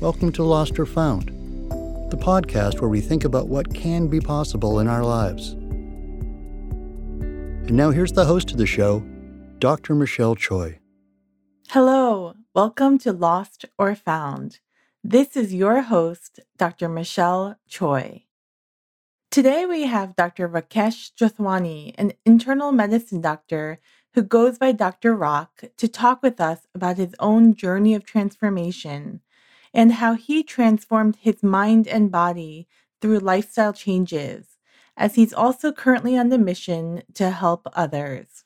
Welcome 0.00 0.32
to 0.32 0.42
Lost 0.42 0.78
or 0.78 0.86
Found, 0.86 1.28
the 2.10 2.16
podcast 2.16 2.80
where 2.80 2.88
we 2.88 3.02
think 3.02 3.24
about 3.24 3.48
what 3.48 3.74
can 3.74 4.08
be 4.08 4.18
possible 4.18 4.80
in 4.80 4.88
our 4.88 5.04
lives. 5.04 5.50
And 7.68 7.72
now 7.72 7.90
here's 7.90 8.12
the 8.12 8.24
host 8.24 8.50
of 8.50 8.56
the 8.56 8.64
show, 8.64 9.00
Dr. 9.58 9.94
Michelle 9.94 10.36
Choi. 10.36 10.78
Hello, 11.68 12.32
welcome 12.54 12.96
to 13.00 13.12
Lost 13.12 13.66
or 13.78 13.94
Found. 13.94 14.60
This 15.04 15.36
is 15.36 15.52
your 15.52 15.82
host, 15.82 16.40
Dr. 16.56 16.88
Michelle 16.88 17.56
Choi. 17.68 18.24
Today 19.30 19.66
we 19.66 19.82
have 19.82 20.16
Dr. 20.16 20.48
Rakesh 20.48 21.10
Jothwani, 21.12 21.94
an 21.98 22.14
internal 22.24 22.72
medicine 22.72 23.20
doctor 23.20 23.80
who 24.14 24.22
goes 24.22 24.56
by 24.56 24.72
Dr. 24.72 25.14
Rock, 25.14 25.64
to 25.76 25.86
talk 25.86 26.22
with 26.22 26.40
us 26.40 26.60
about 26.74 26.96
his 26.96 27.14
own 27.18 27.54
journey 27.54 27.94
of 27.94 28.06
transformation 28.06 29.20
and 29.72 29.92
how 29.92 30.14
he 30.14 30.42
transformed 30.42 31.16
his 31.20 31.42
mind 31.42 31.86
and 31.86 32.10
body 32.10 32.66
through 33.00 33.18
lifestyle 33.18 33.72
changes, 33.72 34.58
as 34.96 35.14
he's 35.14 35.32
also 35.32 35.72
currently 35.72 36.16
on 36.16 36.28
the 36.28 36.38
mission 36.38 37.02
to 37.14 37.30
help 37.30 37.66
others. 37.74 38.44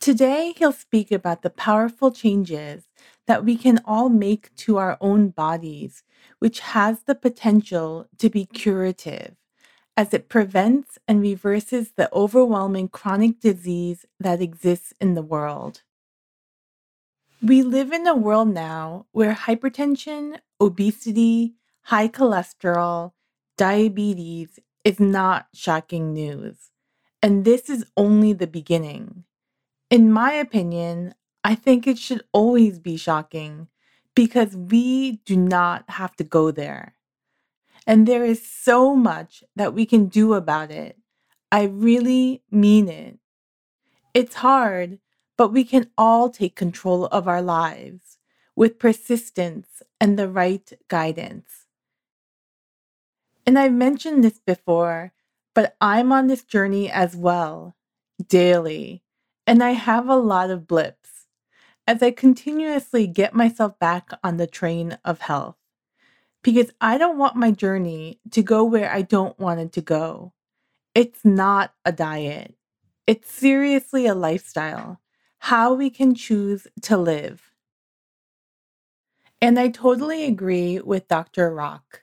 Today, 0.00 0.54
he'll 0.56 0.72
speak 0.72 1.10
about 1.10 1.42
the 1.42 1.50
powerful 1.50 2.12
changes 2.12 2.84
that 3.26 3.44
we 3.44 3.56
can 3.56 3.80
all 3.84 4.08
make 4.08 4.54
to 4.56 4.76
our 4.76 4.96
own 5.00 5.28
bodies, 5.30 6.04
which 6.38 6.60
has 6.60 7.02
the 7.02 7.16
potential 7.16 8.06
to 8.18 8.30
be 8.30 8.46
curative 8.46 9.34
as 9.96 10.14
it 10.14 10.28
prevents 10.28 10.96
and 11.08 11.20
reverses 11.20 11.90
the 11.96 12.08
overwhelming 12.14 12.88
chronic 12.88 13.40
disease 13.40 14.06
that 14.20 14.40
exists 14.40 14.94
in 15.00 15.14
the 15.14 15.22
world. 15.22 15.82
We 17.42 17.62
live 17.62 17.92
in 17.92 18.06
a 18.06 18.16
world 18.16 18.48
now 18.48 19.06
where 19.12 19.32
hypertension, 19.32 20.40
obesity, 20.60 21.54
high 21.82 22.08
cholesterol, 22.08 23.12
diabetes 23.56 24.58
is 24.84 24.98
not 24.98 25.46
shocking 25.54 26.12
news. 26.12 26.70
And 27.22 27.44
this 27.44 27.70
is 27.70 27.84
only 27.96 28.32
the 28.32 28.48
beginning. 28.48 29.24
In 29.90 30.10
my 30.12 30.32
opinion, 30.32 31.14
I 31.44 31.54
think 31.54 31.86
it 31.86 31.98
should 31.98 32.22
always 32.32 32.80
be 32.80 32.96
shocking 32.96 33.68
because 34.16 34.56
we 34.56 35.18
do 35.24 35.36
not 35.36 35.84
have 35.90 36.16
to 36.16 36.24
go 36.24 36.50
there. 36.50 36.94
And 37.86 38.06
there 38.06 38.24
is 38.24 38.44
so 38.44 38.96
much 38.96 39.44
that 39.54 39.74
we 39.74 39.86
can 39.86 40.06
do 40.06 40.34
about 40.34 40.72
it. 40.72 40.98
I 41.52 41.64
really 41.64 42.42
mean 42.50 42.88
it. 42.88 43.18
It's 44.12 44.34
hard, 44.36 44.98
but 45.38 45.52
we 45.52 45.64
can 45.64 45.88
all 45.96 46.28
take 46.28 46.56
control 46.56 47.06
of 47.06 47.28
our 47.28 47.40
lives 47.40 48.18
with 48.56 48.78
persistence 48.78 49.82
and 50.00 50.18
the 50.18 50.28
right 50.28 50.72
guidance. 50.88 51.66
And 53.46 53.58
I've 53.58 53.72
mentioned 53.72 54.24
this 54.24 54.40
before, 54.44 55.12
but 55.54 55.76
I'm 55.80 56.12
on 56.12 56.26
this 56.26 56.42
journey 56.42 56.90
as 56.90 57.16
well, 57.16 57.76
daily, 58.28 59.04
and 59.46 59.62
I 59.62 59.70
have 59.70 60.08
a 60.08 60.16
lot 60.16 60.50
of 60.50 60.66
blips 60.66 61.26
as 61.86 62.02
I 62.02 62.10
continuously 62.10 63.06
get 63.06 63.32
myself 63.32 63.78
back 63.78 64.10
on 64.22 64.36
the 64.36 64.46
train 64.46 64.98
of 65.04 65.20
health 65.20 65.56
because 66.42 66.70
I 66.80 66.98
don't 66.98 67.16
want 67.16 67.36
my 67.36 67.52
journey 67.52 68.20
to 68.32 68.42
go 68.42 68.64
where 68.64 68.90
I 68.92 69.02
don't 69.02 69.38
want 69.38 69.60
it 69.60 69.72
to 69.72 69.80
go. 69.80 70.32
It's 70.94 71.24
not 71.24 71.72
a 71.84 71.92
diet, 71.92 72.54
it's 73.06 73.32
seriously 73.32 74.06
a 74.06 74.14
lifestyle, 74.14 75.00
how 75.40 75.74
we 75.74 75.90
can 75.90 76.14
choose 76.14 76.66
to 76.82 76.96
live. 76.98 77.52
And 79.40 79.58
I 79.58 79.68
totally 79.70 80.24
agree 80.26 80.80
with 80.80 81.08
Dr. 81.08 81.54
Rock. 81.54 82.02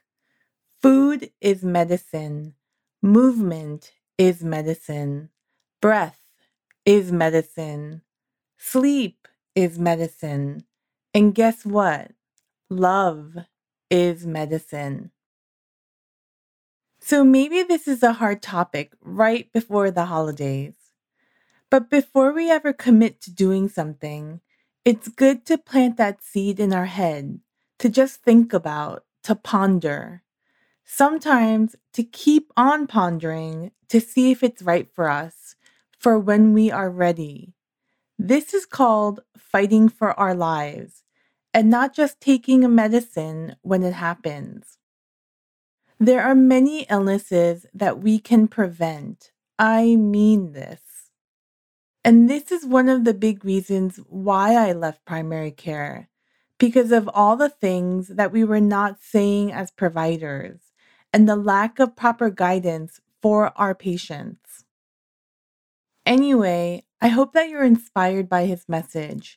Food 0.82 1.30
is 1.40 1.64
medicine, 1.64 2.54
movement 3.02 3.92
is 4.18 4.44
medicine, 4.44 5.30
breath 5.82 6.20
is 6.86 7.12
medicine, 7.12 8.02
sleep 8.58 9.28
is 9.54 9.78
medicine. 9.78 10.64
And 11.14 11.34
guess 11.34 11.66
what? 11.66 12.12
Love 12.70 13.36
is 13.90 14.26
medicine. 14.26 15.12
So 17.00 17.24
maybe 17.24 17.64
this 17.64 17.88
is 17.88 18.02
a 18.04 18.14
hard 18.14 18.42
topic 18.42 18.94
right 19.02 19.52
before 19.52 19.90
the 19.92 20.06
holidays. 20.06 20.75
But 21.70 21.90
before 21.90 22.32
we 22.32 22.50
ever 22.50 22.72
commit 22.72 23.20
to 23.22 23.30
doing 23.30 23.68
something, 23.68 24.40
it's 24.84 25.08
good 25.08 25.44
to 25.46 25.58
plant 25.58 25.96
that 25.96 26.22
seed 26.22 26.60
in 26.60 26.72
our 26.72 26.86
head, 26.86 27.40
to 27.80 27.88
just 27.88 28.22
think 28.22 28.52
about, 28.52 29.04
to 29.24 29.34
ponder. 29.34 30.22
Sometimes 30.84 31.74
to 31.94 32.04
keep 32.04 32.52
on 32.56 32.86
pondering 32.86 33.72
to 33.88 34.00
see 34.00 34.30
if 34.30 34.44
it's 34.44 34.62
right 34.62 34.88
for 34.94 35.08
us, 35.08 35.56
for 35.98 36.18
when 36.18 36.52
we 36.52 36.70
are 36.70 36.90
ready. 36.90 37.54
This 38.18 38.54
is 38.54 38.64
called 38.64 39.20
fighting 39.36 39.88
for 39.88 40.18
our 40.18 40.34
lives 40.34 41.02
and 41.52 41.68
not 41.68 41.94
just 41.94 42.20
taking 42.20 42.64
a 42.64 42.68
medicine 42.68 43.56
when 43.62 43.82
it 43.82 43.94
happens. 43.94 44.78
There 45.98 46.22
are 46.22 46.34
many 46.34 46.82
illnesses 46.90 47.66
that 47.74 47.98
we 47.98 48.18
can 48.18 48.46
prevent. 48.46 49.32
I 49.58 49.96
mean 49.96 50.52
this. 50.52 50.85
And 52.06 52.30
this 52.30 52.52
is 52.52 52.66
one 52.66 52.90
of 52.90 53.04
the 53.04 53.14
big 53.14 53.44
reasons 53.44 54.00
why 54.08 54.54
I 54.56 54.72
left 54.74 55.06
primary 55.06 55.52
care, 55.52 56.10
because 56.58 56.92
of 56.92 57.10
all 57.14 57.36
the 57.36 57.50
things 57.50 58.08
that 58.10 58.32
we 58.32 58.44
were 58.44 58.62
not 58.62 59.02
saying 59.02 59.52
as 59.52 59.72
providers 59.72 60.60
and 61.12 61.28
the 61.28 61.36
lack 61.36 61.80
of 61.80 61.96
proper 61.96 62.30
guidance 62.30 63.02
for 63.22 63.52
our 63.58 63.74
patients. 63.74 64.64
Anyway, 66.06 66.84
I 67.00 67.08
hope 67.08 67.32
that 67.34 67.48
you're 67.50 67.64
inspired 67.64 68.28
by 68.28 68.46
his 68.46 68.68
message 68.68 69.36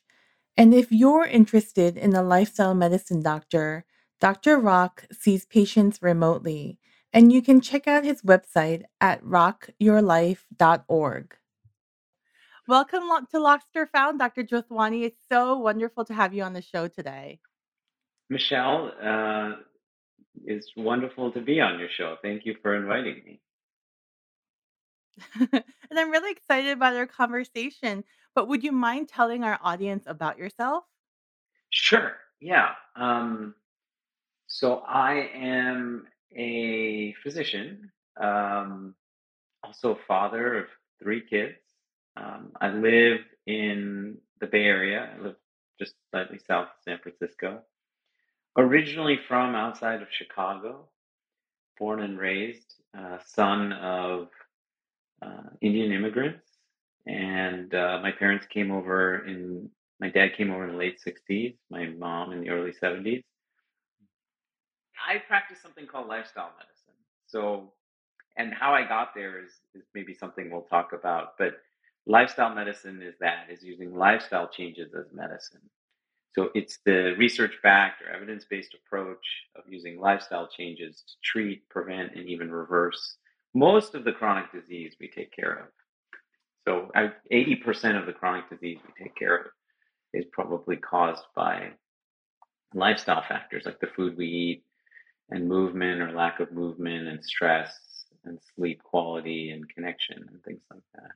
and 0.56 0.72
if 0.74 0.92
you're 0.92 1.26
interested 1.26 1.98
in 1.98 2.14
a 2.14 2.22
lifestyle 2.22 2.76
medicine 2.76 3.22
doctor, 3.22 3.86
Dr. 4.20 4.60
Rock 4.60 5.06
sees 5.12 5.46
patients 5.46 6.00
remotely, 6.02 6.78
and 7.12 7.32
you 7.32 7.42
can 7.42 7.60
check 7.60 7.88
out 7.88 8.06
his 8.06 8.22
website 8.22 8.84
at 9.02 9.24
rockyourlife.org. 9.24 11.36
Welcome 12.70 13.08
to 13.32 13.40
Lost 13.40 13.66
Found, 13.92 14.20
Dr. 14.20 14.44
Jothwani. 14.44 15.02
It's 15.02 15.18
so 15.28 15.58
wonderful 15.58 16.04
to 16.04 16.14
have 16.14 16.32
you 16.32 16.44
on 16.44 16.52
the 16.52 16.62
show 16.62 16.86
today. 16.86 17.40
Michelle, 18.28 18.92
uh, 19.02 19.54
it's 20.44 20.70
wonderful 20.76 21.32
to 21.32 21.40
be 21.40 21.60
on 21.60 21.80
your 21.80 21.88
show. 21.88 22.14
Thank 22.22 22.46
you 22.46 22.54
for 22.62 22.76
inviting 22.76 23.22
me. 23.26 23.40
and 25.52 25.98
I'm 25.98 26.12
really 26.12 26.30
excited 26.30 26.70
about 26.70 26.94
our 26.94 27.08
conversation. 27.08 28.04
But 28.36 28.46
would 28.46 28.62
you 28.62 28.70
mind 28.70 29.08
telling 29.08 29.42
our 29.42 29.58
audience 29.64 30.04
about 30.06 30.38
yourself? 30.38 30.84
Sure. 31.70 32.12
Yeah. 32.38 32.68
Um, 32.94 33.56
so 34.46 34.84
I 34.86 35.28
am 35.34 36.06
a 36.36 37.16
physician, 37.24 37.90
um, 38.22 38.94
also 39.64 39.98
father 40.06 40.58
of 40.58 40.66
three 41.02 41.22
kids. 41.28 41.56
Um, 42.16 42.52
I 42.60 42.68
live 42.70 43.20
in 43.46 44.18
the 44.40 44.46
Bay 44.46 44.64
Area. 44.64 45.10
I 45.16 45.22
live 45.22 45.36
just 45.78 45.94
slightly 46.10 46.38
south 46.38 46.68
of 46.68 46.82
San 46.84 46.98
Francisco. 46.98 47.60
Originally 48.56 49.18
from 49.28 49.54
outside 49.54 50.02
of 50.02 50.08
Chicago, 50.10 50.88
born 51.78 52.02
and 52.02 52.18
raised, 52.18 52.74
uh, 52.98 53.18
son 53.24 53.72
of 53.72 54.28
uh, 55.22 55.50
Indian 55.60 55.92
immigrants 55.92 56.50
and 57.06 57.74
uh, 57.74 57.98
my 58.02 58.12
parents 58.12 58.46
came 58.46 58.70
over 58.70 59.26
in 59.26 59.68
my 60.00 60.08
dad 60.08 60.30
came 60.36 60.50
over 60.50 60.64
in 60.64 60.72
the 60.72 60.78
late 60.78 61.00
60s 61.04 61.54
my 61.70 61.86
mom 61.98 62.32
in 62.32 62.40
the 62.40 62.50
early 62.50 62.72
70s 62.72 63.22
i 65.08 65.18
practice 65.26 65.58
something 65.62 65.86
called 65.86 66.08
lifestyle 66.08 66.50
medicine 66.58 66.94
so 67.26 67.72
and 68.36 68.52
how 68.52 68.72
i 68.72 68.86
got 68.86 69.14
there 69.14 69.42
is, 69.42 69.52
is 69.74 69.84
maybe 69.94 70.14
something 70.14 70.50
we'll 70.50 70.62
talk 70.62 70.92
about 70.92 71.38
but 71.38 71.54
lifestyle 72.06 72.54
medicine 72.54 73.02
is 73.02 73.14
that 73.20 73.46
is 73.50 73.62
using 73.62 73.94
lifestyle 73.94 74.48
changes 74.48 74.92
as 74.94 75.06
medicine 75.12 75.60
so 76.34 76.48
it's 76.54 76.78
the 76.84 77.14
research 77.18 77.54
backed 77.62 78.02
or 78.02 78.10
evidence 78.10 78.44
based 78.48 78.74
approach 78.74 79.24
of 79.56 79.64
using 79.68 80.00
lifestyle 80.00 80.48
changes 80.48 81.02
to 81.06 81.14
treat 81.22 81.68
prevent 81.68 82.14
and 82.14 82.28
even 82.28 82.50
reverse 82.50 83.16
most 83.54 83.94
of 83.94 84.04
the 84.04 84.12
chronic 84.12 84.50
disease 84.52 84.94
we 85.00 85.08
take 85.08 85.32
care 85.34 85.52
of 85.52 85.66
so 86.66 86.90
eighty 87.30 87.56
percent 87.56 87.96
of 87.96 88.06
the 88.06 88.12
chronic 88.12 88.48
disease 88.48 88.78
we 88.86 89.04
take 89.04 89.16
care 89.16 89.36
of 89.36 89.46
is 90.12 90.24
probably 90.32 90.76
caused 90.76 91.24
by 91.34 91.70
lifestyle 92.74 93.22
factors 93.28 93.64
like 93.66 93.80
the 93.80 93.86
food 93.96 94.16
we 94.16 94.26
eat 94.26 94.64
and 95.30 95.48
movement 95.48 96.00
or 96.00 96.12
lack 96.12 96.40
of 96.40 96.52
movement 96.52 97.08
and 97.08 97.24
stress 97.24 97.72
and 98.24 98.38
sleep 98.54 98.82
quality 98.82 99.50
and 99.50 99.68
connection 99.68 100.24
and 100.28 100.42
things 100.42 100.60
like 100.70 100.82
that. 100.94 101.10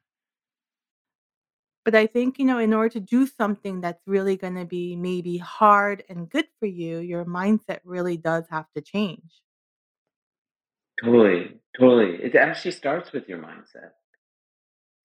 But 1.85 1.95
I 1.95 2.07
think, 2.07 2.39
you 2.39 2.47
know, 2.47 2.59
in 2.59 2.73
order 2.73 2.89
to 2.91 3.01
do 3.01 3.27
something 3.27 3.81
that's 3.81 4.07
really 4.07 4.37
gonna 4.37 4.65
be 4.65 4.97
maybe 4.97 5.37
hard 5.39 6.03
and 6.09 6.29
good 6.31 6.47
for 6.59 6.67
you, 6.67 6.99
your 6.99 7.25
mindset 7.25 7.81
really 7.85 8.17
does 8.17 8.45
have 8.51 8.67
to 8.75 8.81
change. 8.81 9.43
Totally, 11.03 11.61
totally. 11.79 12.23
It 12.23 12.35
actually 12.37 12.71
starts 12.71 13.13
with 13.13 13.29
your 13.29 13.39
mindset. 13.39 13.91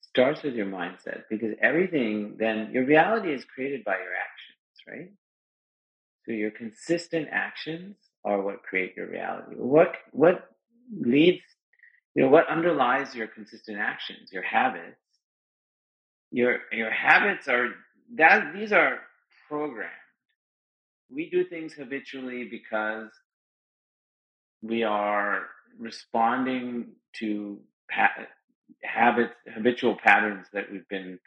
Starts 0.01 0.43
with 0.43 0.55
your 0.55 0.65
mindset 0.67 1.23
because 1.29 1.53
everything 1.61 2.35
then 2.37 2.71
your 2.71 2.85
reality 2.85 3.33
is 3.33 3.43
created 3.45 3.83
by 3.83 3.97
your 3.97 4.13
actions, 4.13 4.83
right? 4.87 5.11
So 6.25 6.31
your 6.31 6.51
consistent 6.51 7.27
actions 7.31 7.95
are 8.23 8.41
what 8.41 8.63
create 8.63 8.95
your 8.95 9.07
reality. 9.07 9.55
What 9.55 9.95
what 10.11 10.49
leads, 10.91 11.43
you 12.15 12.23
know, 12.23 12.29
what 12.29 12.47
underlies 12.47 13.15
your 13.15 13.27
consistent 13.27 13.77
actions, 13.79 14.31
your 14.31 14.43
habits. 14.43 14.99
Your 16.31 16.59
your 16.71 16.91
habits 16.91 17.47
are 17.47 17.69
that 18.15 18.53
these 18.53 18.73
are 18.73 18.99
programmed. 19.49 19.91
We 21.11 21.29
do 21.29 21.45
things 21.45 21.73
habitually 21.73 22.45
because 22.49 23.09
we 24.61 24.83
are 24.83 25.43
responding 25.79 26.89
to 27.19 27.59
pa- 27.91 28.27
habits, 28.83 29.33
habitual 29.53 29.97
patterns 30.03 30.47
that 30.53 30.71
we've 30.71 30.87
been 30.89 31.19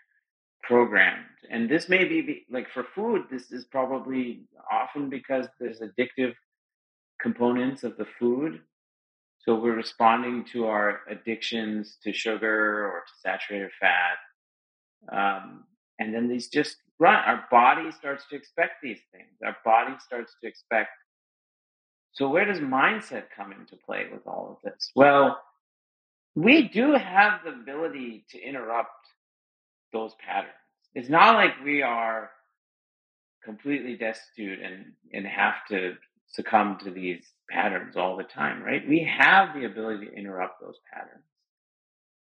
programmed. 0.63 1.27
And 1.51 1.71
this 1.71 1.89
may 1.89 2.05
be 2.05 2.23
be- 2.23 2.47
like 2.51 2.71
for 2.71 2.85
food, 2.95 3.25
this 3.31 3.53
is 3.53 3.67
probably 3.67 4.45
often 4.71 5.11
because 5.11 5.47
there's 5.61 5.81
addictive 5.81 6.35
components 7.21 7.85
of 7.85 7.97
the 7.97 8.07
food. 8.19 8.61
So 9.41 9.57
we're 9.57 9.77
responding 9.77 10.45
to 10.53 10.67
our 10.67 11.01
addictions 11.11 11.99
to 12.05 12.13
sugar 12.13 12.87
or 12.87 13.01
to 13.07 13.13
saturated 13.23 13.71
fat. 13.81 14.19
Um, 15.11 15.65
and 15.99 16.15
then 16.15 16.29
these 16.29 16.49
just 16.49 16.77
run. 16.99 17.15
Our 17.15 17.45
body 17.51 17.91
starts 17.93 18.25
to 18.31 18.37
expect 18.37 18.75
these 18.83 19.01
things. 19.13 19.31
Our 19.45 19.57
body 19.65 19.95
starts 20.05 20.35
to 20.43 20.49
expect. 20.49 20.91
So 22.13 22.29
where 22.29 22.45
does 22.45 22.59
mindset 22.59 23.25
come 23.35 23.53
into 23.53 23.77
play 23.87 24.07
with 24.13 24.27
all 24.27 24.51
of 24.51 24.71
this? 24.73 24.91
Well, 24.95 25.41
we 26.35 26.69
do 26.69 26.93
have 26.93 27.41
the 27.45 27.51
ability 27.51 28.25
to 28.31 28.41
interrupt 28.41 28.91
those 29.93 30.13
patterns. 30.25 30.53
It's 30.95 31.09
not 31.09 31.37
like 31.37 31.53
we 31.65 31.83
are 31.83 32.31
completely 33.45 33.97
destitute 33.97 34.61
and 34.61 34.93
and 35.13 35.27
have 35.27 35.55
to 35.69 35.95
succumb 36.29 36.79
to 36.85 36.91
these 36.91 37.25
patterns 37.51 37.97
all 37.97 38.17
the 38.17 38.25
time, 38.25 38.63
right? 38.63 38.87
We 38.89 39.05
have 39.19 39.55
the 39.55 39.67
ability 39.67 40.07
to 40.07 40.15
interrupt 40.15 40.61
those 40.61 40.79
patterns. 40.93 41.25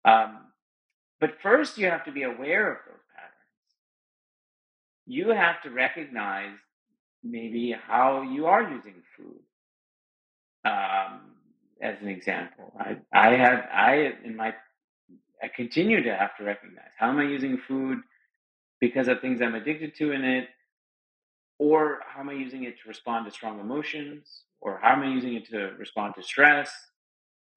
Um, 0.05 0.47
but 1.25 1.41
first, 1.41 1.79
you 1.79 1.89
have 1.89 2.05
to 2.05 2.13
be 2.13 2.25
aware 2.25 2.71
of 2.71 2.77
those 2.85 3.01
patterns. 3.17 3.73
You 5.07 5.31
have 5.31 5.63
to 5.63 5.71
recognize 5.71 6.59
maybe 7.23 7.75
how 7.89 8.21
you 8.21 8.45
are 8.45 8.63
using 8.63 8.97
food. 9.17 9.41
Um, 10.71 11.21
as 11.81 11.97
an 12.03 12.09
example, 12.09 12.75
I 12.79 12.99
I 13.11 13.37
have 13.37 13.67
I 13.73 14.13
in 14.23 14.37
my 14.37 14.53
I 15.43 15.49
continue 15.49 16.03
to 16.03 16.15
have 16.15 16.37
to 16.37 16.45
recognize 16.45 16.93
how 16.99 17.09
am 17.09 17.19
I 17.19 17.25
using 17.25 17.57
food 17.57 18.01
because 18.79 19.09
of 19.09 19.23
things 19.23 19.41
I'm 19.41 19.55
addicted 19.55 19.97
to 19.97 20.13
in 20.13 20.27
it, 20.27 20.51
or 21.59 22.01
how 22.07 22.21
am 22.21 22.29
I 22.29 22.35
using 22.35 22.65
it 22.65 22.75
to 22.83 22.89
respond 22.89 23.25
to 23.25 23.31
strong 23.31 23.61
emotions, 23.61 24.43
or 24.61 24.79
how 24.83 24.93
am 24.93 25.01
I 25.01 25.09
using 25.09 25.33
it 25.33 25.47
to 25.47 25.73
respond 25.79 26.17
to 26.17 26.23
stress. 26.23 26.71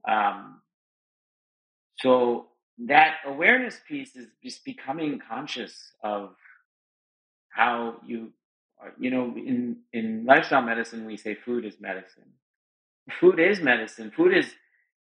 Um, 0.07 0.61
so 1.99 2.47
that 2.85 3.17
awareness 3.25 3.79
piece 3.87 4.15
is 4.15 4.27
just 4.43 4.65
becoming 4.65 5.19
conscious 5.29 5.93
of 6.03 6.35
how 7.49 7.97
you, 8.05 8.31
are- 8.81 8.93
you 8.99 9.11
know, 9.11 9.33
in 9.37 9.77
in 9.93 10.25
lifestyle 10.25 10.61
medicine 10.63 11.05
we 11.05 11.17
say 11.17 11.35
food 11.35 11.65
is 11.65 11.79
medicine. 11.81 12.31
Food 13.19 13.39
is 13.39 13.61
medicine. 13.61 14.11
Food 14.15 14.35
is 14.37 14.47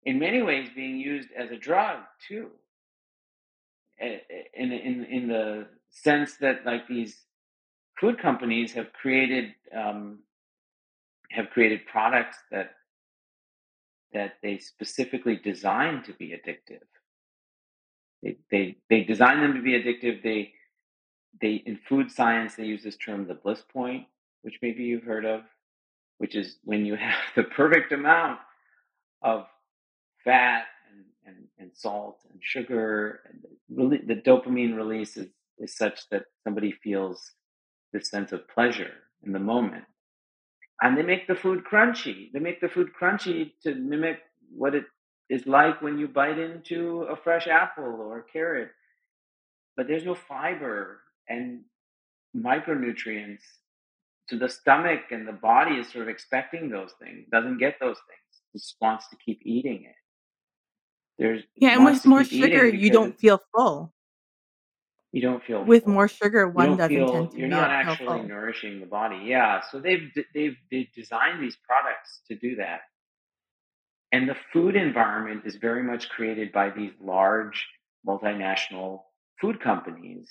in 0.04 0.18
many 0.18 0.42
ways 0.42 0.68
being 0.74 0.98
used 0.98 1.30
as 1.36 1.50
a 1.50 1.56
drug 1.56 2.00
too 2.28 2.50
in 4.00 4.72
in 4.72 5.04
in 5.06 5.28
the 5.28 5.66
sense 5.90 6.36
that 6.38 6.64
like 6.66 6.88
these 6.88 7.22
food 8.00 8.20
companies 8.20 8.72
have 8.74 8.92
created 8.94 9.54
um, 9.76 10.20
have 11.30 11.50
created 11.50 11.86
products 11.86 12.38
that 12.50 12.72
that 14.12 14.34
they 14.42 14.58
specifically 14.58 15.36
design 15.36 16.02
to 16.04 16.12
be 16.14 16.30
addictive. 16.30 16.82
They 18.22 18.36
they 18.50 18.76
they 18.88 19.04
design 19.04 19.40
them 19.40 19.54
to 19.54 19.62
be 19.62 19.72
addictive. 19.72 20.22
They 20.22 20.52
they 21.40 21.62
in 21.66 21.78
food 21.88 22.10
science 22.10 22.54
they 22.54 22.64
use 22.64 22.82
this 22.82 22.96
term 22.96 23.26
the 23.26 23.34
bliss 23.34 23.62
point, 23.72 24.06
which 24.42 24.58
maybe 24.62 24.84
you've 24.84 25.04
heard 25.04 25.24
of, 25.24 25.42
which 26.18 26.36
is 26.36 26.58
when 26.64 26.86
you 26.86 26.94
have 26.96 27.18
the 27.36 27.44
perfect 27.44 27.92
amount 27.92 28.38
of 29.22 29.46
fat 30.24 30.64
and, 30.90 31.04
and, 31.26 31.46
and 31.58 31.70
salt 31.74 32.18
and 32.30 32.40
sugar. 32.42 33.20
And 33.28 33.40
really, 33.70 33.98
the 33.98 34.16
dopamine 34.16 34.76
release 34.76 35.16
is, 35.16 35.28
is 35.58 35.76
such 35.76 36.08
that 36.10 36.24
somebody 36.44 36.72
feels 36.72 37.32
this 37.92 38.10
sense 38.10 38.32
of 38.32 38.48
pleasure 38.48 38.92
in 39.24 39.32
the 39.32 39.38
moment. 39.38 39.84
And 40.80 40.96
they 40.96 41.02
make 41.02 41.28
the 41.28 41.34
food 41.34 41.62
crunchy. 41.70 42.32
They 42.32 42.40
make 42.40 42.60
the 42.60 42.68
food 42.68 42.90
crunchy 43.00 43.52
to 43.62 43.74
mimic 43.74 44.18
what 44.50 44.74
it 44.74 44.84
is 45.30 45.46
like 45.46 45.80
when 45.82 45.98
you 45.98 46.08
bite 46.08 46.38
into 46.38 47.02
a 47.04 47.16
fresh 47.16 47.46
apple 47.46 47.84
or 47.84 48.18
a 48.18 48.22
carrot. 48.24 48.70
But 49.76 49.88
there's 49.88 50.04
no 50.04 50.14
fiber 50.14 51.00
and 51.28 51.62
micronutrients. 52.36 53.40
So 54.28 54.36
the 54.38 54.48
stomach 54.48 55.00
and 55.10 55.26
the 55.26 55.32
body 55.32 55.76
is 55.76 55.90
sort 55.90 56.02
of 56.02 56.08
expecting 56.08 56.70
those 56.70 56.92
things, 57.02 57.26
doesn't 57.30 57.58
get 57.58 57.76
those 57.80 57.96
things, 58.08 58.42
just 58.54 58.76
wants 58.80 59.08
to 59.08 59.16
keep 59.16 59.40
eating 59.44 59.84
it. 59.84 59.96
There's 61.18 61.42
Yeah, 61.56 61.74
and 61.74 61.84
with 61.84 62.06
more 62.06 62.24
sugar, 62.24 62.66
you 62.66 62.90
don't 62.90 63.18
feel 63.18 63.40
full. 63.54 63.92
you 65.12 65.20
don't 65.22 65.42
feel 65.44 65.64
With 65.64 65.86
more 65.86 66.08
sugar, 66.08 66.48
one 66.48 66.76
doesn't 66.76 67.06
tend 67.06 67.30
to 67.32 67.38
you're 67.38 67.48
not 67.48 67.70
actually 67.70 68.06
full. 68.06 68.22
nourishing 68.28 68.80
the 68.80 68.86
body. 68.86 69.20
Yeah, 69.24 69.60
so 69.70 69.80
they've 69.80 70.10
they've 70.34 70.56
they've 70.70 70.88
designed 70.94 71.42
these 71.42 71.56
products 71.66 72.20
to 72.28 72.36
do 72.36 72.56
that. 72.56 72.80
And 74.12 74.28
the 74.28 74.36
food 74.52 74.76
environment 74.76 75.42
is 75.46 75.56
very 75.56 75.82
much 75.82 76.10
created 76.10 76.52
by 76.52 76.70
these 76.70 76.92
large 77.00 77.66
multinational 78.06 79.00
food 79.40 79.60
companies 79.60 80.28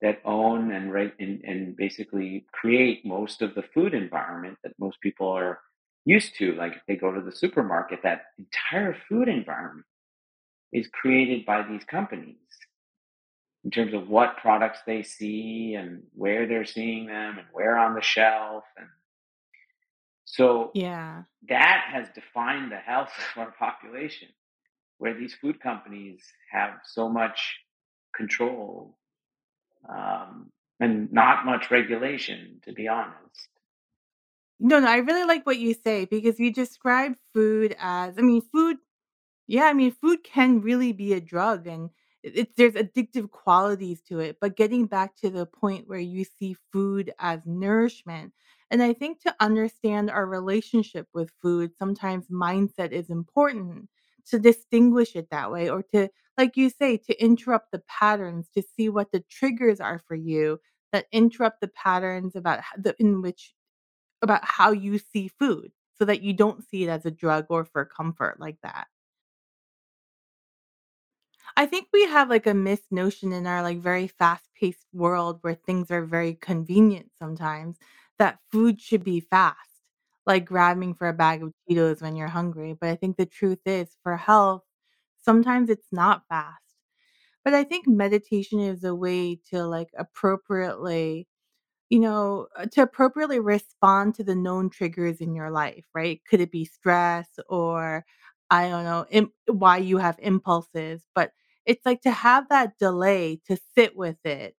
that 0.00 0.20
own 0.24 0.72
and 0.72 0.92
and, 1.20 1.44
and 1.44 1.76
basically 1.76 2.46
create 2.52 3.04
most 3.06 3.42
of 3.42 3.54
the 3.54 3.62
food 3.74 3.94
environment 3.94 4.58
that 4.64 4.72
most 4.78 5.00
people 5.00 5.28
are 5.28 5.60
used 6.04 6.34
to. 6.38 6.54
Like 6.54 6.72
if 6.72 6.82
they 6.88 6.96
go 6.96 7.12
to 7.12 7.20
the 7.20 7.30
supermarket, 7.30 8.00
that 8.02 8.22
entire 8.38 8.96
food 9.08 9.28
environment 9.28 9.86
is 10.72 10.88
created 10.88 11.44
by 11.44 11.62
these 11.62 11.84
companies 11.84 12.36
in 13.64 13.70
terms 13.70 13.94
of 13.94 14.08
what 14.08 14.38
products 14.38 14.80
they 14.86 15.02
see 15.02 15.74
and 15.78 16.02
where 16.14 16.46
they're 16.46 16.64
seeing 16.64 17.06
them 17.06 17.38
and 17.38 17.46
where 17.52 17.76
on 17.76 17.94
the 17.94 18.02
shelf 18.02 18.64
and 18.76 18.88
so 20.24 20.74
Yeah. 20.74 21.24
that 21.48 21.86
has 21.92 22.08
defined 22.14 22.72
the 22.72 22.76
health 22.78 23.10
of 23.36 23.42
our 23.42 23.52
population 23.52 24.28
where 24.98 25.14
these 25.18 25.34
food 25.34 25.60
companies 25.60 26.22
have 26.50 26.80
so 26.84 27.08
much 27.08 27.60
control 28.16 28.96
um, 29.88 30.50
and 30.80 31.12
not 31.12 31.46
much 31.46 31.70
regulation 31.70 32.60
to 32.64 32.72
be 32.72 32.88
honest 32.88 33.48
No, 34.60 34.80
no, 34.80 34.88
I 34.88 34.98
really 34.98 35.24
like 35.24 35.44
what 35.46 35.58
you 35.58 35.74
say 35.74 36.04
because 36.06 36.38
you 36.38 36.52
describe 36.52 37.14
food 37.34 37.76
as 37.78 38.18
I 38.18 38.22
mean, 38.22 38.42
food 38.42 38.78
Yeah, 39.48 39.64
I 39.64 39.74
mean, 39.74 39.92
food 39.92 40.24
can 40.24 40.62
really 40.62 40.92
be 40.92 41.14
a 41.14 41.20
drug 41.20 41.66
and 41.68 41.90
it's 42.22 42.52
there's 42.56 42.74
addictive 42.74 43.30
qualities 43.30 44.02
to 44.08 44.20
it. 44.20 44.38
But 44.40 44.56
getting 44.56 44.86
back 44.86 45.16
to 45.18 45.30
the 45.30 45.46
point 45.46 45.88
where 45.88 46.00
you 46.00 46.24
see 46.24 46.56
food 46.72 47.12
as 47.20 47.40
nourishment, 47.46 48.32
and 48.72 48.82
I 48.82 48.94
think 48.94 49.20
to 49.22 49.36
understand 49.40 50.10
our 50.10 50.26
relationship 50.26 51.06
with 51.14 51.30
food, 51.40 51.72
sometimes 51.78 52.26
mindset 52.28 52.92
is 52.92 53.10
important 53.10 53.88
to 54.26 54.40
distinguish 54.40 55.14
it 55.16 55.28
that 55.30 55.52
way 55.52 55.70
or 55.70 55.84
to, 55.94 56.08
like 56.38 56.56
you 56.56 56.70
say, 56.70 56.96
to 56.96 57.22
interrupt 57.22 57.72
the 57.72 57.82
patterns, 57.88 58.48
to 58.56 58.62
see 58.76 58.88
what 58.88 59.12
the 59.12 59.20
triggers 59.30 59.80
are 59.80 60.00
for 60.08 60.16
you 60.16 60.60
that 60.92 61.06
interrupt 61.12 61.60
the 61.60 61.68
patterns 61.68 62.36
about 62.36 62.60
the 62.78 62.96
in 62.98 63.22
which 63.22 63.54
about 64.22 64.44
how 64.44 64.72
you 64.72 64.98
see 64.98 65.28
food 65.28 65.72
so 65.98 66.04
that 66.04 66.22
you 66.22 66.32
don't 66.32 66.64
see 66.68 66.84
it 66.84 66.88
as 66.88 67.06
a 67.06 67.10
drug 67.12 67.46
or 67.50 67.64
for 67.64 67.84
comfort 67.84 68.40
like 68.40 68.58
that. 68.62 68.88
I 71.56 71.66
think 71.66 71.88
we 71.92 72.06
have, 72.06 72.30
like, 72.30 72.46
a 72.46 72.54
missed 72.54 72.90
notion 72.90 73.32
in 73.32 73.46
our, 73.46 73.62
like, 73.62 73.78
very 73.78 74.06
fast-paced 74.08 74.86
world 74.92 75.38
where 75.42 75.54
things 75.54 75.90
are 75.90 76.04
very 76.04 76.34
convenient 76.34 77.10
sometimes, 77.18 77.78
that 78.22 78.38
food 78.52 78.80
should 78.80 79.04
be 79.04 79.20
fast, 79.20 79.58
like 80.26 80.46
grabbing 80.46 80.94
for 80.94 81.08
a 81.08 81.12
bag 81.14 81.42
of 81.42 81.52
Cheetos 81.70 82.02
when 82.02 82.16
you're 82.16 82.28
hungry, 82.28 82.74
but 82.80 82.90
I 82.90 82.96
think 82.96 83.16
the 83.18 83.26
truth 83.26 83.60
is, 83.66 83.96
for 84.04 84.16
health, 84.16 84.62
sometimes 85.22 85.70
it's 85.70 85.88
not 85.92 86.24
fast. 86.28 86.58
But 87.44 87.54
I 87.54 87.64
think 87.64 87.86
meditation 87.88 88.60
is 88.60 88.84
a 88.84 88.94
way 88.94 89.36
to, 89.50 89.64
like, 89.66 89.88
appropriately 89.98 91.26
you 91.90 92.00
know, 92.00 92.48
uh, 92.56 92.66
to 92.72 92.82
appropriately 92.82 93.40
respond 93.40 94.14
to 94.16 94.24
the 94.24 94.34
known 94.34 94.70
triggers 94.70 95.20
in 95.20 95.34
your 95.34 95.50
life, 95.50 95.84
right? 95.94 96.20
Could 96.28 96.40
it 96.40 96.50
be 96.52 96.64
stress 96.64 97.28
or 97.48 98.04
I 98.50 98.68
don't 98.68 98.84
know, 98.84 99.28
why 99.54 99.78
you 99.78 99.98
have 99.98 100.18
impulses, 100.20 101.02
but 101.14 101.32
it's 101.66 101.86
like 101.86 102.02
to 102.02 102.10
have 102.12 102.48
that 102.50 102.78
delay 102.78 103.40
to 103.48 103.58
sit 103.76 103.96
with 103.96 104.18
it, 104.24 104.56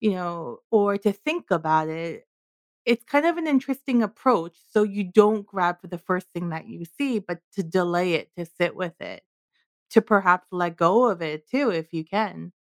you 0.00 0.12
know, 0.12 0.58
or 0.70 0.98
to 0.98 1.12
think 1.12 1.50
about 1.50 1.88
it. 1.88 2.24
It's 2.84 3.04
kind 3.04 3.26
of 3.26 3.36
an 3.36 3.46
interesting 3.46 4.02
approach, 4.02 4.56
so 4.70 4.82
you 4.82 5.04
don't 5.04 5.46
grab 5.46 5.80
for 5.80 5.86
the 5.86 5.98
first 5.98 6.26
thing 6.34 6.48
that 6.48 6.66
you 6.66 6.84
see, 6.84 7.20
but 7.20 7.38
to 7.54 7.62
delay 7.62 8.14
it, 8.14 8.30
to 8.36 8.44
sit 8.44 8.74
with 8.74 9.00
it, 9.00 9.22
to 9.90 10.02
perhaps 10.02 10.48
let 10.50 10.76
go 10.76 11.06
of 11.08 11.22
it 11.22 11.48
too 11.48 11.70
if 11.70 11.92
you 11.92 12.04
can. 12.04 12.52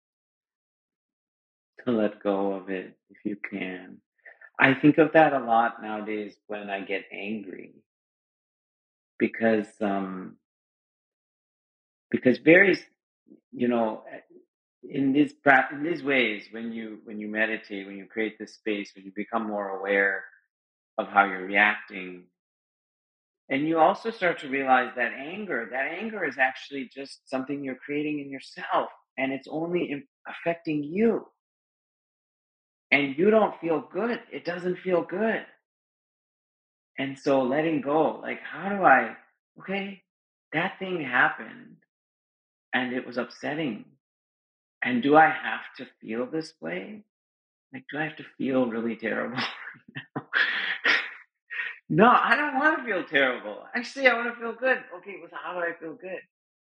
To 1.86 1.92
let 1.92 2.22
go 2.22 2.52
of 2.52 2.68
it 2.68 2.98
if 3.08 3.16
you 3.24 3.36
can. 3.50 3.96
I 4.58 4.74
think 4.74 4.98
of 4.98 5.12
that 5.14 5.32
a 5.32 5.38
lot 5.38 5.82
nowadays 5.82 6.34
when 6.46 6.68
I 6.68 6.80
get 6.80 7.06
angry 7.10 7.72
because 9.18 9.68
um 9.80 10.36
because 12.10 12.38
various 12.38 12.80
you 13.52 13.68
know 13.68 14.02
eh, 14.12 14.18
in 14.82 15.12
these 15.12 15.34
in 15.72 15.82
these 15.82 16.02
ways 16.02 16.46
when 16.52 16.72
you 16.72 16.98
when 17.04 17.18
you 17.20 17.28
meditate 17.28 17.86
when 17.86 17.96
you 17.96 18.06
create 18.06 18.38
this 18.38 18.54
space 18.54 18.92
when 18.96 19.04
you 19.04 19.12
become 19.14 19.46
more 19.46 19.78
aware 19.78 20.24
of 20.98 21.08
how 21.08 21.24
you're 21.24 21.46
reacting 21.46 22.24
and 23.50 23.66
you 23.66 23.78
also 23.78 24.10
start 24.10 24.38
to 24.40 24.48
realize 24.48 24.92
that 24.96 25.12
anger 25.12 25.68
that 25.70 25.92
anger 25.98 26.24
is 26.24 26.38
actually 26.38 26.90
just 26.94 27.28
something 27.28 27.62
you're 27.62 27.74
creating 27.74 28.20
in 28.20 28.30
yourself 28.30 28.90
and 29.18 29.32
it's 29.32 29.48
only 29.50 30.06
affecting 30.26 30.82
you. 30.82 31.26
And 32.90 33.16
you 33.18 33.30
don't 33.30 33.58
feel 33.60 33.84
good 33.92 34.20
it 34.32 34.44
doesn't 34.44 34.78
feel 34.78 35.02
good. 35.02 35.44
And 36.98 37.18
so 37.18 37.42
letting 37.42 37.80
go 37.80 38.20
like 38.22 38.40
how 38.42 38.68
do 38.68 38.84
i 38.84 39.16
okay 39.58 40.02
that 40.52 40.78
thing 40.78 41.02
happened 41.02 41.76
and 42.74 42.92
it 42.92 43.06
was 43.06 43.16
upsetting 43.16 43.84
and 44.84 45.02
do 45.02 45.16
i 45.16 45.26
have 45.28 45.62
to 45.76 45.86
feel 46.00 46.26
this 46.26 46.54
way 46.60 47.02
like 47.74 47.84
do 47.92 47.98
i 47.98 48.04
have 48.04 48.16
to 48.16 48.24
feel 48.38 48.66
really 48.66 48.96
terrible 48.96 49.38
right 50.16 50.96
No, 51.88 52.06
I 52.10 52.36
don't 52.36 52.56
want 52.58 52.78
to 52.80 52.84
feel 52.84 53.04
terrible. 53.04 53.64
Actually, 53.76 54.08
I 54.08 54.14
want 54.14 54.34
to 54.34 54.40
feel 54.40 54.54
good. 54.54 54.78
Okay, 54.98 55.16
well, 55.22 55.30
how 55.42 55.54
do 55.54 55.60
I 55.60 55.74
feel 55.80 55.94
good? 55.94 56.20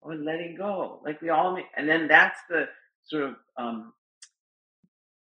Oh, 0.03 0.11
letting 0.11 0.57
go. 0.57 1.01
Like 1.05 1.23
we 1.23 1.31
all 1.31 1.55
make, 1.57 1.67
and 1.77 1.89
then 1.89 2.09
that's 2.09 2.39
the 2.51 2.67
sort 3.07 3.25
of, 3.25 3.37
um, 3.57 3.95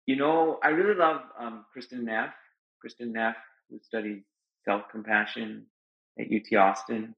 you 0.06 0.16
know, 0.16 0.58
I 0.62 0.68
really 0.70 0.94
love 0.94 1.22
um, 1.38 1.66
Kristin 1.76 2.02
Neff. 2.04 2.34
Kristin 2.84 3.12
Neff, 3.12 3.36
who 3.70 3.80
studies 3.82 4.22
self 4.64 4.84
compassion 4.90 5.66
at 6.18 6.26
UT 6.32 6.56
Austin, 6.58 7.14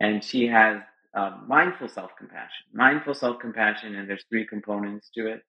and 0.00 0.24
she 0.24 0.46
has 0.48 0.80
um, 1.14 1.44
mindful 1.48 1.88
self 1.88 2.12
compassion. 2.18 2.66
Mindful 2.72 3.14
self 3.14 3.38
compassion, 3.40 3.96
and 3.96 4.08
there's 4.08 4.24
three 4.30 4.46
components 4.46 5.10
to 5.16 5.26
it, 5.28 5.42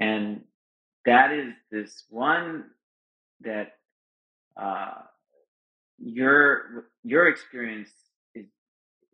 and 0.00 0.42
that 1.06 1.32
is 1.32 1.54
this 1.70 2.04
one 2.10 2.64
that. 3.42 3.72
Uh, 4.60 5.02
your 5.98 6.86
your 7.04 7.28
experience 7.28 7.90
is 8.34 8.46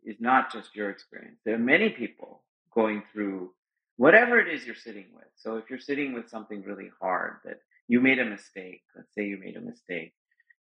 is 0.03 0.17
not 0.19 0.51
just 0.51 0.75
your 0.75 0.89
experience. 0.89 1.39
There 1.45 1.55
are 1.55 1.59
many 1.59 1.89
people 1.89 2.43
going 2.73 3.03
through 3.13 3.51
whatever 3.97 4.39
it 4.39 4.47
is 4.53 4.65
you're 4.65 4.75
sitting 4.75 5.07
with. 5.13 5.27
So 5.35 5.57
if 5.57 5.65
you're 5.69 5.79
sitting 5.79 6.13
with 6.13 6.29
something 6.29 6.63
really 6.63 6.89
hard 7.01 7.37
that 7.45 7.59
you 7.87 7.99
made 7.99 8.19
a 8.19 8.25
mistake, 8.25 8.81
let's 8.95 9.13
say 9.15 9.25
you 9.25 9.37
made 9.37 9.57
a 9.57 9.61
mistake. 9.61 10.13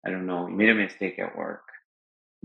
I 0.06 0.10
don't 0.10 0.28
know, 0.28 0.48
you 0.48 0.56
made 0.56 0.70
a 0.70 0.76
mistake 0.76 1.20
at 1.20 1.38
work. 1.38 1.64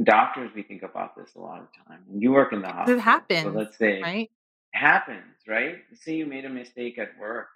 Doctors, 0.03 0.53
we 0.55 0.63
think 0.63 0.83
about 0.83 1.17
this 1.17 1.35
a 1.37 1.41
lot 1.41 1.61
of 1.63 1.69
time. 1.87 2.01
You 2.13 2.33
work 2.33 2.53
in 2.53 2.63
the 2.63 2.69
'Cause 2.85 2.99
it 2.99 3.01
hospital. 3.01 3.37
So 3.37 3.51
happens, 3.51 3.57
let's 3.57 3.79
say 3.79 4.01
it 4.01 4.05
right? 4.05 4.31
happens, 4.75 5.37
right? 5.49 5.79
Say 5.95 6.17
you 6.17 6.27
made 6.27 6.45
a 6.47 6.51
mistake 6.51 6.99
at 6.99 7.19
work 7.19 7.49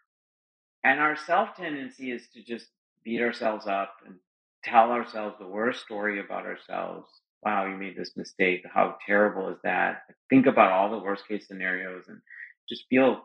and 0.84 1.00
our 1.00 1.16
self 1.16 1.56
tendency 1.56 2.12
is 2.12 2.28
to 2.34 2.42
just 2.42 2.68
beat 3.04 3.22
ourselves 3.22 3.66
up 3.68 3.96
and 4.06 4.16
tell 4.64 4.92
ourselves 4.92 5.36
the 5.40 5.46
worst 5.48 5.82
story 5.82 6.20
about 6.20 6.46
ourselves. 6.46 7.08
Wow, 7.44 7.66
you 7.66 7.76
made 7.76 7.96
this 7.96 8.16
mistake. 8.16 8.64
How 8.72 8.98
terrible 9.06 9.48
is 9.50 9.58
that? 9.64 10.02
Think 10.30 10.46
about 10.46 10.72
all 10.72 10.90
the 10.90 10.98
worst 11.04 11.28
case 11.28 11.48
scenarios 11.48 12.04
and 12.08 12.20
just 12.68 12.86
feel 12.90 13.24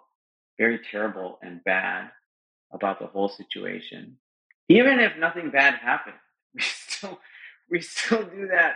very 0.58 0.80
terrible 0.92 1.40
and 1.44 1.64
bad 1.66 2.12
about 2.74 3.00
the 3.00 3.08
whole 3.08 3.30
situation. 3.30 4.18
Even 4.70 5.00
if 5.00 5.18
nothing 5.18 5.52
bad 5.52 5.76
happened, 5.76 6.16
we 6.56 6.62
still 6.62 7.20
we 7.72 7.82
still 7.82 8.24
do 8.26 8.48
that 8.50 8.76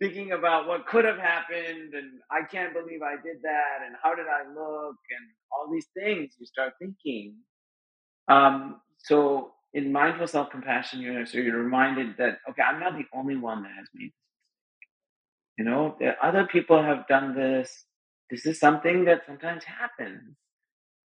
thinking 0.00 0.32
about 0.32 0.68
what 0.68 0.86
could 0.86 1.04
have 1.06 1.18
happened 1.18 1.94
and 1.94 2.20
I 2.30 2.42
can't 2.50 2.74
believe 2.74 3.02
I 3.02 3.16
did 3.22 3.42
that 3.42 3.78
and 3.86 3.96
how 4.02 4.14
did 4.14 4.26
I 4.26 4.48
look 4.48 4.96
and 5.10 5.26
all 5.52 5.70
these 5.72 5.88
things 5.96 6.34
you 6.38 6.46
start 6.46 6.74
thinking 6.80 7.36
um, 8.28 8.80
so 8.98 9.52
in 9.72 9.92
mindful 9.92 10.26
self-compassion, 10.26 11.00
you're 11.00 11.26
so 11.26 11.38
you're 11.38 11.58
reminded 11.62 12.16
that 12.18 12.38
okay, 12.50 12.62
I'm 12.62 12.80
not 12.80 12.94
the 12.96 13.04
only 13.16 13.36
one 13.36 13.62
that 13.62 13.72
has 13.76 13.88
made 13.94 14.08
this. 14.08 14.14
You 15.58 15.64
know, 15.66 15.96
that 16.00 16.16
other 16.22 16.46
people 16.46 16.82
have 16.82 17.08
done 17.08 17.34
this. 17.36 17.84
This 18.30 18.46
is 18.46 18.60
something 18.60 19.06
that 19.06 19.22
sometimes 19.26 19.64
happens, 19.64 20.36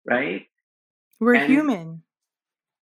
right? 0.05 0.47
We're 1.19 1.37
And 1.37 1.39
human. 1.39 2.03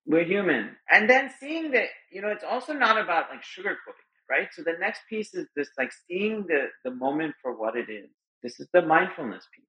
we're 0.07 0.25
human. 0.25 0.77
And 0.91 1.11
then 1.11 1.31
seeing 1.41 1.73
that, 1.73 1.89
you 2.13 2.23
know, 2.23 2.29
it's 2.29 2.45
also 2.45 2.73
not 2.75 2.99
about 3.01 3.31
like 3.31 3.43
sugarcoating 3.43 4.08
right? 4.31 4.49
So 4.53 4.63
the 4.63 4.77
next 4.79 5.03
piece 5.09 5.35
is 5.35 5.47
this 5.57 5.71
like 5.79 5.93
seeing 6.07 6.47
the 6.47 6.69
the 6.85 6.91
moment 6.91 7.35
for 7.43 7.57
what 7.59 7.77
it 7.77 7.91
is. 7.91 8.11
This 8.43 8.61
is 8.61 8.69
the 8.73 8.83
mindfulness 8.83 9.47
piece. 9.55 9.65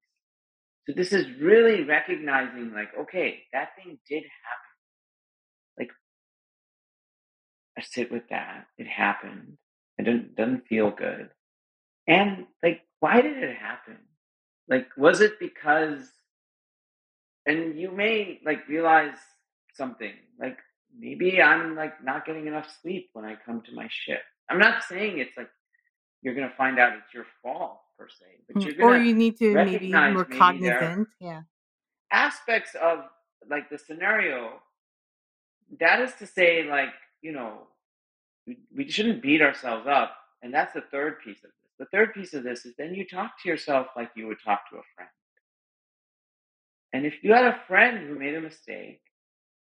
So 0.87 0.93
this 0.95 1.13
is 1.13 1.39
really 1.39 1.83
recognizing 1.83 2.73
like, 2.73 2.89
okay, 2.99 3.43
that 3.53 3.69
thing 3.75 3.99
did 4.09 4.23
happen. 4.23 4.73
Like 5.77 5.91
I 7.77 7.81
sit 7.81 8.11
with 8.11 8.23
that. 8.29 8.65
It 8.77 8.87
happened. 8.87 9.57
It 9.97 10.03
didn't 10.03 10.35
doesn't 10.35 10.67
feel 10.67 10.91
good. 10.91 11.29
And 12.07 12.45
like, 12.63 12.81
why 12.99 13.21
did 13.21 13.37
it 13.37 13.55
happen? 13.55 13.97
Like, 14.67 14.87
was 14.97 15.21
it 15.21 15.39
because? 15.39 16.09
And 17.45 17.79
you 17.79 17.91
may 17.91 18.39
like 18.45 18.67
realize 18.67 19.17
something. 19.75 20.13
Like 20.39 20.57
maybe 20.97 21.41
I'm 21.41 21.75
like 21.75 22.03
not 22.03 22.25
getting 22.25 22.47
enough 22.47 22.67
sleep 22.81 23.09
when 23.13 23.25
I 23.25 23.35
come 23.45 23.61
to 23.65 23.73
my 23.73 23.87
shift. 23.89 24.23
I'm 24.49 24.59
not 24.59 24.83
saying 24.83 25.19
it's 25.19 25.37
like 25.37 25.49
you're 26.21 26.35
gonna 26.35 26.53
find 26.57 26.79
out 26.79 26.93
it's 26.93 27.13
your 27.13 27.25
fault 27.43 27.81
per 27.97 28.07
se, 28.09 28.25
but 28.47 28.57
Mm, 28.57 28.65
you're 28.65 28.73
gonna 28.75 28.99
you 29.05 29.15
need 29.15 29.37
to 29.39 29.55
maybe 29.59 29.93
recognize 29.93 30.13
more 30.13 30.25
maybe 30.27 30.39
cognizant, 30.39 31.09
yeah. 31.19 31.43
aspects 32.11 32.75
of 32.81 32.99
like 33.49 33.69
the 33.69 33.77
scenario. 33.79 34.61
That 35.79 36.01
is 36.01 36.13
to 36.15 36.27
say, 36.27 36.65
like 36.69 36.93
you 37.21 37.31
know, 37.33 37.67
we, 38.47 38.57
we 38.75 38.89
shouldn't 38.89 39.21
beat 39.23 39.41
ourselves 39.41 39.87
up. 39.87 40.15
And 40.43 40.53
that's 40.53 40.73
the 40.73 40.83
third 40.91 41.19
piece 41.23 41.39
of 41.39 41.51
this. 41.51 41.71
The 41.79 41.87
third 41.87 42.13
piece 42.13 42.33
of 42.35 42.43
this 42.43 42.65
is 42.65 42.75
then 42.77 42.95
you 42.95 43.07
talk 43.07 43.33
to 43.43 43.49
yourself 43.49 43.87
like 43.95 44.11
you 44.15 44.27
would 44.27 44.39
talk 44.43 44.69
to 44.71 44.77
a 44.77 44.83
friend. 44.95 45.11
And 46.93 47.05
if 47.05 47.15
you 47.23 47.33
had 47.33 47.45
a 47.45 47.61
friend 47.67 48.07
who 48.07 48.19
made 48.19 48.35
a 48.35 48.41
mistake, 48.41 49.01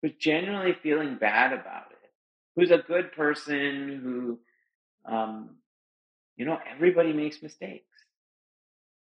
who's 0.03 0.15
genuinely 0.21 0.77
feeling 0.83 1.17
bad 1.17 1.53
about 1.53 1.87
it, 1.93 2.11
who's 2.57 2.71
a 2.73 2.79
good 2.79 3.13
person, 3.13 4.01
who, 4.03 4.41
um, 5.07 5.51
you 6.37 6.45
know, 6.45 6.59
everybody 6.75 7.13
makes 7.13 7.43
mistakes. 7.43 7.87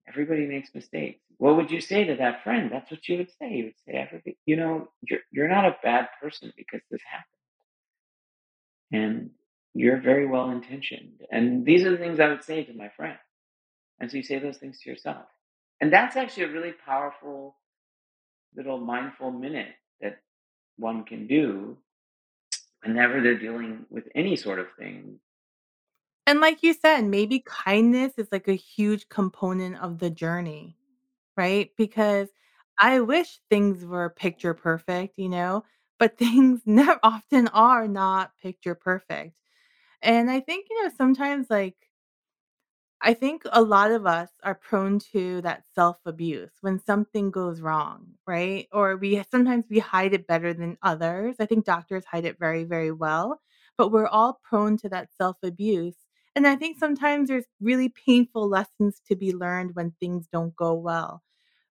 Everybody 0.08 0.46
makes 0.46 0.70
mistakes. 0.74 1.20
What 1.38 1.58
would 1.58 1.70
you 1.72 1.82
say 1.82 2.06
to 2.06 2.16
that 2.16 2.44
friend? 2.44 2.70
That's 2.72 2.90
what 2.90 3.08
you 3.08 3.18
would 3.18 3.32
say. 3.40 3.50
You 3.52 3.64
would 3.66 3.80
say, 3.86 3.94
everybody, 3.94 4.38
you 4.46 4.56
know, 4.56 4.90
you're, 5.02 5.20
you're 5.32 5.50
not 5.50 5.66
a 5.66 5.76
bad 5.84 6.08
person 6.22 6.52
because 6.56 6.82
this 6.90 7.02
happened. 7.10 7.26
And 8.92 9.30
you're 9.74 10.02
very 10.02 10.26
well 10.26 10.50
intentioned. 10.50 11.22
And 11.32 11.66
these 11.66 11.84
are 11.86 11.92
the 11.92 11.98
things 11.98 12.20
I 12.20 12.30
would 12.30 12.44
say 12.44 12.64
to 12.64 12.74
my 12.74 12.90
friend. 12.96 13.18
And 14.00 14.10
so 14.10 14.18
you 14.18 14.24
say 14.24 14.40
those 14.40 14.58
things 14.58 14.80
to 14.82 14.90
yourself. 14.90 15.26
And 15.82 15.92
that's 15.94 16.16
actually 16.16 16.44
a 16.44 16.52
really 16.52 16.74
powerful 16.86 17.56
little 18.56 18.80
mindful 18.80 19.32
minute 19.32 19.76
that 20.02 20.20
one 20.78 21.04
can 21.04 21.28
do 21.28 21.78
whenever 22.84 23.22
they're 23.22 23.40
dealing 23.40 23.86
with 23.90 24.06
any 24.16 24.36
sort 24.36 24.60
of 24.60 24.68
thing. 24.80 25.20
And 26.28 26.40
like 26.42 26.62
you 26.64 26.74
said, 26.74 27.06
maybe 27.06 27.40
kindness 27.46 28.14
is 28.18 28.28
like 28.32 28.48
a 28.48 28.54
huge 28.54 29.10
component 29.10 29.78
of 29.78 30.00
the 30.00 30.10
journey, 30.12 30.78
right? 31.38 31.72
Because 31.78 32.30
I 32.80 33.02
wish 33.02 33.40
things 33.50 33.86
were 33.86 34.10
picture 34.12 34.54
perfect, 34.54 35.18
you 35.20 35.30
know, 35.30 35.66
but 36.00 36.18
things 36.20 36.62
often 37.04 37.48
are 37.50 37.88
not 37.88 38.38
picture 38.42 38.76
perfect. 38.76 39.38
And 40.02 40.32
I 40.32 40.42
think, 40.42 40.68
you 40.70 40.84
know, 40.84 40.92
sometimes 40.98 41.50
like 41.50 41.76
I 43.02 43.14
think 43.14 43.44
a 43.52 43.62
lot 43.62 43.92
of 43.92 44.06
us 44.08 44.30
are 44.44 44.56
prone 44.56 45.00
to 45.12 45.42
that 45.42 45.64
self-abuse 45.76 46.52
when 46.62 46.80
something 46.80 47.30
goes 47.32 47.62
wrong, 47.62 48.16
right? 48.26 48.68
Or 48.72 48.98
we 48.98 49.24
sometimes 49.32 49.66
we 49.70 49.80
hide 49.80 50.14
it 50.14 50.28
better 50.28 50.54
than 50.54 50.78
others. 50.82 51.36
I 51.40 51.46
think 51.46 51.66
doctors 51.66 52.06
hide 52.06 52.26
it 52.26 52.40
very, 52.40 52.64
very 52.64 52.92
well, 52.92 53.40
but 53.78 53.92
we're 53.92 54.08
all 54.08 54.40
prone 54.44 54.78
to 54.78 54.90
that 54.90 55.10
self-abuse. 55.16 55.96
And 56.38 56.46
I 56.46 56.56
think 56.56 56.78
sometimes 56.78 57.30
there's 57.30 57.48
really 57.60 57.90
painful 57.90 58.48
lessons 58.48 59.02
to 59.08 59.16
be 59.16 59.34
learned 59.34 59.74
when 59.74 59.96
things 60.00 60.28
don't 60.32 60.56
go 60.56 60.72
well. 60.76 61.24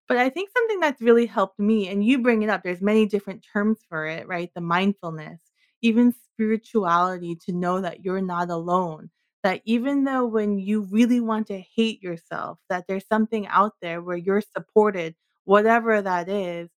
But 0.08 0.16
I 0.16 0.28
think 0.28 0.50
something 0.50 0.80
that's 0.80 1.00
really 1.00 1.26
helped 1.26 1.60
me, 1.60 1.86
and 1.86 2.04
you 2.04 2.18
bring 2.20 2.42
it 2.42 2.50
up, 2.50 2.64
there's 2.64 2.82
many 2.82 3.06
different 3.06 3.46
terms 3.52 3.78
for 3.88 4.06
it, 4.06 4.26
right? 4.26 4.50
The 4.56 4.60
mindfulness, 4.60 5.40
even 5.82 6.12
spirituality 6.32 7.36
to 7.46 7.52
know 7.52 7.80
that 7.80 8.04
you're 8.04 8.20
not 8.20 8.50
alone. 8.50 9.10
That 9.44 9.62
even 9.66 10.02
though 10.02 10.26
when 10.26 10.58
you 10.58 10.80
really 10.90 11.20
want 11.20 11.46
to 11.46 11.62
hate 11.76 12.02
yourself, 12.02 12.58
that 12.68 12.86
there's 12.88 13.06
something 13.06 13.46
out 13.46 13.74
there 13.80 14.02
where 14.02 14.16
you're 14.16 14.42
supported, 14.42 15.14
whatever 15.44 16.02
that 16.02 16.28
is. 16.28 16.70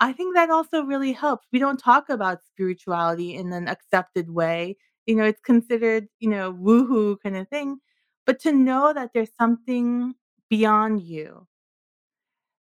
I 0.00 0.14
think 0.14 0.34
that 0.36 0.48
also 0.48 0.84
really 0.84 1.12
helps. 1.12 1.46
We 1.52 1.58
don't 1.58 1.78
talk 1.78 2.08
about 2.08 2.44
spirituality 2.44 3.34
in 3.34 3.52
an 3.52 3.68
accepted 3.68 4.30
way. 4.30 4.78
You 5.06 5.14
know, 5.16 5.24
it's 5.24 5.40
considered, 5.40 6.08
you 6.18 6.28
know, 6.28 6.52
woohoo 6.52 7.16
kind 7.22 7.36
of 7.36 7.48
thing. 7.48 7.78
But 8.26 8.40
to 8.40 8.52
know 8.52 8.92
that 8.92 9.10
there's 9.14 9.30
something 9.38 10.14
beyond 10.50 11.00
you 11.02 11.46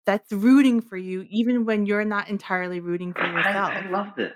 that's 0.05 0.31
rooting 0.31 0.81
for 0.81 0.98
you 0.98 1.27
even 1.29 1.65
when 1.65 1.86
you're 1.86 2.05
not 2.05 2.29
entirely 2.29 2.79
rooting 2.79 3.13
for 3.13 3.25
yourself. 3.25 3.72
I 3.72 3.88
love 3.89 4.08
this. 4.15 4.34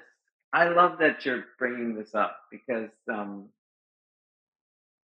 I 0.51 0.67
love 0.69 0.99
that 0.99 1.25
you're 1.25 1.45
bringing 1.57 1.95
this 1.95 2.13
up 2.13 2.37
because 2.51 2.89
um, 3.11 3.45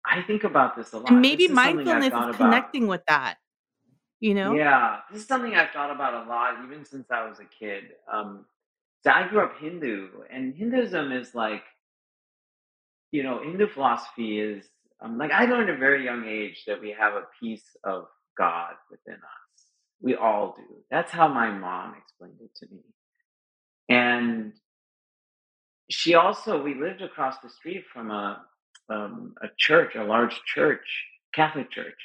I 0.05 0.23
think 0.23 0.43
about 0.43 0.75
this 0.75 0.93
a 0.93 0.97
And 0.97 1.05
lot. 1.05 1.13
maybe 1.21 1.43
is 1.43 1.51
mindfulness 1.51 2.05
is 2.05 2.11
thought 2.11 2.29
about. 2.29 2.37
connecting 2.37 2.87
with 2.87 3.05
that, 3.07 3.35
you 4.19 4.33
know? 4.33 4.55
Yeah, 4.55 5.01
this 5.11 5.21
is 5.21 5.27
something 5.27 5.53
I've 5.53 5.69
thought 5.69 5.91
about 5.91 6.25
a 6.25 6.29
lot, 6.29 6.55
even 6.63 6.83
since 6.83 7.11
I 7.11 7.27
was 7.27 7.39
a 7.39 7.45
kid. 7.45 7.83
Um, 8.11 8.45
so 9.03 9.11
I 9.11 9.27
grew 9.27 9.41
up 9.41 9.59
Hindu, 9.59 10.07
and 10.31 10.55
Hinduism 10.55 11.11
is 11.11 11.35
like, 11.35 11.61
you 13.15 13.23
know, 13.23 13.41
Hindu 13.41 13.67
philosophy 13.69 14.39
is 14.39 14.65
um, 15.01 15.17
like 15.17 15.31
I 15.31 15.45
learned 15.45 15.69
at 15.69 15.75
a 15.75 15.79
very 15.79 16.03
young 16.05 16.25
age 16.25 16.63
that 16.67 16.81
we 16.81 16.95
have 16.99 17.13
a 17.13 17.23
piece 17.41 17.65
of 17.83 18.05
God 18.37 18.73
within 18.91 19.15
us. 19.15 19.63
We 20.01 20.15
all 20.15 20.55
do. 20.57 20.75
That's 20.91 21.11
how 21.11 21.27
my 21.27 21.51
mom 21.51 21.95
explained 22.01 22.39
it 22.41 22.51
to 22.57 22.73
me. 22.73 22.81
And 23.89 24.53
she 25.89 26.15
also, 26.15 26.61
we 26.61 26.75
lived 26.75 27.01
across 27.01 27.37
the 27.43 27.49
street 27.49 27.85
from 27.93 28.11
a 28.11 28.43
um, 28.89 29.33
a 29.41 29.47
church, 29.57 29.95
a 29.95 30.03
large 30.03 30.39
church, 30.45 30.87
Catholic 31.33 31.71
church. 31.71 31.99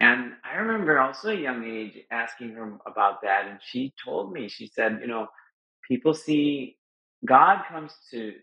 And 0.00 0.32
I 0.44 0.56
remember 0.56 1.00
also 1.00 1.30
a 1.30 1.34
young 1.34 1.64
age 1.64 1.98
asking 2.10 2.50
her 2.52 2.78
about 2.86 3.22
that, 3.22 3.46
and 3.48 3.58
she 3.62 3.92
told 4.04 4.32
me, 4.32 4.48
she 4.48 4.68
said, 4.68 5.00
you 5.00 5.08
know, 5.08 5.26
people 5.88 6.14
see 6.14 6.76
God 7.26 7.62
comes 7.68 7.92
to 8.12 8.34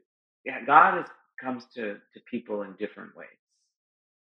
yeah, 0.46 0.63
God 0.65 1.00
is, 1.01 1.05
comes 1.41 1.65
to 1.75 1.96
to 2.13 2.20
people 2.29 2.63
in 2.63 2.74
different 2.79 3.15
ways, 3.15 3.27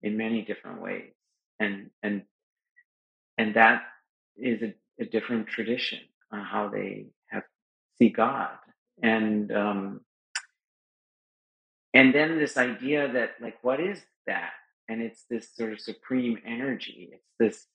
in 0.04 0.18
many 0.18 0.44
different 0.44 0.82
ways, 0.82 1.12
and 1.60 1.90
and 2.04 2.24
and 3.38 3.56
that 3.56 3.84
is 4.38 4.62
a, 4.64 4.74
a 5.02 5.06
different 5.06 5.48
tradition 5.48 6.00
on 6.32 6.42
how 6.42 6.70
they 6.70 7.08
have 7.30 7.44
see 7.98 8.10
God, 8.10 8.58
and 9.02 9.52
um, 9.52 10.02
and 11.94 12.14
then 12.16 12.40
this 12.40 12.58
idea 12.58 13.12
that 13.14 13.32
like 13.42 13.58
what 13.64 13.80
is 13.80 14.02
that, 14.28 14.52
and 14.90 15.02
it's 15.02 15.26
this 15.30 15.50
sort 15.56 15.74
of 15.74 15.82
supreme 15.82 16.40
energy. 16.46 17.12
It's 17.14 17.32
this. 17.40 17.68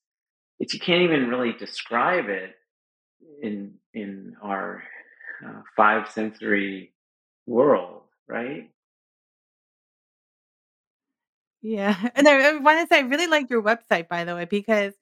It's 0.60 0.74
you 0.74 0.80
can't 0.80 1.02
even 1.02 1.28
really 1.28 1.52
describe 1.54 2.28
it 2.28 2.54
in 3.42 3.74
in 3.94 4.36
our 4.42 4.82
uh, 5.46 5.62
five 5.76 6.10
sensory 6.10 6.92
world, 7.46 8.02
right? 8.28 8.70
Yeah, 11.62 11.96
and 12.14 12.26
I 12.26 12.50
I 12.50 12.56
wanna 12.56 12.86
say 12.86 12.98
I 12.98 13.00
really 13.00 13.26
like 13.26 13.50
your 13.50 13.62
website, 13.62 14.08
by 14.08 14.24
the 14.24 14.34
way, 14.34 14.44
because 14.46 14.94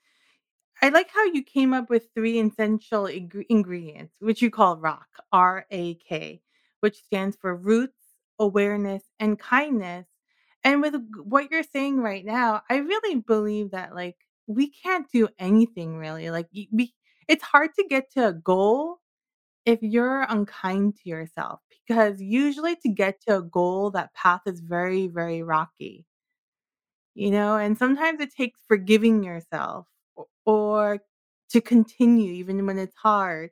I 0.82 0.90
like 0.90 1.10
how 1.10 1.24
you 1.26 1.42
came 1.44 1.74
up 1.74 1.90
with 1.90 2.08
3 2.14 2.40
essential 2.40 3.04
ingre 3.04 3.44
ingredients, 3.50 4.14
which 4.20 4.42
you 4.42 4.50
call 4.50 4.78
ROCK, 4.78 5.08
R-A-K, 5.32 6.42
which 6.80 6.96
stands 7.04 7.36
for 7.40 7.56
roots, 7.56 7.98
awareness, 8.40 9.04
and 9.20 9.38
kindness. 9.38 10.06
And 10.64 10.82
with 10.82 10.96
what 11.24 11.50
you're 11.50 11.64
saying 11.64 11.98
right 12.00 12.24
now, 12.24 12.62
I 12.70 12.78
really 12.78 13.16
believe 13.20 13.72
that, 13.72 13.94
like, 13.94 14.16
we 14.48 14.70
can't 14.70 15.06
do 15.12 15.28
anything 15.38 15.96
really, 15.98 16.30
like, 16.30 16.48
we 16.72 16.94
it's 17.28 17.44
hard 17.44 17.70
to 17.76 17.84
get 17.88 18.10
to 18.12 18.28
a 18.28 18.32
goal 18.34 18.98
if 19.66 19.80
you're 19.82 20.22
unkind 20.28 20.96
to 20.98 21.10
yourself, 21.10 21.60
because 21.88 22.20
usually 22.22 22.76
to 22.78 22.90
get 22.90 23.20
to 23.28 23.38
a 23.38 23.42
goal, 23.42 23.90
that 23.92 24.14
path 24.14 24.42
is 24.46 24.60
very, 24.60 25.08
very 25.08 25.42
rocky. 25.44 26.06
You 27.18 27.32
know, 27.32 27.56
and 27.58 27.76
sometimes 27.78 28.20
it 28.20 28.34
takes 28.34 28.60
forgiving 28.68 29.24
yourself 29.24 29.86
or 30.46 31.00
to 31.50 31.60
continue 31.60 32.32
even 32.34 32.66
when 32.66 32.78
it's 32.78 32.96
hard, 32.96 33.50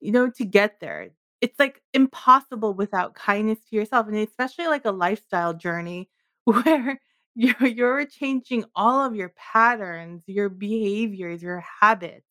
you 0.00 0.12
know, 0.12 0.30
to 0.30 0.44
get 0.44 0.80
there. 0.80 1.10
It's, 1.40 1.58
like, 1.58 1.82
impossible 1.92 2.74
without 2.74 3.14
kindness 3.14 3.58
to 3.68 3.76
yourself, 3.76 4.06
and 4.08 4.16
especially, 4.16 4.66
like, 4.66 4.84
a 4.84 4.90
lifestyle 4.90 5.54
journey 5.54 6.08
where 6.44 7.00
you're 7.34 8.06
changing 8.06 8.64
all 8.74 9.04
of 9.04 9.14
your 9.14 9.32
patterns, 9.36 10.22
your 10.26 10.48
behaviors, 10.48 11.42
your 11.42 11.62
habits, 11.80 12.26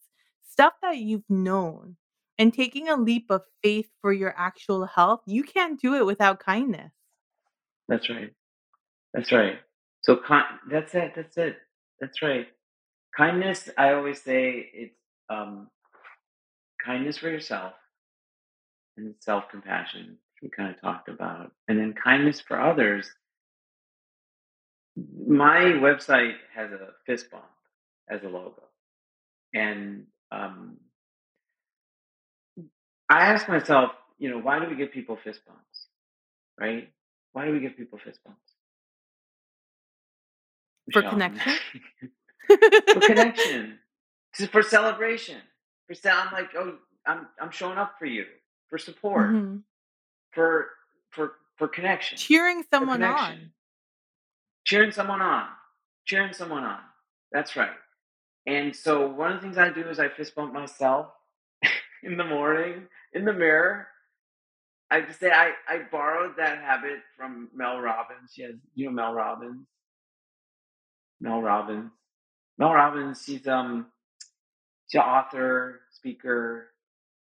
stuff 0.49 0.73
that 0.81 0.97
you've 0.97 1.29
known, 1.29 1.97
and 2.39 2.53
taking 2.53 2.89
a 2.89 2.97
leap 2.97 3.27
of 3.29 3.41
faith 3.63 3.89
for 4.01 4.11
your 4.11 4.33
actual 4.37 4.85
health, 4.85 5.21
you 5.27 5.43
can't 5.43 5.79
do 5.79 5.95
it 5.95 6.05
without 6.05 6.39
kindness. 6.39 6.91
That's 7.87 8.09
right. 8.09 8.31
That's 9.13 9.31
right. 9.33 9.59
So 10.05 10.17
ki- 10.17 10.59
that's 10.71 10.95
it. 10.95 11.13
That's 11.15 11.37
it. 11.37 11.57
That's 12.01 12.23
right. 12.23 12.47
Kindness. 13.17 13.69
I 13.77 13.93
always 13.93 14.21
say 14.21 14.69
it's 14.73 14.97
um, 15.29 15.69
kindness 16.85 17.17
for 17.19 17.29
yourself 17.29 17.73
and 18.97 19.15
self 19.19 19.45
compassion. 19.49 20.17
We 20.43 20.49
kind 20.49 20.75
of 20.75 20.81
talked 20.81 21.09
about, 21.09 21.51
and 21.67 21.79
then 21.79 21.95
kindness 22.03 22.41
for 22.41 22.61
others. 22.61 23.09
My 25.27 25.59
website 25.81 26.35
has 26.55 26.71
a 26.71 26.89
fist 27.05 27.31
bump 27.31 27.45
as 28.09 28.21
a 28.23 28.27
logo, 28.29 28.63
and 29.53 30.05
um, 30.31 30.77
I 33.09 33.21
ask 33.27 33.49
myself, 33.49 33.91
you 34.19 34.29
know, 34.31 34.39
why 34.39 34.59
do 34.59 34.67
we 34.69 34.75
give 34.77 34.91
people 34.91 35.17
fist 35.23 35.41
bumps, 35.47 35.87
right? 36.59 36.89
Why 37.33 37.45
do 37.47 37.53
we 37.53 37.61
give 37.61 37.77
people 37.77 37.99
fist 38.03 38.21
bumps, 38.25 38.54
For 40.91 41.01
Michelle? 41.01 41.11
connection? 41.11 41.59
for 42.91 43.01
connection, 43.01 43.79
for 44.51 44.63
celebration, 44.63 45.41
for 45.87 45.95
sound 45.95 46.31
like, 46.33 46.51
oh, 46.57 46.77
I'm 47.07 47.27
I'm 47.41 47.51
showing 47.51 47.77
up 47.77 47.95
for 47.99 48.05
you, 48.05 48.25
for 48.69 48.77
support, 48.77 49.31
Mhm. 49.31 49.63
for 50.33 50.69
for 51.11 51.33
for 51.57 51.67
connection, 51.67 52.17
Cheering 52.17 52.63
someone 52.71 53.01
connection, 53.01 53.35
on. 53.41 53.51
cheering 54.65 54.91
someone 54.91 55.21
on, 55.21 55.47
cheering 56.05 56.33
someone 56.33 56.63
on. 56.63 56.79
That's 57.31 57.55
right. 57.55 57.77
And 58.47 58.75
so 58.75 59.07
one 59.09 59.31
of 59.33 59.37
the 59.39 59.43
things 59.43 59.57
I 59.57 59.69
do 59.71 59.87
is 59.89 59.99
I 59.99 60.09
fist 60.09 60.35
bump 60.35 60.53
myself 60.53 61.07
in 62.03 62.17
the 62.17 62.25
morning 62.25 62.87
in 63.13 63.25
the 63.25 63.33
mirror. 63.33 63.87
I 64.91 65.01
just 65.01 65.19
say 65.19 65.31
I, 65.31 65.53
I 65.67 65.79
borrowed 65.91 66.37
that 66.37 66.59
habit 66.59 66.99
from 67.17 67.49
Mel 67.55 67.79
Robbins. 67.81 68.31
She 68.33 68.43
has 68.43 68.55
you 68.75 68.85
know 68.87 68.91
Mel 68.93 69.13
Robbins. 69.13 69.67
Mel 71.21 71.41
Robbins. 71.41 71.91
Mel 72.57 72.73
Robbins, 72.73 73.23
she's 73.25 73.47
um 73.47 73.87
she's 74.89 74.99
an 75.01 75.07
author, 75.07 75.81
speaker, 75.91 76.67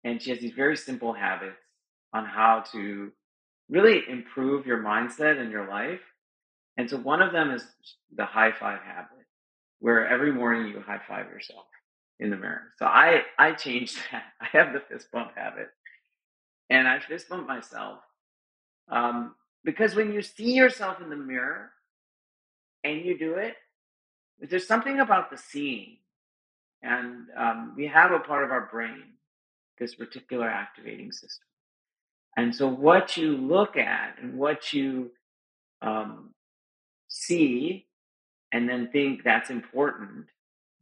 and 0.04 0.21
she 0.21 0.32
has 0.32 0.39
these 0.39 0.54
very 0.56 0.78
simple 0.78 1.13
habits 1.13 1.58
on 2.13 2.26
how 2.26 2.63
to 2.73 3.12
really 3.69 4.02
improve 4.10 4.65
your 4.67 4.80
mindset 4.80 5.39
and 5.39 5.52
your 5.52 5.67
life. 5.69 6.02
And 6.78 6.89
so 6.89 6.97
one 6.97 7.21
of 7.21 7.34
them 7.34 7.52
is 7.52 7.65
the 8.15 8.26
high 8.26 8.52
five 8.54 8.82
habit, 8.82 9.26
where 9.80 10.08
every 10.08 10.32
morning 10.34 10.67
you 10.73 10.82
high 10.82 11.02
five 11.08 11.28
yourself 11.28 11.65
in 12.19 12.30
the 12.32 12.38
mirror. 12.38 12.73
So 12.80 12.86
I 12.86 13.23
I 13.39 13.54
changed 13.54 13.97
that. 14.12 14.23
I 14.41 14.47
have 14.58 14.73
the 14.73 14.82
fist 14.82 15.12
bump 15.13 15.32
habit, 15.36 15.69
and 16.69 16.88
I 16.88 17.00
fist 17.00 17.30
bump 17.30 17.47
myself 17.47 18.00
um, 18.89 19.36
because 19.65 19.95
when 19.95 20.13
you 20.13 20.23
see 20.23 20.54
yourself 20.54 21.02
in 21.02 21.12
the 21.12 21.17
mirror 21.17 21.71
and 22.84 23.06
you 23.06 23.17
do 23.17 23.36
it, 23.36 23.56
there's 24.41 24.67
something 24.67 25.00
about 25.00 25.32
the 25.32 25.38
seeing, 25.38 25.97
and 26.84 27.28
um, 27.38 27.73
we 27.78 27.88
have 27.88 28.12
a 28.12 28.19
part 28.19 28.43
of 28.45 28.52
our 28.52 28.69
brain, 28.71 29.04
this 29.80 29.95
reticular 29.95 30.52
activating 30.52 31.12
system 31.12 31.39
And 32.38 32.56
so, 32.56 32.67
what 32.67 33.17
you 33.17 33.38
look 33.38 33.78
at 33.78 34.17
and 34.21 34.38
what 34.38 34.73
you 34.73 35.12
um, 35.82 36.32
see 37.10 37.88
and 38.54 38.69
then 38.69 38.89
think 38.91 39.23
that's 39.23 39.50
important, 39.52 40.28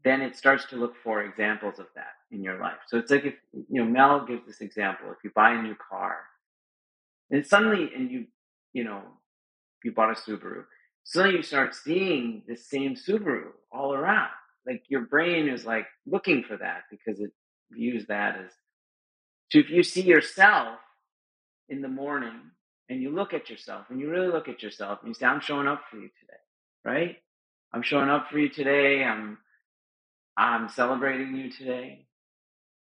then 0.04 0.22
it 0.22 0.36
starts 0.38 0.66
to 0.68 0.78
look 0.78 0.96
for 1.04 1.24
examples 1.24 1.80
of 1.80 1.88
that 1.96 2.14
in 2.32 2.44
your 2.44 2.60
life. 2.60 2.80
So 2.88 2.98
it's 2.98 3.12
like 3.12 3.26
if 3.26 3.36
you 3.54 3.84
know 3.84 3.86
Mel 3.86 4.26
gives 4.26 4.46
this 4.48 4.62
example: 4.62 5.08
if 5.12 5.18
you 5.24 5.32
buy 5.36 5.52
a 5.54 5.62
new 5.62 5.76
car, 5.76 6.18
and 7.32 7.46
suddenly, 7.46 7.92
and 7.96 8.12
you 8.12 8.28
you 8.74 8.84
know 8.86 9.04
you 9.84 9.92
bought 9.94 10.12
a 10.12 10.16
Subaru, 10.22 10.66
suddenly 11.06 11.38
you 11.38 11.44
start 11.44 11.76
seeing 11.76 12.44
the 12.50 12.58
same 12.58 12.96
Subaru 12.96 13.50
all 13.74 13.96
around. 13.96 14.32
Like 14.68 14.84
your 14.90 15.04
brain 15.04 15.50
is 15.50 15.66
like 15.66 15.88
looking 16.08 16.44
for 16.44 16.58
that 16.58 16.84
because 16.92 17.22
it 17.22 17.32
views 17.72 18.08
that 18.08 18.38
as. 18.38 18.52
So 19.52 19.60
if 19.60 19.72
you 19.72 19.84
see 19.84 20.04
yourself 20.04 20.80
in 21.70 21.82
the 21.82 21.90
morning 21.90 22.42
and 22.90 23.02
you 23.02 23.12
look 23.12 23.34
at 23.34 23.50
yourself 23.50 23.88
and 23.90 24.00
you 24.02 24.12
really 24.12 24.30
look 24.30 24.50
at 24.50 24.64
yourself 24.64 25.00
and 25.02 25.10
you 25.10 25.16
say, 25.16 25.28
I'm 25.28 25.42
showing 25.42 25.68
up 25.68 25.84
for 25.92 25.98
you 25.98 26.10
today, 26.20 26.42
right? 26.86 27.18
I'm 27.74 27.84
showing 27.84 28.10
up 28.10 28.30
for 28.32 28.40
you 28.40 28.50
today. 28.50 29.04
I'm 29.06 29.40
I'm 30.38 30.70
celebrating 30.70 31.36
you 31.38 31.52
today. 31.52 32.08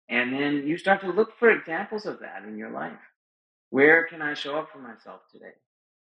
And 0.10 0.34
then 0.34 0.67
you 0.67 0.78
start 0.78 1.02
to 1.02 1.12
look 1.12 1.38
for 1.39 1.52
examples 1.52 2.08
of 2.08 2.19
that 2.22 2.43
in 2.48 2.58
your 2.58 2.72
life. 2.72 3.00
Where 3.72 4.06
can 4.08 4.22
I 4.22 4.36
show 4.36 4.58
up 4.58 4.69
for 4.74 4.80
myself 4.80 5.22
today? 5.32 5.54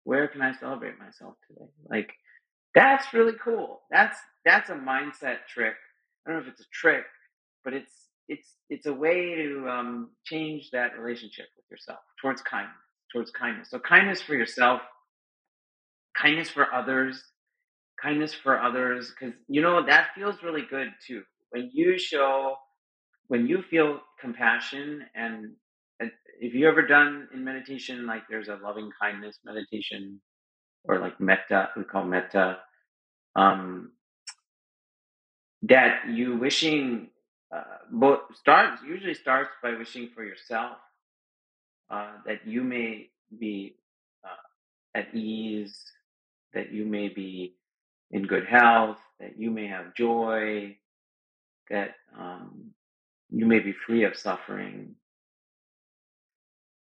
Where 0.07 0.29
can 0.29 0.42
I 0.42 0.55
celebrate 0.55 1.01
myself 1.01 1.35
today? 1.49 1.69
Like 1.90 2.12
that's 2.75 3.12
really 3.14 3.35
cool. 3.45 3.83
That's 3.90 4.19
that's 4.45 4.71
a 4.71 4.75
mindset 4.75 5.38
trick. 5.53 5.75
I 6.27 6.31
don't 6.33 6.40
know 6.40 6.47
if 6.47 6.53
it's 6.53 6.62
a 6.62 6.71
trick, 6.73 7.05
but 7.64 7.75
it's 7.75 7.92
it's 8.29 8.55
it's 8.71 8.87
a 8.87 8.95
way 8.95 9.35
to 9.37 9.69
um, 9.69 10.11
change 10.25 10.71
that 10.73 10.99
relationship 10.99 11.47
with 11.57 11.66
yourself 11.71 12.01
towards 12.23 12.42
kindness, 12.42 12.77
towards 13.12 13.33
kindness. 13.33 13.71
So 13.71 13.81
kindness 13.81 14.23
for 14.23 14.37
yourself, 14.37 14.83
kindness 16.21 16.51
for 16.51 16.73
others, 16.73 17.23
kindness 18.03 18.35
for 18.35 18.61
others, 18.61 19.12
because 19.19 19.35
you 19.49 19.62
know 19.62 19.85
that 19.87 20.09
feels 20.14 20.42
really 20.42 20.64
good 20.71 20.88
too. 21.07 21.23
When 21.51 21.71
you 21.73 21.99
show, 21.99 22.57
when 23.29 23.47
you 23.47 23.62
feel 23.71 24.01
compassion, 24.21 25.05
and, 25.16 25.35
and 25.35 25.65
if 26.40 26.55
you 26.55 26.68
ever 26.68 26.87
done 26.87 27.29
in 27.33 27.44
meditation, 27.44 28.07
like 28.07 28.22
there's 28.29 28.49
a 28.49 28.59
loving 28.62 28.90
kindness 29.01 29.38
meditation, 29.44 30.20
or 30.85 30.99
like 30.99 31.20
metta, 31.20 31.70
we 31.77 31.85
call 31.85 32.05
metta. 32.05 32.59
Um, 33.35 33.92
that 35.62 36.09
you 36.09 36.37
wishing 36.37 37.09
uh, 37.55 37.62
both 37.90 38.20
starts 38.35 38.83
usually 38.83 39.14
starts 39.14 39.51
by 39.62 39.75
wishing 39.75 40.11
for 40.14 40.25
yourself 40.25 40.79
uh, 41.90 42.12
that 42.27 42.46
you 42.46 42.62
may 42.62 43.09
be 43.38 43.77
uh, 44.25 44.99
at 44.99 45.14
ease, 45.14 45.83
that 46.55 46.72
you 46.72 46.85
may 46.85 47.09
be 47.09 47.55
in 48.11 48.27
good 48.27 48.46
health, 48.46 48.99
that 49.20 49.38
you 49.38 49.51
may 49.51 49.66
have 49.66 49.94
joy, 49.94 50.77
that 51.70 51.94
um, 52.18 52.70
you 53.31 53.46
may 53.46 53.59
be 53.59 53.72
free 53.72 54.05
of 54.05 54.16
suffering, 54.16 54.94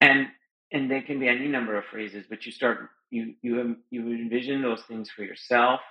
and 0.01 0.27
and 0.71 0.91
there 0.91 1.01
can 1.01 1.19
be 1.19 1.27
any 1.29 1.47
number 1.47 1.77
of 1.77 1.85
phrases, 1.85 2.25
but 2.29 2.45
you 2.45 2.51
start 2.51 2.89
you 3.11 3.35
you 3.41 3.77
you 3.89 4.01
envision 4.13 4.61
those 4.61 4.83
things 4.83 5.09
for 5.09 5.23
yourself 5.23 5.81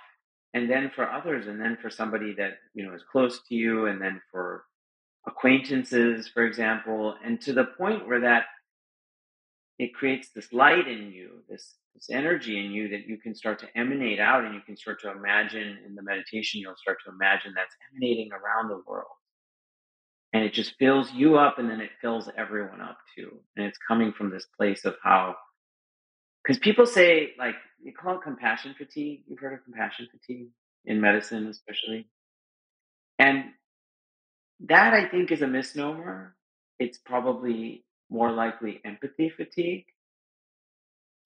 and 0.53 0.69
then 0.69 0.91
for 0.95 1.09
others 1.09 1.47
and 1.47 1.59
then 1.59 1.77
for 1.81 1.89
somebody 1.89 2.33
that 2.33 2.53
you 2.73 2.85
know 2.85 2.93
is 2.93 3.03
close 3.11 3.41
to 3.47 3.55
you 3.55 3.87
and 3.87 4.01
then 4.01 4.21
for 4.31 4.63
acquaintances 5.27 6.27
for 6.27 6.45
example 6.45 7.15
and 7.23 7.41
to 7.41 7.53
the 7.53 7.65
point 7.77 8.07
where 8.07 8.21
that 8.21 8.45
it 9.79 9.93
creates 9.93 10.29
this 10.35 10.53
light 10.53 10.87
in 10.87 11.11
you 11.11 11.43
this 11.49 11.75
this 11.95 12.09
energy 12.11 12.63
in 12.63 12.71
you 12.71 12.87
that 12.89 13.07
you 13.07 13.17
can 13.17 13.35
start 13.35 13.59
to 13.59 13.67
emanate 13.77 14.19
out 14.19 14.45
and 14.45 14.53
you 14.53 14.61
can 14.61 14.77
start 14.77 15.01
to 15.01 15.11
imagine 15.11 15.77
in 15.85 15.95
the 15.95 16.03
meditation 16.03 16.61
you'll 16.61 16.75
start 16.75 16.97
to 17.05 17.11
imagine 17.11 17.53
that's 17.55 17.75
emanating 17.91 18.29
around 18.31 18.69
the 18.69 18.81
world 18.87 19.07
and 20.37 20.45
it 20.45 20.53
just 20.53 20.75
fills 20.77 21.11
you 21.11 21.37
up 21.37 21.59
and 21.59 21.69
then 21.69 21.81
it 21.81 21.91
fills 22.01 22.29
everyone 22.37 22.81
up 22.81 22.97
too 23.15 23.39
and 23.55 23.65
it's 23.65 23.79
coming 23.87 24.13
from 24.13 24.29
this 24.29 24.45
place 24.57 24.85
of 24.85 24.95
how 25.03 25.35
because 26.43 26.59
people 26.59 26.85
say 26.85 27.33
like 27.37 27.55
you 27.81 27.93
call 27.93 28.15
it 28.15 28.21
compassion 28.23 28.75
fatigue. 28.77 29.23
You've 29.27 29.39
heard 29.39 29.53
of 29.53 29.63
compassion 29.63 30.07
fatigue 30.11 30.49
in 30.85 31.01
medicine, 31.01 31.47
especially, 31.47 32.07
and 33.19 33.45
that 34.67 34.93
I 34.93 35.07
think 35.07 35.31
is 35.31 35.41
a 35.41 35.47
misnomer. 35.47 36.35
It's 36.79 36.97
probably 36.97 37.83
more 38.09 38.31
likely 38.31 38.81
empathy 38.85 39.29
fatigue. 39.29 39.85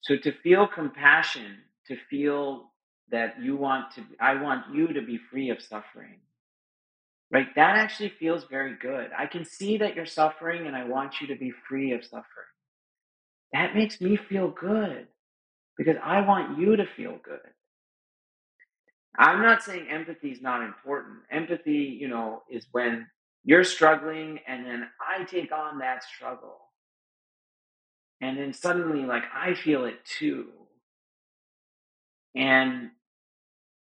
So 0.02 0.18
to 0.18 0.32
feel 0.32 0.68
compassion, 0.68 1.58
to 1.88 1.98
feel 2.10 2.72
that 3.12 3.42
you 3.42 3.56
want 3.56 3.94
to, 3.96 4.04
I 4.20 4.42
want 4.42 4.74
you 4.74 4.88
to 4.94 5.02
be 5.02 5.20
free 5.30 5.50
of 5.50 5.62
suffering, 5.62 6.20
right? 7.32 7.48
That 7.56 7.78
actually 7.78 8.10
feels 8.20 8.46
very 8.50 8.76
good. 8.76 9.10
I 9.18 9.26
can 9.26 9.46
see 9.46 9.78
that 9.78 9.96
you're 9.96 10.06
suffering 10.06 10.68
and 10.68 10.76
I 10.76 10.86
want 10.86 11.22
you 11.22 11.28
to 11.28 11.36
be 11.36 11.52
free 11.68 11.94
of 11.94 12.04
suffering. 12.04 12.26
That 13.54 13.76
makes 13.76 14.02
me 14.02 14.18
feel 14.18 14.50
good 14.50 15.08
because 15.78 15.98
I 16.04 16.22
want 16.22 16.60
you 16.60 16.76
to 16.76 16.86
feel 16.86 17.18
good. 17.24 17.40
I'm 19.18 19.42
not 19.42 19.64
saying 19.64 19.88
empathy 19.90 20.32
is 20.32 20.42
not 20.42 20.64
important. 20.64 21.20
Empathy, 21.32 21.98
you 22.00 22.08
know, 22.08 22.44
is 22.50 22.66
when 22.72 23.08
you're 23.44 23.64
struggling 23.64 24.40
and 24.48 24.66
then 24.66 24.88
I 25.00 25.24
take 25.26 25.52
on 25.52 25.80
that 25.80 26.04
struggle. 26.04 26.58
And 28.22 28.38
then 28.38 28.54
suddenly, 28.54 29.06
like, 29.06 29.24
I 29.34 29.56
feel 29.56 29.86
it 29.86 30.06
too. 30.06 30.48
And 32.36 32.92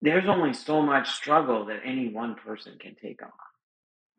there's 0.03 0.29
only 0.29 0.53
so 0.53 0.83
much 0.83 1.11
struggle 1.11 1.65
that 1.67 1.81
any 1.85 2.09
one 2.09 2.35
person 2.35 2.77
can 2.79 2.97
take 3.01 3.23
on 3.23 3.31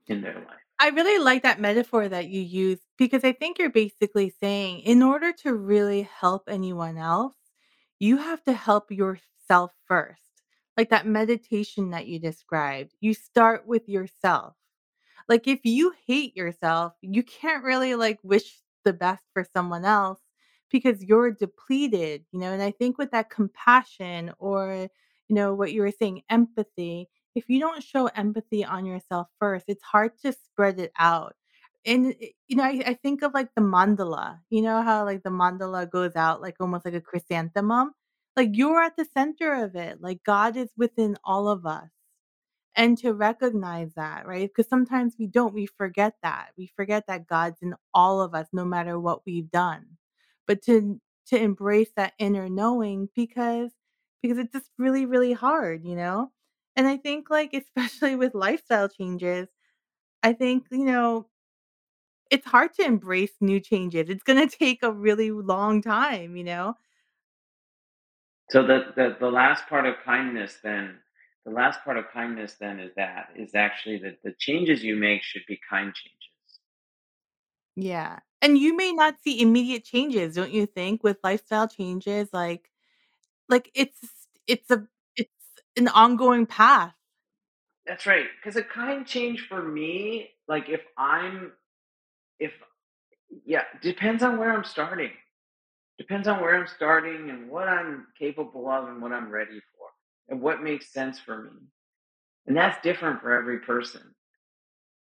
in 0.08 0.22
their 0.22 0.36
life. 0.36 0.64
I 0.80 0.90
really 0.90 1.24
like 1.24 1.44
that 1.44 1.62
metaphor 1.62 2.10
that 2.10 2.30
you 2.30 2.42
use 2.42 2.80
because 2.98 3.24
I 3.24 3.34
think 3.34 3.60
you're 3.60 3.70
basically 3.70 4.34
saying 4.40 4.80
in 4.80 5.04
order 5.04 5.32
to 5.44 5.54
really 5.54 6.10
help 6.20 6.44
anyone 6.48 6.98
else, 6.98 7.36
you 8.00 8.18
have 8.18 8.44
to 8.46 8.54
help 8.54 8.92
yourself 8.92 9.72
first. 9.88 10.22
Like 10.76 10.90
that 10.90 11.06
meditation 11.06 11.92
that 11.92 12.08
you 12.08 12.20
described, 12.20 12.94
you 13.00 13.14
start 13.14 13.68
with 13.68 13.88
yourself. 13.88 14.56
Like 15.30 15.48
if 15.48 15.60
you 15.64 15.94
hate 16.08 16.36
yourself, 16.36 16.94
you 17.02 17.24
can't 17.24 17.64
really 17.64 17.96
like 17.96 18.20
wish 18.24 18.60
the 18.84 18.94
best 18.94 19.24
for 19.34 19.46
someone 19.54 19.86
else 19.86 20.20
because 20.72 21.04
you're 21.04 21.32
depleted, 21.32 22.26
you 22.32 22.40
know. 22.40 22.52
And 22.52 22.62
I 22.62 22.72
think 22.72 22.98
with 22.98 23.12
that 23.12 23.30
compassion 23.30 24.32
or, 24.40 24.88
you 25.30 25.36
know, 25.36 25.54
what 25.54 25.74
you 25.74 25.82
were 25.82 25.92
saying, 25.92 26.22
empathy, 26.30 27.10
if 27.36 27.46
you 27.50 27.60
don't 27.60 27.84
show 27.84 28.08
empathy 28.08 28.64
on 28.66 28.86
yourself 28.86 29.28
first, 29.40 29.66
it's 29.68 29.84
hard 29.84 30.12
to 30.24 30.34
spread 30.34 30.80
it 30.80 30.92
out. 31.00 31.36
And 31.86 32.16
eh, 32.22 32.28
you 32.48 32.56
know, 32.58 32.64
I, 32.64 32.84
I 32.88 32.94
think 32.96 33.24
of 33.24 33.34
like 33.34 33.50
the 33.56 33.62
mandala. 33.62 34.40
You 34.50 34.62
know 34.62 34.82
how 34.82 35.06
like 35.06 35.24
the 35.24 35.30
mandala 35.32 35.90
goes 35.90 36.16
out 36.16 36.42
like 36.42 36.56
almost 36.60 36.86
like 36.86 36.94
a 36.96 37.02
chrysanthemum? 37.02 37.94
Like 38.38 38.50
you're 38.54 38.82
at 38.82 38.98
the 38.98 39.06
center 39.06 39.54
of 39.64 39.76
it. 39.76 40.02
Like 40.02 40.24
God 40.26 40.58
is 40.58 40.70
within 40.78 41.18
all 41.26 41.48
of 41.50 41.66
us 41.66 41.90
and 42.76 42.98
to 43.00 43.14
recognize 43.14 43.94
that, 43.96 44.26
right? 44.28 44.50
Because 44.50 44.70
sometimes 44.70 45.16
we 45.20 45.28
don't, 45.28 45.54
we 45.54 45.66
forget 45.68 46.16
that. 46.24 46.50
We 46.58 46.68
forget 46.76 47.06
that 47.08 47.28
God's 47.28 47.62
in 47.62 47.76
all 47.94 48.22
of 48.22 48.34
us 48.36 48.48
no 48.54 48.66
matter 48.66 49.00
what 49.00 49.22
we've 49.26 49.52
done. 49.52 49.86
But 50.48 50.62
to 50.64 51.00
to 51.28 51.38
embrace 51.42 51.90
that 51.96 52.14
inner 52.20 52.50
knowing 52.50 53.10
because 53.16 53.72
because 54.24 54.40
it's 54.40 54.54
just 54.54 54.72
really 54.80 55.08
really 55.08 55.34
hard, 55.34 55.86
you 55.86 55.98
know? 55.98 56.32
And 56.78 56.88
I 56.88 56.98
think 56.98 57.30
like 57.32 57.54
especially 57.56 58.18
with 58.18 58.36
lifestyle 58.36 58.90
changes, 58.90 59.50
I 60.24 60.34
think, 60.34 60.68
you 60.72 60.86
know, 60.86 61.28
it's 62.30 62.46
hard 62.48 62.74
to 62.76 62.84
embrace 62.84 63.34
new 63.42 63.60
changes. 63.60 64.10
It's 64.10 64.24
going 64.24 64.48
to 64.48 64.58
take 64.58 64.84
a 64.84 64.92
really 64.92 65.32
long 65.32 65.82
time, 65.82 66.36
you 66.36 66.44
know? 66.44 66.76
So 68.50 68.66
the, 68.66 68.94
the 68.96 69.18
the 69.20 69.30
last 69.30 69.68
part 69.68 69.86
of 69.86 69.96
kindness 70.06 70.60
then 70.64 71.02
the 71.44 71.52
last 71.52 71.84
part 71.84 71.98
of 71.98 72.10
kindness 72.10 72.54
then 72.54 72.80
is 72.80 72.94
that 72.96 73.32
is 73.36 73.54
actually 73.54 73.98
that 73.98 74.24
the 74.24 74.34
changes 74.40 74.82
you 74.82 74.96
make 74.96 75.24
should 75.24 75.46
be 75.46 75.60
kind 75.70 75.94
changes. 75.94 76.60
Yeah. 77.76 78.20
And 78.42 78.58
you 78.58 78.76
may 78.76 78.92
not 78.92 79.20
see 79.22 79.42
immediate 79.42 79.84
changes, 79.86 80.36
don't 80.36 80.52
you 80.52 80.66
think, 80.66 81.04
with 81.04 81.18
lifestyle 81.24 81.68
changes 81.68 82.30
like 82.34 82.70
Like, 83.54 83.70
it's 83.76 84.00
it's 84.48 84.72
a 84.72 84.88
it's 85.16 85.30
an 85.78 85.88
ongoing 85.90 86.48
path. 86.48 86.96
That's 87.86 88.08
right. 88.08 88.26
Because 88.36 88.56
a 88.56 88.64
kind 88.64 89.06
change 89.06 89.48
for 89.48 89.62
me, 89.62 90.32
like 90.48 90.70
if 90.70 90.82
I'm 90.98 91.52
if 92.40 92.52
yeah, 93.46 93.66
depends 93.84 94.24
on 94.24 94.40
where 94.40 94.52
I'm 94.52 94.64
starting. 94.64 95.12
Depends 96.00 96.28
on 96.28 96.42
where 96.42 96.56
I'm 96.60 96.66
starting 96.66 97.30
and 97.30 97.48
what 97.48 97.68
I'm 97.68 98.08
capable 98.18 98.68
of 98.70 98.90
and 98.90 99.04
what 99.04 99.12
I'm 99.12 99.30
ready 99.30 99.60
for 99.60 99.88
and 100.30 100.42
what 100.42 100.64
makes 100.64 100.92
sense 100.92 101.20
for 101.20 101.44
me. 101.44 101.52
And 102.48 102.58
that's 102.58 102.82
different 102.82 103.22
for 103.22 103.38
every 103.38 103.60
person. 103.60 104.02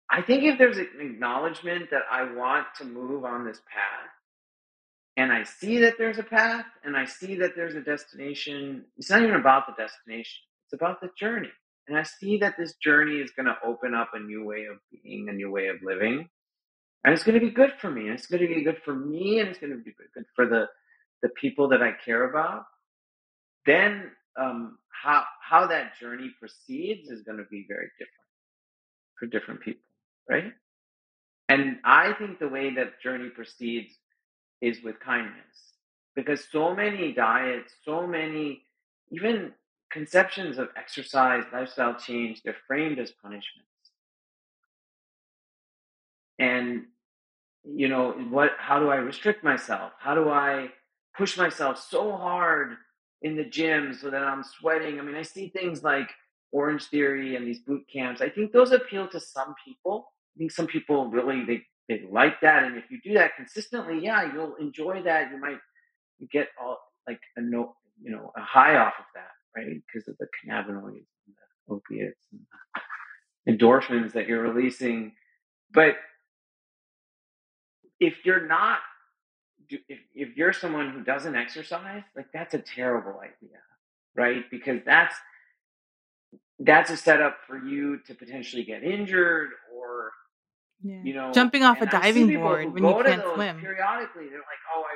I 0.10 0.24
think 0.24 0.44
if 0.44 0.58
there's 0.58 0.78
an 0.80 0.90
acknowledgement 1.00 1.92
that 1.92 2.04
I 2.12 2.34
want 2.34 2.66
to 2.80 2.86
move 2.86 3.26
on 3.26 3.46
this 3.46 3.62
path 3.72 4.10
and 5.16 5.32
I 5.32 5.44
see 5.44 5.78
that 5.80 5.96
there's 5.98 6.18
a 6.18 6.24
path 6.24 6.66
and 6.84 6.98
I 6.98 7.06
see 7.06 7.36
that 7.36 7.56
there's 7.56 7.76
a 7.76 7.82
destination, 7.82 8.86
it's 8.98 9.10
not 9.10 9.22
even 9.22 9.36
about 9.36 9.68
the 9.68 9.74
destination. 9.74 10.42
It's 10.66 10.74
about 10.74 11.02
the 11.02 11.10
journey. 11.18 11.52
And 11.88 11.98
I 11.98 12.04
see 12.04 12.38
that 12.38 12.56
this 12.58 12.74
journey 12.76 13.18
is 13.18 13.32
going 13.32 13.46
to 13.46 13.58
open 13.64 13.94
up 13.94 14.12
a 14.14 14.20
new 14.20 14.44
way 14.44 14.66
of 14.66 14.78
being, 14.92 15.28
a 15.30 15.34
new 15.34 15.52
way 15.52 15.68
of 15.68 15.76
living. 15.84 16.28
And 17.04 17.14
it's 17.14 17.24
going 17.24 17.40
to 17.40 17.46
be 17.46 17.52
good 17.52 17.74
for 17.80 17.92
me. 17.92 18.04
And 18.04 18.12
it's 18.12 18.26
going 18.26 18.42
to 18.42 18.48
be 18.48 18.64
good 18.64 18.82
for 18.84 18.96
me. 18.96 19.40
And 19.40 19.50
it's 19.50 19.60
going 19.60 19.72
to 19.72 19.78
be 19.78 19.94
good 20.16 20.26
for 20.36 20.48
the, 20.48 20.68
the 21.22 21.30
people 21.30 21.68
that 21.70 21.84
I 21.84 21.92
care 22.04 22.30
about. 22.30 22.64
Then 23.66 24.12
um, 24.40 24.78
how, 24.90 25.26
how 25.42 25.68
that 25.68 26.00
journey 26.00 26.32
proceeds 26.40 27.10
is 27.10 27.22
going 27.22 27.38
to 27.38 27.46
be 27.52 27.66
very 27.68 27.90
different 28.00 28.24
for 29.20 29.26
different 29.28 29.62
people, 29.62 29.84
right? 30.30 30.54
And 31.50 31.78
I 31.84 32.14
think 32.14 32.40
the 32.40 32.48
way 32.48 32.74
that 32.76 33.02
journey 33.02 33.30
proceeds 33.30 33.94
is 34.64 34.82
with 34.82 34.98
kindness 35.02 35.74
because 36.16 36.48
so 36.50 36.74
many 36.74 37.12
diets, 37.12 37.74
so 37.84 38.08
many, 38.08 38.64
even 39.12 39.52
conceptions 39.92 40.58
of 40.58 40.70
exercise, 40.78 41.44
lifestyle 41.52 41.96
change, 41.96 42.42
they're 42.42 42.56
framed 42.66 42.98
as 42.98 43.12
punishments. 43.12 43.68
And, 46.40 46.86
you 47.66 47.90
know, 47.90 48.12
what, 48.30 48.52
how 48.58 48.80
do 48.80 48.90
I 48.90 48.96
restrict 48.96 49.44
myself? 49.44 49.92
How 50.00 50.16
do 50.16 50.30
I 50.30 50.70
push 51.18 51.38
myself 51.38 51.78
so 51.78 52.14
hard 52.14 52.78
in 53.22 53.36
the 53.36 53.44
gym 53.44 53.94
so 53.94 54.10
that 54.10 54.24
I'm 54.24 54.44
sweating? 54.44 54.98
I 54.98 55.04
mean, 55.04 55.16
I 55.16 55.24
see 55.24 55.50
things 55.50 55.84
like 55.84 56.10
Orange 56.54 56.86
Theory 56.86 57.36
and 57.36 57.46
these 57.46 57.60
boot 57.60 57.84
camps. 57.92 58.22
I 58.22 58.30
think 58.30 58.54
those 58.54 58.72
appeal 58.72 59.10
to 59.10 59.20
some 59.20 59.56
people. 59.66 60.08
I 60.36 60.40
think 60.40 60.52
some 60.52 60.68
people 60.68 61.10
really, 61.10 61.44
they, 61.44 61.64
they 61.90 62.04
like 62.12 62.42
that. 62.42 62.64
And 62.64 62.78
if 62.78 62.86
you 62.90 63.00
do 63.04 63.14
that 63.16 63.36
consistently, 63.36 64.00
yeah, 64.04 64.34
you'll 64.34 64.56
enjoy 64.56 65.04
that. 65.04 65.32
You 65.32 65.40
might 65.40 65.60
get 66.32 66.50
all 66.62 66.80
like 67.08 67.20
a 67.38 67.42
no, 67.42 67.76
you 68.02 68.12
know, 68.12 68.32
a 68.38 68.42
high 68.42 68.78
off 68.78 68.94
of 69.00 69.06
that 69.16 69.32
right? 69.56 69.68
Because 69.68 70.08
of 70.08 70.18
the 70.18 70.28
cannabinoids 70.28 71.06
and 71.28 71.36
the 71.36 71.74
opiates 71.74 72.28
and 72.32 72.42
the 73.48 73.52
endorphins 73.54 74.14
that 74.14 74.28
you're 74.28 74.42
releasing. 74.42 75.14
But 75.74 75.96
if 78.00 78.16
you're 78.26 78.48
not, 78.48 78.80
if, 79.70 80.00
if 80.14 80.38
you're 80.38 80.54
someone 80.54 80.92
who 80.92 81.04
doesn't 81.04 81.36
exercise, 81.36 82.04
like 82.16 82.28
that's 82.34 82.54
a 82.54 82.60
terrible 82.60 83.20
idea, 83.20 83.60
right? 84.16 84.44
Because 84.52 84.80
that's 84.86 85.16
that's 86.60 86.92
a 86.92 86.98
setup 86.98 87.38
for 87.48 87.58
you 87.58 88.00
to 88.08 88.14
potentially 88.14 88.64
get 88.64 88.84
injured 88.84 89.50
or 89.76 90.12
yeah. 90.84 91.02
you 91.04 91.14
know 91.14 91.32
jumping 91.32 91.64
off 91.64 91.82
a 91.82 91.86
diving 91.86 92.34
board 92.36 92.74
when 92.74 92.84
you 92.84 93.04
can't 93.04 93.24
swim 93.34 93.60
periodically 93.60 94.28
they're 94.30 94.40
like 94.40 94.64
oh 94.76 94.82
i 94.82 94.96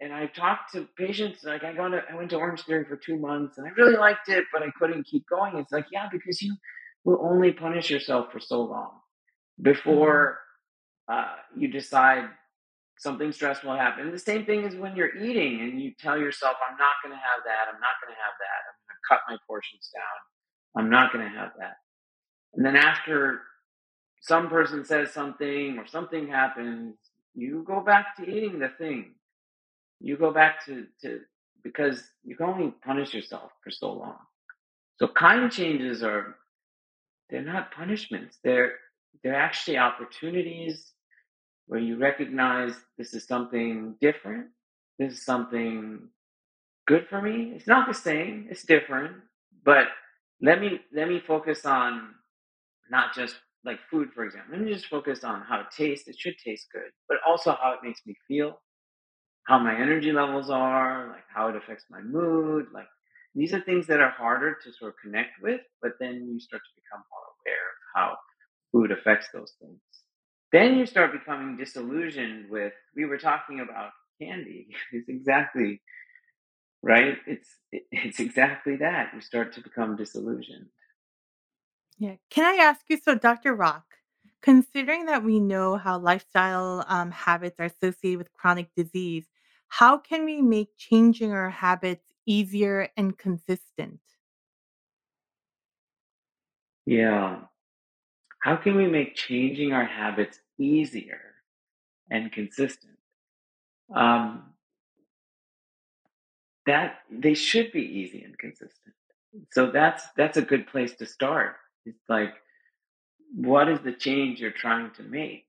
and 0.00 0.12
I've 0.12 0.34
talked 0.34 0.72
to 0.72 0.88
patients 0.98 1.44
like 1.44 1.64
I 1.64 1.72
got 1.72 1.88
to, 1.88 2.02
I 2.10 2.14
went 2.14 2.30
to 2.30 2.36
Orange 2.36 2.62
Theory 2.64 2.84
for 2.84 2.96
two 2.96 3.16
months 3.16 3.58
and 3.58 3.66
I 3.66 3.70
really 3.70 3.96
liked 3.96 4.28
it, 4.28 4.44
but 4.52 4.62
I 4.62 4.70
couldn't 4.78 5.04
keep 5.04 5.24
going. 5.28 5.56
It's 5.56 5.72
like, 5.72 5.86
yeah, 5.92 6.08
because 6.10 6.42
you 6.42 6.56
will 7.04 7.20
only 7.22 7.52
punish 7.52 7.90
yourself 7.90 8.32
for 8.32 8.40
so 8.40 8.62
long 8.62 8.90
before 9.60 10.38
mm-hmm. 11.10 11.20
uh, 11.20 11.36
you 11.56 11.68
decide 11.68 12.28
something 12.98 13.32
stressful 13.32 13.70
will 13.70 13.78
happen. 13.78 14.10
The 14.10 14.18
same 14.18 14.44
thing 14.46 14.64
is 14.64 14.74
when 14.74 14.96
you're 14.96 15.14
eating 15.16 15.60
and 15.60 15.80
you 15.80 15.92
tell 15.98 16.18
yourself, 16.18 16.56
I'm 16.68 16.76
not 16.76 16.94
going 17.02 17.12
to 17.12 17.20
have 17.20 17.44
that. 17.44 17.72
I'm 17.72 17.80
not 17.80 17.96
going 18.02 18.14
to 18.14 18.20
have 18.20 18.34
that. 18.38 18.60
I'm 18.68 18.76
going 18.86 18.98
to 18.98 19.06
cut 19.08 19.20
my 19.28 19.36
portions 19.46 19.90
down. 19.94 20.82
I'm 20.84 20.90
not 20.90 21.12
going 21.12 21.24
to 21.24 21.38
have 21.38 21.52
that. 21.58 21.76
And 22.54 22.64
then 22.64 22.76
after 22.76 23.40
some 24.24 24.48
person 24.50 24.84
says 24.86 25.12
something 25.12 25.78
or 25.78 25.86
something 25.86 26.28
happens, 26.28 26.96
you 27.34 27.64
go 27.66 27.80
back 27.82 28.16
to 28.18 28.24
eating 28.28 28.60
the 28.60 28.70
thing 28.78 29.12
you 30.00 30.18
go 30.18 30.32
back 30.32 30.64
to, 30.66 30.86
to 31.02 31.20
because 31.64 32.04
you 32.24 32.36
can 32.36 32.46
only 32.48 32.72
punish 32.84 33.14
yourself 33.14 33.52
for 33.64 33.72
so 33.72 33.92
long. 33.92 34.18
So 34.98 35.08
kind 35.08 35.50
changes 35.52 36.02
are 36.04 36.36
they're 37.30 37.42
not 37.42 37.72
punishments. 37.72 38.38
They're 38.44 38.74
they're 39.24 39.36
actually 39.36 39.78
opportunities 39.78 40.92
where 41.66 41.80
you 41.80 41.98
recognize 41.98 42.74
this 42.98 43.14
is 43.14 43.26
something 43.26 43.96
different. 44.00 44.48
This 44.98 45.14
is 45.14 45.24
something 45.24 46.08
good 46.86 47.06
for 47.08 47.22
me. 47.22 47.52
It's 47.56 47.66
not 47.66 47.88
the 47.88 47.94
same. 47.94 48.48
It's 48.50 48.64
different. 48.64 49.16
But 49.64 49.88
let 50.42 50.60
me 50.60 50.80
let 50.94 51.08
me 51.08 51.22
focus 51.26 51.66
on 51.66 52.10
not 52.90 53.14
just 53.14 53.36
like 53.64 53.78
food, 53.90 54.10
for 54.14 54.24
example. 54.24 54.56
Let 54.56 54.66
me 54.66 54.72
just 54.72 54.86
focus 54.86 55.24
on 55.24 55.42
how 55.42 55.60
it 55.60 55.66
tastes. 55.76 56.08
It 56.08 56.16
should 56.18 56.36
taste 56.44 56.66
good, 56.72 56.90
but 57.08 57.18
also 57.26 57.52
how 57.62 57.72
it 57.72 57.80
makes 57.86 58.00
me 58.06 58.14
feel 58.28 58.60
how 59.44 59.58
my 59.58 59.74
energy 59.80 60.12
levels 60.12 60.50
are, 60.50 61.08
like 61.08 61.24
how 61.34 61.48
it 61.48 61.56
affects 61.56 61.84
my 61.90 62.00
mood. 62.00 62.66
Like 62.72 62.88
these 63.34 63.52
are 63.54 63.60
things 63.60 63.86
that 63.88 64.00
are 64.00 64.10
harder 64.10 64.56
to 64.64 64.72
sort 64.72 64.90
of 64.90 64.96
connect 65.02 65.32
with, 65.42 65.60
but 65.82 65.92
then 66.00 66.28
you 66.32 66.40
start 66.40 66.62
to 66.62 66.82
become 66.82 67.04
more 67.10 67.26
aware 67.40 67.68
of 67.70 68.12
how 68.12 68.18
food 68.72 68.90
affects 68.92 69.28
those 69.32 69.52
things. 69.60 69.80
Then 70.52 70.76
you 70.78 70.86
start 70.86 71.12
becoming 71.12 71.56
disillusioned 71.56 72.50
with, 72.50 72.72
we 72.96 73.06
were 73.06 73.18
talking 73.18 73.60
about 73.60 73.90
candy. 74.20 74.68
it's 74.92 75.08
exactly 75.08 75.80
right. 76.82 77.16
It's 77.26 77.48
it's 77.90 78.20
exactly 78.20 78.76
that. 78.76 79.12
You 79.14 79.20
start 79.20 79.52
to 79.54 79.60
become 79.60 79.96
disillusioned. 79.96 80.66
Yeah. 81.98 82.16
Can 82.30 82.44
I 82.44 82.62
ask 82.62 82.82
you, 82.88 82.98
so 82.98 83.14
Dr. 83.14 83.54
Rock, 83.54 83.84
considering 84.42 85.06
that 85.06 85.22
we 85.22 85.40
know 85.40 85.76
how 85.76 85.98
lifestyle 85.98 86.84
um, 86.88 87.10
habits 87.10 87.58
are 87.58 87.66
associated 87.66 88.18
with 88.18 88.32
chronic 88.32 88.68
disease, 88.76 89.26
how 89.68 89.98
can 89.98 90.24
we 90.24 90.42
make 90.42 90.76
changing 90.76 91.32
our 91.32 91.50
habits 91.50 92.04
easier 92.26 92.88
and 92.96 93.16
consistent? 93.16 94.00
Yeah. 96.86 97.40
How 98.40 98.56
can 98.56 98.76
we 98.76 98.86
make 98.86 99.14
changing 99.14 99.72
our 99.72 99.84
habits 99.84 100.38
easier 100.58 101.20
and 102.10 102.30
consistent? 102.30 102.98
Um, 103.94 104.54
that 106.66 106.98
they 107.10 107.34
should 107.34 107.72
be 107.72 107.82
easy 107.82 108.22
and 108.22 108.36
consistent. 108.38 108.94
So 109.50 109.70
that's 109.70 110.04
that's 110.16 110.36
a 110.36 110.42
good 110.42 110.66
place 110.66 110.94
to 110.96 111.06
start. 111.06 111.56
It's 111.86 112.08
like, 112.08 112.34
what 113.34 113.68
is 113.68 113.80
the 113.80 113.92
change 113.92 114.40
you're 114.40 114.50
trying 114.50 114.90
to 114.92 115.02
make, 115.02 115.46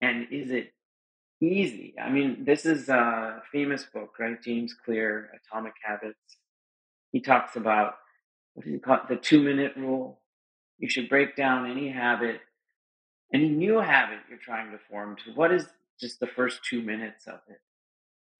and 0.00 0.26
is 0.30 0.50
it 0.50 0.72
easy. 1.40 1.94
I 2.02 2.10
mean, 2.10 2.44
this 2.44 2.64
is 2.64 2.88
a 2.88 3.42
famous 3.52 3.84
book, 3.84 4.14
right? 4.18 4.40
James 4.42 4.74
Clear, 4.84 5.30
Atomic 5.34 5.74
Habits. 5.84 6.18
He 7.12 7.20
talks 7.20 7.56
about 7.56 7.94
what 8.54 8.64
does 8.64 8.72
he 8.72 8.78
call 8.78 8.96
it? 8.96 9.08
The 9.08 9.16
two 9.16 9.42
minute 9.42 9.74
rule. 9.76 10.20
You 10.78 10.88
should 10.88 11.08
break 11.08 11.36
down 11.36 11.70
any 11.70 11.90
habit, 11.90 12.40
any 13.32 13.48
new 13.48 13.78
habit 13.78 14.18
you're 14.28 14.38
trying 14.38 14.70
to 14.72 14.78
form 14.90 15.16
to 15.24 15.32
what 15.32 15.52
is 15.52 15.66
just 15.98 16.20
the 16.20 16.26
first 16.26 16.60
two 16.68 16.82
minutes 16.82 17.26
of 17.26 17.40
it. 17.48 17.60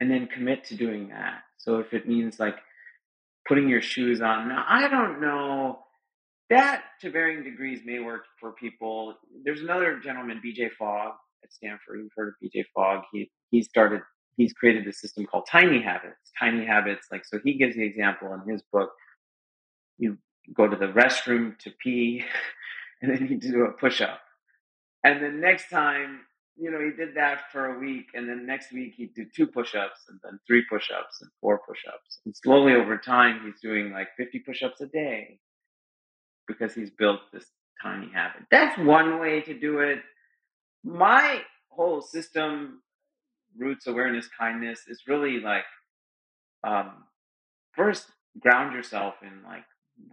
And 0.00 0.10
then 0.10 0.26
commit 0.26 0.64
to 0.64 0.74
doing 0.76 1.08
that. 1.08 1.42
So 1.56 1.78
if 1.78 1.94
it 1.94 2.06
means 2.06 2.38
like 2.38 2.56
putting 3.48 3.68
your 3.68 3.80
shoes 3.80 4.20
on, 4.20 4.48
now 4.48 4.64
I 4.68 4.88
don't 4.88 5.20
know. 5.20 5.80
That 6.50 6.82
to 7.00 7.10
varying 7.10 7.42
degrees 7.42 7.80
may 7.84 7.98
work 7.98 8.24
for 8.38 8.52
people. 8.52 9.14
There's 9.44 9.62
another 9.62 9.98
gentleman, 9.98 10.40
BJ 10.44 10.70
Fogg, 10.78 11.14
at 11.42 11.52
Stanford. 11.52 11.98
You've 11.98 12.12
heard 12.16 12.28
of 12.28 12.34
BJ 12.42 12.64
Fogg. 12.74 13.02
He 13.12 13.30
he 13.50 13.62
started 13.62 14.02
he's 14.36 14.52
created 14.52 14.84
this 14.84 15.00
system 15.00 15.26
called 15.26 15.46
tiny 15.50 15.82
habits. 15.82 16.30
Tiny 16.38 16.64
habits, 16.64 17.08
like 17.10 17.24
so 17.24 17.40
he 17.42 17.54
gives 17.54 17.74
the 17.74 17.84
example 17.84 18.32
in 18.32 18.48
his 18.50 18.62
book. 18.72 18.90
You 19.98 20.18
go 20.54 20.68
to 20.68 20.76
the 20.76 20.86
restroom 20.86 21.58
to 21.60 21.72
pee, 21.82 22.22
and 23.02 23.12
then 23.12 23.26
you 23.26 23.38
do 23.38 23.64
a 23.64 23.72
push 23.72 24.00
up. 24.00 24.20
And 25.02 25.22
then 25.22 25.40
next 25.40 25.68
time, 25.68 26.20
you 26.56 26.70
know, 26.70 26.80
he 26.80 26.90
did 26.96 27.16
that 27.16 27.50
for 27.50 27.74
a 27.74 27.78
week, 27.78 28.06
and 28.14 28.28
then 28.28 28.46
next 28.46 28.72
week 28.72 28.94
he'd 28.96 29.14
do 29.14 29.26
two 29.34 29.48
push 29.48 29.74
ups, 29.74 30.00
and 30.08 30.20
then 30.22 30.38
three 30.46 30.64
push 30.70 30.90
ups, 30.96 31.18
and 31.22 31.30
four 31.40 31.60
push 31.66 31.80
ups. 31.88 32.20
And 32.24 32.36
slowly 32.36 32.74
over 32.74 32.96
time, 32.98 33.40
he's 33.44 33.60
doing 33.60 33.92
like 33.92 34.08
50 34.16 34.40
push 34.40 34.62
ups 34.62 34.80
a 34.80 34.86
day 34.86 35.40
because 36.48 36.74
he's 36.74 36.90
built 36.90 37.20
this 37.32 37.46
tiny 37.82 38.10
habit. 38.12 38.42
That's 38.50 38.78
one 38.78 39.20
way 39.20 39.42
to 39.42 39.58
do 39.58 39.80
it 39.80 40.00
my 40.84 41.42
whole 41.70 42.02
system, 42.02 42.82
roots, 43.58 43.86
awareness, 43.86 44.28
kindness, 44.38 44.82
is 44.88 45.02
really 45.08 45.40
like 45.40 45.64
um, 46.64 47.04
first 47.74 48.06
ground 48.40 48.74
yourself 48.74 49.14
in 49.22 49.42
like 49.44 49.64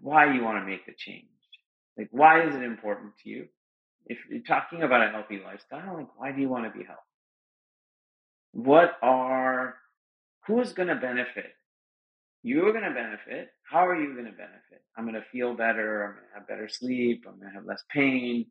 why 0.01 0.33
you 0.33 0.43
want 0.43 0.59
to 0.63 0.65
make 0.69 0.85
the 0.85 0.93
change. 0.97 1.25
Like, 1.97 2.09
why 2.11 2.45
is 2.47 2.55
it 2.55 2.63
important 2.63 3.13
to 3.23 3.29
you? 3.29 3.47
If 4.07 4.19
you're 4.29 4.41
talking 4.43 4.83
about 4.83 5.07
a 5.07 5.11
healthy 5.11 5.41
lifestyle, 5.45 5.95
like, 5.97 6.09
why 6.17 6.31
do 6.31 6.41
you 6.41 6.49
want 6.49 6.65
to 6.65 6.77
be 6.77 6.85
healthy? 6.85 7.01
What 8.53 8.93
are, 9.01 9.75
who's 10.47 10.73
going 10.73 10.89
to 10.89 10.95
benefit? 10.95 11.53
You're 12.43 12.71
going 12.73 12.83
to 12.83 12.91
benefit. 12.91 13.49
How 13.63 13.87
are 13.87 13.95
you 13.95 14.13
going 14.13 14.25
to 14.25 14.31
benefit? 14.31 14.83
I'm 14.97 15.05
going 15.05 15.15
to 15.15 15.25
feel 15.31 15.55
better. 15.55 16.03
I'm 16.03 16.11
going 16.11 16.25
to 16.27 16.39
have 16.39 16.47
better 16.47 16.69
sleep. 16.69 17.25
I'm 17.27 17.39
going 17.39 17.49
to 17.49 17.55
have 17.55 17.65
less 17.65 17.83
pain. 17.89 18.47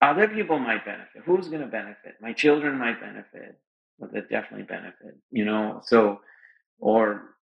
Other 0.00 0.28
people 0.28 0.58
might 0.60 0.84
benefit. 0.84 1.22
Who's 1.26 1.48
going 1.48 1.60
to 1.60 1.66
benefit? 1.66 2.14
My 2.22 2.32
children 2.32 2.78
might 2.78 3.00
benefit. 3.00 3.58
They 4.12 4.20
definitely 4.20 4.62
benefit, 4.62 5.18
you 5.32 5.44
know? 5.44 5.82
So, 5.84 6.20
or 6.78 7.34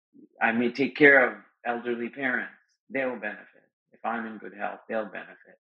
I 0.40 0.52
may 0.52 0.70
take 0.70 0.96
care 0.96 1.28
of 1.28 1.34
elderly 1.66 2.08
parents, 2.08 2.52
they'll 2.90 3.16
benefit. 3.16 3.48
If 3.92 4.00
I'm 4.04 4.26
in 4.26 4.38
good 4.38 4.54
health, 4.54 4.80
they'll 4.88 5.06
benefit. 5.06 5.58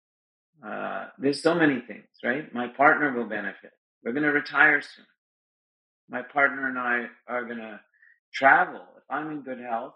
Uh, 0.65 1.07
there's 1.19 1.43
so 1.43 1.55
many 1.55 1.81
things, 1.81 2.07
right? 2.23 2.53
My 2.53 2.67
partner 2.67 3.11
will 3.11 3.27
benefit. 3.27 3.71
We're 4.03 4.13
going 4.13 4.23
to 4.23 4.31
retire 4.31 4.81
soon. 4.81 5.05
My 6.09 6.21
partner 6.21 6.69
and 6.69 6.79
I 6.79 7.07
are 7.27 7.43
going 7.43 7.57
to 7.57 7.81
travel. 8.37 8.81
If 8.97 9.03
I'm 9.09 9.31
in 9.31 9.41
good 9.41 9.59
health, 9.59 9.93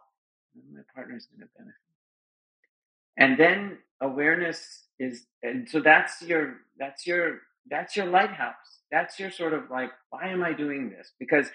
my 0.73 0.81
partner 0.95 1.15
is 1.17 1.27
going 1.27 1.41
to 1.41 1.47
benefit. 1.57 1.75
And 3.17 3.37
then 3.37 3.77
awareness 4.01 4.87
is, 4.99 5.25
and 5.43 5.69
so 5.69 5.79
that's 5.79 6.21
your, 6.21 6.55
that's 6.79 7.05
your, 7.05 7.39
that's 7.69 7.95
your 7.95 8.07
lighthouse. 8.07 8.55
That's 8.91 9.19
your 9.19 9.31
sort 9.31 9.53
of 9.53 9.69
like, 9.69 9.91
why 10.09 10.29
am 10.29 10.43
I 10.43 10.53
doing 10.53 10.89
this? 10.89 11.11
Because 11.19 11.47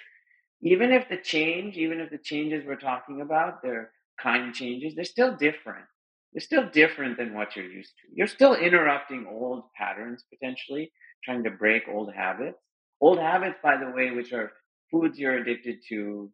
even 0.63 0.93
if 0.93 1.09
the 1.09 1.19
change, 1.19 1.77
even 1.77 2.01
if 2.01 2.11
the 2.11 2.19
changes 2.19 2.65
we're 2.67 2.77
talking 2.77 3.21
about, 3.21 3.63
they're 3.63 3.91
kind 4.21 4.55
changes, 4.55 4.95
they're 4.95 5.05
still 5.05 5.37
different. 5.37 5.85
They're 6.33 6.41
still 6.41 6.69
different 6.71 7.17
than 7.19 7.35
what 7.35 7.57
you're 7.57 7.67
used 7.67 7.93
to. 7.97 8.15
You're 8.15 8.27
still 8.27 8.55
interrupting 8.55 9.27
old 9.31 9.65
patterns 9.77 10.25
potentially, 10.33 10.93
trying 11.25 11.45
to 11.45 11.51
break 11.51 11.85
old 11.89 12.13
habits. 12.15 12.59
Old 13.01 13.19
habits, 13.19 13.57
by 13.63 13.77
the 13.77 13.91
way, 13.91 14.11
which 14.11 14.33
are 14.33 14.53
foods 14.91 15.19
you're 15.19 15.39
addicted 15.39 15.79
to, 15.89 16.31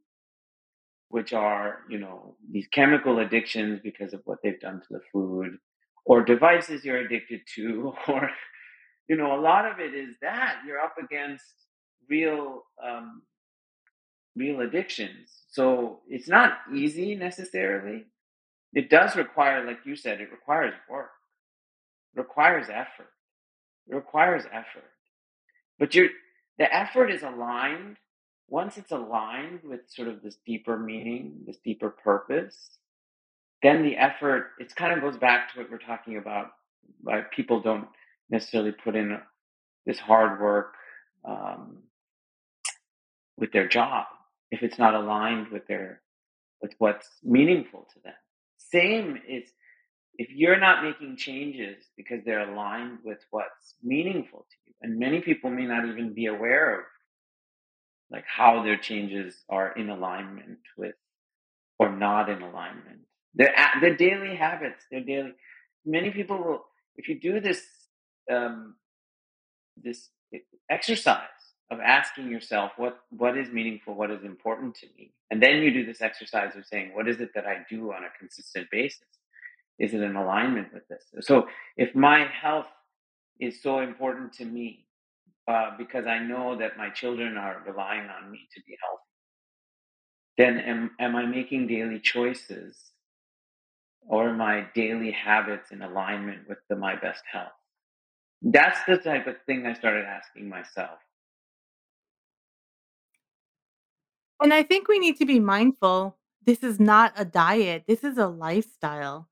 which 1.12 1.34
are, 1.34 1.80
you 1.90 2.00
know, 2.00 2.36
these 2.50 2.68
chemical 2.72 3.20
addictions 3.20 3.80
because 3.84 4.14
of 4.14 4.22
what 4.26 4.38
they've 4.42 4.60
done 4.60 4.80
to 4.80 4.88
the 4.90 5.00
food, 5.12 5.58
or 6.06 6.24
devices 6.24 6.84
you're 6.84 6.98
addicted 6.98 7.42
to, 7.56 7.94
or, 8.08 8.30
you 9.08 9.16
know, 9.16 9.38
a 9.38 9.42
lot 9.42 9.66
of 9.70 9.80
it 9.80 9.94
is 9.94 10.16
that 10.22 10.56
you're 10.66 10.80
up 10.80 10.96
against 11.02 11.44
real, 12.10 12.62
um, 12.84 13.22
real 14.36 14.62
addictions. 14.62 15.30
So 15.50 16.00
it's 16.08 16.28
not 16.28 16.54
easy 16.74 17.14
necessarily. 17.14 18.06
It 18.74 18.90
does 18.90 19.16
require, 19.16 19.66
like 19.66 19.80
you 19.84 19.96
said, 19.96 20.22
it 20.22 20.30
requires 20.32 20.74
work, 20.90 21.12
it 22.16 22.20
requires 22.20 22.68
effort. 22.70 23.10
It 23.88 23.96
requires 23.96 24.44
effort. 24.52 24.90
But 25.78 25.94
you're 25.94 26.10
the 26.58 26.74
effort 26.74 27.10
is 27.10 27.22
aligned. 27.22 27.98
Once 28.48 28.76
it's 28.76 28.92
aligned 28.92 29.60
with 29.64 29.80
sort 29.88 30.08
of 30.08 30.22
this 30.22 30.36
deeper 30.46 30.78
meaning, 30.78 31.40
this 31.46 31.58
deeper 31.64 31.90
purpose, 31.90 32.78
then 33.62 33.82
the 33.82 33.96
effort, 33.96 34.50
it 34.58 34.74
kind 34.74 34.92
of 34.92 35.00
goes 35.00 35.18
back 35.18 35.52
to 35.52 35.60
what 35.60 35.70
we're 35.70 35.78
talking 35.78 36.18
about. 36.18 36.48
Like 37.02 37.30
people 37.30 37.60
don't 37.60 37.88
necessarily 38.30 38.72
put 38.72 38.96
in 38.96 39.18
this 39.86 39.98
hard 39.98 40.40
work 40.40 40.74
um, 41.24 41.78
with 43.36 43.52
their 43.52 43.68
job 43.68 44.06
if 44.50 44.62
it's 44.62 44.78
not 44.78 44.94
aligned 44.94 45.48
with 45.48 45.66
their 45.66 46.00
with 46.60 46.74
what's 46.78 47.08
meaningful 47.24 47.88
to 47.92 48.00
them. 48.04 48.14
Same 48.58 49.20
is 49.28 49.50
if 50.18 50.30
you're 50.30 50.60
not 50.60 50.84
making 50.84 51.16
changes 51.16 51.84
because 51.96 52.20
they're 52.24 52.48
aligned 52.52 52.98
with 53.04 53.18
what's 53.30 53.74
meaningful 53.82 54.46
to 54.50 54.56
you, 54.66 54.74
and 54.82 54.98
many 54.98 55.20
people 55.20 55.50
may 55.50 55.66
not 55.66 55.86
even 55.86 56.14
be 56.14 56.26
aware 56.26 56.80
of 56.80 56.84
like 58.12 58.24
how 58.26 58.62
their 58.62 58.76
changes 58.76 59.36
are 59.48 59.72
in 59.72 59.90
alignment 59.90 60.58
with 60.76 60.94
or 61.78 61.90
not 61.90 62.28
in 62.30 62.42
alignment. 62.42 63.00
Their 63.34 63.54
their 63.80 63.96
daily 63.96 64.36
habits, 64.36 64.84
their 64.90 65.02
daily. 65.02 65.32
Many 65.86 66.10
people 66.10 66.38
will, 66.38 66.64
if 66.96 67.08
you 67.08 67.18
do 67.20 67.40
this 67.40 67.62
um, 68.30 68.76
this 69.82 70.10
exercise 70.70 71.20
of 71.70 71.80
asking 71.80 72.30
yourself 72.30 72.72
what 72.76 73.00
what 73.10 73.38
is 73.38 73.50
meaningful, 73.50 73.94
what 73.94 74.10
is 74.10 74.24
important 74.24 74.76
to 74.76 74.86
me, 74.98 75.12
and 75.30 75.42
then 75.42 75.56
you 75.62 75.72
do 75.72 75.86
this 75.86 76.02
exercise 76.02 76.56
of 76.56 76.66
saying 76.66 76.92
what 76.94 77.08
is 77.08 77.20
it 77.20 77.30
that 77.34 77.46
I 77.46 77.64
do 77.70 77.92
on 77.92 78.04
a 78.04 78.18
consistent 78.18 78.68
basis 78.70 79.08
is 79.78 79.94
it 79.94 80.02
in 80.02 80.16
alignment 80.16 80.72
with 80.72 80.86
this? 80.88 81.04
So 81.26 81.48
if 81.76 81.94
my 81.94 82.26
health 82.26 82.66
is 83.40 83.62
so 83.62 83.80
important 83.80 84.32
to 84.34 84.44
me 84.44 84.86
uh, 85.48 85.70
because 85.78 86.06
I 86.06 86.18
know 86.20 86.56
that 86.58 86.76
my 86.76 86.90
children 86.90 87.36
are 87.36 87.62
relying 87.66 88.08
on 88.08 88.30
me 88.30 88.48
to 88.54 88.62
be 88.66 88.76
healthy, 88.82 89.02
then 90.38 90.58
am, 90.58 90.90
am 91.00 91.16
I 91.16 91.26
making 91.26 91.66
daily 91.66 92.00
choices 92.00 92.76
or 94.08 94.32
my 94.34 94.66
daily 94.74 95.10
habits 95.12 95.70
in 95.70 95.82
alignment 95.82 96.48
with 96.48 96.58
the, 96.68 96.76
my 96.76 96.96
best 96.96 97.22
health? 97.30 97.52
That's 98.42 98.78
the 98.86 98.98
type 98.98 99.26
of 99.26 99.36
thing 99.46 99.66
I 99.66 99.74
started 99.74 100.04
asking 100.04 100.48
myself. 100.48 100.98
And 104.42 104.52
I 104.52 104.62
think 104.62 104.88
we 104.88 104.98
need 104.98 105.16
to 105.18 105.26
be 105.26 105.40
mindful. 105.40 106.16
This 106.44 106.64
is 106.64 106.80
not 106.80 107.12
a 107.16 107.24
diet. 107.24 107.84
This 107.86 108.02
is 108.04 108.18
a 108.18 108.26
lifestyle. 108.26 109.28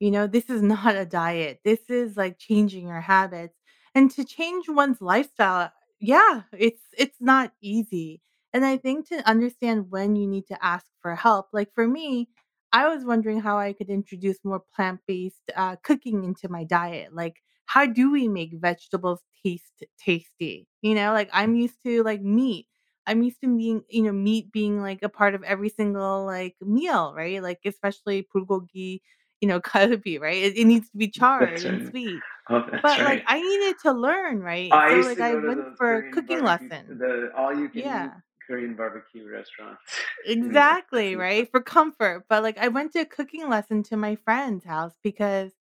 You 0.00 0.10
know, 0.10 0.26
this 0.26 0.50
is 0.50 0.62
not 0.62 0.96
a 0.96 1.06
diet. 1.06 1.60
This 1.64 1.80
is 1.88 2.16
like 2.16 2.38
changing 2.38 2.88
your 2.88 3.00
habits. 3.00 3.54
And 3.94 4.10
to 4.12 4.24
change 4.24 4.68
one's 4.68 5.00
lifestyle, 5.00 5.72
yeah, 6.00 6.42
it's 6.52 6.82
it's 6.98 7.20
not 7.20 7.52
easy. 7.62 8.20
And 8.52 8.64
I 8.64 8.76
think 8.76 9.08
to 9.08 9.28
understand 9.28 9.90
when 9.90 10.16
you 10.16 10.26
need 10.26 10.46
to 10.48 10.64
ask 10.64 10.86
for 11.00 11.14
help, 11.16 11.48
like 11.52 11.72
for 11.74 11.86
me, 11.88 12.28
I 12.72 12.88
was 12.88 13.04
wondering 13.04 13.40
how 13.40 13.58
I 13.58 13.72
could 13.72 13.88
introduce 13.90 14.38
more 14.44 14.62
plant-based 14.74 15.50
uh, 15.56 15.76
cooking 15.82 16.24
into 16.24 16.48
my 16.48 16.64
diet. 16.64 17.14
Like, 17.14 17.36
how 17.66 17.86
do 17.86 18.10
we 18.10 18.28
make 18.28 18.50
vegetables 18.54 19.20
taste 19.44 19.84
tasty? 19.98 20.66
You 20.82 20.94
know, 20.94 21.12
like 21.12 21.30
I'm 21.32 21.54
used 21.54 21.82
to 21.84 22.02
like 22.02 22.20
meat. 22.22 22.66
I'm 23.06 23.22
used 23.22 23.40
to 23.42 23.56
being, 23.56 23.82
you 23.88 24.02
know, 24.02 24.12
meat 24.12 24.50
being 24.52 24.80
like 24.82 25.02
a 25.02 25.08
part 25.08 25.34
of 25.34 25.42
every 25.44 25.68
single 25.68 26.24
like 26.26 26.56
meal, 26.60 27.12
right? 27.16 27.42
Like 27.42 27.60
especially 27.64 28.26
bulgogi, 28.34 29.00
you 29.40 29.48
know, 29.48 29.60
kalbi, 29.60 30.20
right? 30.20 30.42
It, 30.42 30.56
it 30.58 30.64
needs 30.66 30.90
to 30.90 30.96
be 30.96 31.08
charred 31.08 31.64
and 31.66 31.82
sweet. 31.82 32.24
Oh, 32.50 32.62
But 32.82 33.02
like. 33.02 33.22
I 33.26 33.40
needed 33.42 33.78
to 33.82 33.92
learn, 33.92 34.40
right? 34.40 34.80
I 34.80 34.88
So 34.88 35.00
like 35.00 35.20
I 35.20 35.36
went 35.36 35.66
for 35.76 36.02
Korean 36.02 36.04
cooking 36.10 36.42
barbecue, 36.42 36.68
lessons. 36.68 36.98
the 36.98 37.30
all 37.36 37.54
you 37.54 37.68
can 37.68 38.10
Yeah. 38.10 38.14
Korean 38.46 38.74
barbecue 38.76 39.24
Los 39.32 39.46
Exactly, 40.24 41.16
right? 41.16 41.50
For 41.50 41.60
comfort. 41.60 42.24
But 42.28 42.42
like 42.42 42.58
I 42.58 42.68
went 42.68 42.92
to 42.92 43.00
a 43.00 43.04
cooking 43.06 43.48
lesson 43.48 43.82
to 43.84 43.96
my 43.96 44.16
friend's 44.16 44.64
house 44.64 44.96
because 45.02 45.52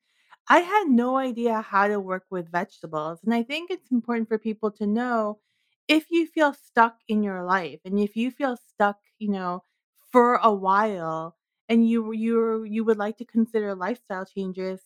I 0.50 0.60
had 0.60 0.88
no 0.90 1.18
idea 1.18 1.62
how 1.62 1.88
to 1.88 2.00
work 2.00 2.26
with 2.30 2.52
vegetables. 2.52 3.20
And 3.24 3.34
I 3.34 3.44
think 3.44 3.72
it's 3.72 3.92
important 3.92 4.28
for 4.28 4.38
people 4.38 4.72
to 4.72 4.88
know 4.88 5.40
if 5.88 6.06
you 6.12 6.28
feel 6.28 6.54
stuck 6.54 6.98
in 7.08 7.24
your 7.24 7.44
life 7.44 7.80
and 7.86 8.00
if 8.00 8.16
you 8.16 8.32
feel 8.32 8.58
stuck, 8.58 8.98
you 9.20 9.30
know, 9.32 9.64
for 10.12 10.36
a 10.36 10.54
while 10.54 11.36
and 11.70 11.88
you 11.88 12.12
you 12.14 12.64
you 12.64 12.84
would 12.86 12.98
like 12.98 13.18
to 13.18 13.26
consider 13.26 13.76
lifestyle 13.76 14.26
changes, 14.26 14.82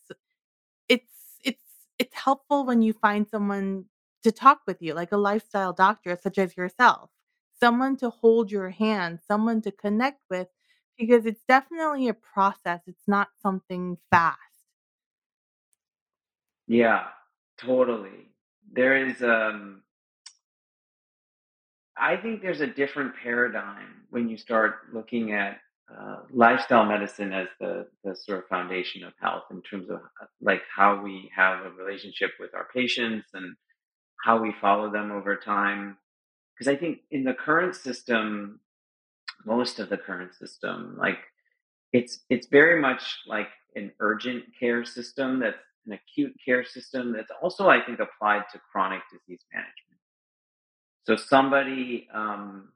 it's 1.99 2.15
helpful 2.15 2.65
when 2.65 2.81
you 2.81 2.93
find 2.93 3.27
someone 3.27 3.85
to 4.23 4.31
talk 4.31 4.61
with 4.67 4.81
you, 4.81 4.93
like 4.93 5.11
a 5.11 5.17
lifestyle 5.17 5.73
doctor 5.73 6.17
such 6.21 6.37
as 6.37 6.57
yourself. 6.57 7.09
Someone 7.59 7.97
to 7.97 8.09
hold 8.09 8.51
your 8.51 8.69
hand, 8.69 9.19
someone 9.27 9.61
to 9.61 9.71
connect 9.71 10.21
with 10.29 10.47
because 10.97 11.25
it's 11.25 11.43
definitely 11.47 12.07
a 12.07 12.13
process. 12.13 12.81
It's 12.87 13.07
not 13.07 13.29
something 13.41 13.97
fast. 14.11 14.37
Yeah, 16.67 17.05
totally. 17.57 18.29
There 18.71 19.07
is 19.07 19.21
um 19.23 19.83
I 21.97 22.15
think 22.17 22.41
there's 22.41 22.61
a 22.61 22.67
different 22.67 23.13
paradigm 23.15 24.03
when 24.11 24.29
you 24.29 24.37
start 24.37 24.93
looking 24.93 25.31
at 25.31 25.59
uh, 25.95 26.17
lifestyle 26.31 26.85
medicine 26.85 27.31
as 27.31 27.47
the, 27.59 27.87
the 28.03 28.15
sort 28.15 28.39
of 28.39 28.47
foundation 28.47 29.03
of 29.03 29.13
health 29.21 29.43
in 29.51 29.61
terms 29.61 29.89
of 29.89 29.99
like 30.41 30.61
how 30.75 31.01
we 31.01 31.31
have 31.35 31.65
a 31.65 31.69
relationship 31.71 32.31
with 32.39 32.53
our 32.53 32.67
patients 32.73 33.29
and 33.33 33.55
how 34.23 34.41
we 34.41 34.53
follow 34.59 34.91
them 34.91 35.11
over 35.11 35.35
time. 35.35 35.97
Because 36.53 36.67
I 36.67 36.75
think 36.75 36.99
in 37.11 37.23
the 37.23 37.33
current 37.33 37.75
system, 37.75 38.59
most 39.45 39.79
of 39.79 39.89
the 39.89 39.97
current 39.97 40.33
system, 40.35 40.97
like 40.99 41.19
it's 41.93 42.19
it's 42.29 42.47
very 42.47 42.81
much 42.81 43.19
like 43.27 43.47
an 43.75 43.91
urgent 43.99 44.43
care 44.59 44.83
system 44.83 45.39
that's 45.39 45.57
an 45.85 45.93
acute 45.93 46.33
care 46.43 46.65
system 46.65 47.13
that's 47.13 47.31
also 47.41 47.69
I 47.69 47.79
think 47.81 47.99
applied 47.99 48.43
to 48.51 48.59
chronic 48.71 49.01
disease 49.11 49.45
management. 49.53 50.01
So 51.05 51.15
somebody 51.15 52.07
um, 52.13 52.69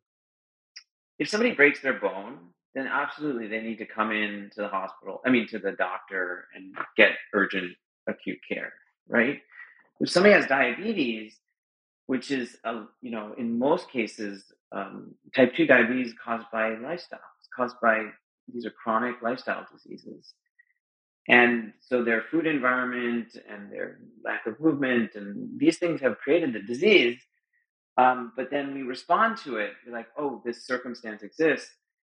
if 1.20 1.28
somebody 1.28 1.54
breaks 1.54 1.82
their 1.82 2.00
bone, 2.00 2.51
then 2.74 2.88
absolutely 2.88 3.48
they 3.48 3.62
need 3.62 3.78
to 3.78 3.86
come 3.86 4.12
in 4.12 4.50
to 4.56 4.62
the 4.62 4.68
hospital. 4.68 5.22
I 5.26 5.30
mean, 5.30 5.48
to 5.50 5.60
the 5.60 5.74
doctor 5.74 6.46
and 6.56 6.74
get 6.98 7.12
urgent 7.34 7.74
acute 8.08 8.40
care, 8.48 8.74
right? 9.08 9.40
If 10.00 10.10
somebody 10.10 10.34
has 10.34 10.48
diabetes, 10.48 11.36
which 12.08 12.32
is, 12.32 12.58
a, 12.64 12.84
you 13.02 13.12
know, 13.12 13.34
in 13.38 13.60
most 13.60 13.90
cases, 13.90 14.46
um, 14.72 15.16
type 15.36 15.54
2 15.56 15.66
diabetes 15.66 16.14
caused 16.24 16.48
by 16.52 16.76
lifestyle, 16.76 17.20
it's 17.40 17.50
caused 17.56 17.76
by 17.82 18.06
these 18.54 18.66
are 18.66 18.72
chronic 18.72 19.22
lifestyle 19.22 19.66
diseases. 19.72 20.34
And 21.28 21.74
so 21.80 22.04
their 22.04 22.24
food 22.32 22.48
environment 22.48 23.38
and 23.50 23.72
their 23.72 24.00
lack 24.24 24.48
of 24.48 24.60
movement 24.60 25.12
and 25.16 25.60
these 25.60 25.78
things 25.78 26.02
have 26.02 26.18
created 26.18 26.54
the 26.54 26.62
disease. 26.62 27.20
Um, 27.98 28.34
but 28.36 28.50
then 28.50 28.74
we 28.74 28.82
respond 28.82 29.38
to 29.44 29.58
it. 29.58 29.74
We're 29.86 29.94
like, 29.94 30.08
oh, 30.18 30.42
this 30.44 30.66
circumstance 30.66 31.22
exists. 31.22 31.70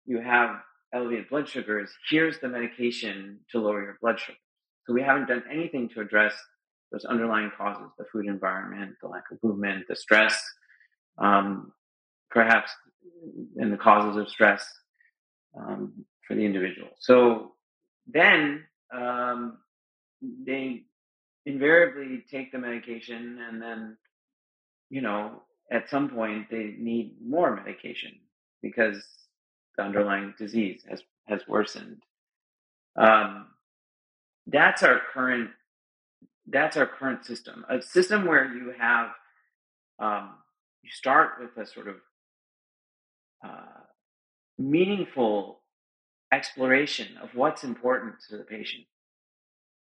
You 0.05 0.21
have 0.21 0.57
elevated 0.93 1.29
blood 1.29 1.47
sugars, 1.47 1.89
here's 2.09 2.39
the 2.39 2.47
medication 2.47 3.39
to 3.51 3.59
lower 3.59 3.83
your 3.83 3.97
blood 4.01 4.19
sugar. 4.19 4.37
So 4.85 4.93
we 4.93 5.01
haven't 5.01 5.27
done 5.27 5.43
anything 5.51 5.89
to 5.89 6.01
address 6.01 6.33
those 6.91 7.05
underlying 7.05 7.51
causes 7.57 7.91
the 7.97 8.05
food 8.11 8.27
environment, 8.27 8.95
the 9.01 9.07
lack 9.07 9.23
of 9.31 9.39
movement, 9.43 9.85
the 9.89 9.95
stress, 9.95 10.41
um, 11.17 11.73
perhaps, 12.29 12.71
and 13.57 13.73
the 13.73 13.77
causes 13.77 14.17
of 14.17 14.29
stress 14.29 14.65
um, 15.57 16.05
for 16.27 16.35
the 16.35 16.45
individual. 16.45 16.89
So 16.99 17.53
then 18.07 18.63
um, 18.93 19.57
they 20.21 20.83
invariably 21.45 22.23
take 22.29 22.51
the 22.51 22.59
medication 22.59 23.39
and 23.49 23.61
then, 23.61 23.97
you 24.89 25.01
know, 25.01 25.43
at 25.71 25.89
some 25.89 26.09
point 26.09 26.49
they 26.51 26.75
need 26.77 27.15
more 27.25 27.55
medication 27.55 28.11
because 28.61 29.03
the 29.77 29.83
underlying 29.83 30.33
disease 30.37 30.83
has, 30.89 31.01
has 31.27 31.41
worsened. 31.47 32.01
Um, 32.95 33.47
that's 34.47 34.83
our 34.83 35.01
current 35.13 35.49
that's 36.47 36.77
our 36.77 36.85
current 36.85 37.25
system. 37.25 37.65
A 37.69 37.81
system 37.81 38.25
where 38.25 38.45
you 38.45 38.73
have 38.79 39.09
um, 39.99 40.35
you 40.83 40.89
start 40.91 41.31
with 41.39 41.57
a 41.57 41.69
sort 41.69 41.87
of 41.87 41.95
uh, 43.43 43.81
meaningful 44.57 45.61
exploration 46.31 47.17
of 47.21 47.29
what's 47.33 47.63
important 47.63 48.15
to 48.29 48.37
the 48.37 48.43
patient. 48.43 48.85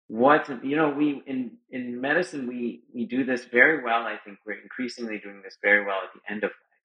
What 0.08 0.48
you 0.64 0.76
know, 0.76 0.90
we 0.90 1.22
in 1.26 1.52
in 1.70 2.00
medicine 2.00 2.46
we 2.46 2.82
we 2.94 3.04
do 3.06 3.24
this 3.24 3.44
very 3.44 3.82
well. 3.82 4.02
I 4.02 4.16
think 4.24 4.38
we're 4.46 4.60
increasingly 4.60 5.18
doing 5.18 5.40
this 5.42 5.58
very 5.62 5.84
well 5.84 6.00
at 6.04 6.10
the 6.14 6.32
end 6.32 6.44
of 6.44 6.50
life. 6.50 6.82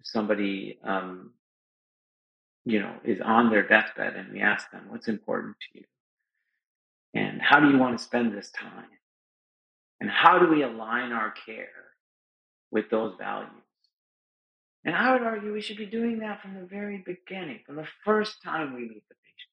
If 0.00 0.06
somebody 0.06 0.78
um, 0.84 1.32
you 2.68 2.80
know 2.80 2.94
is 3.04 3.20
on 3.24 3.50
their 3.50 3.66
deathbed 3.66 4.14
and 4.14 4.32
we 4.32 4.40
ask 4.40 4.70
them 4.70 4.82
what's 4.88 5.08
important 5.08 5.56
to 5.60 5.78
you 5.80 5.84
and 7.14 7.40
how 7.40 7.60
do 7.60 7.70
you 7.70 7.78
want 7.78 7.96
to 7.96 8.04
spend 8.04 8.36
this 8.36 8.50
time 8.50 8.90
and 10.00 10.10
how 10.10 10.38
do 10.38 10.48
we 10.48 10.62
align 10.62 11.12
our 11.12 11.32
care 11.46 11.68
with 12.70 12.90
those 12.90 13.14
values 13.18 13.62
and 14.84 14.94
I 14.94 15.12
would 15.12 15.22
argue 15.22 15.52
we 15.52 15.60
should 15.60 15.76
be 15.76 15.86
doing 15.86 16.20
that 16.20 16.40
from 16.40 16.54
the 16.54 16.64
very 16.64 17.02
beginning, 17.04 17.60
from 17.66 17.76
the 17.76 17.86
first 18.04 18.42
time 18.42 18.74
we 18.74 18.82
meet 18.82 19.02
the 19.08 19.16
patient. 19.16 19.50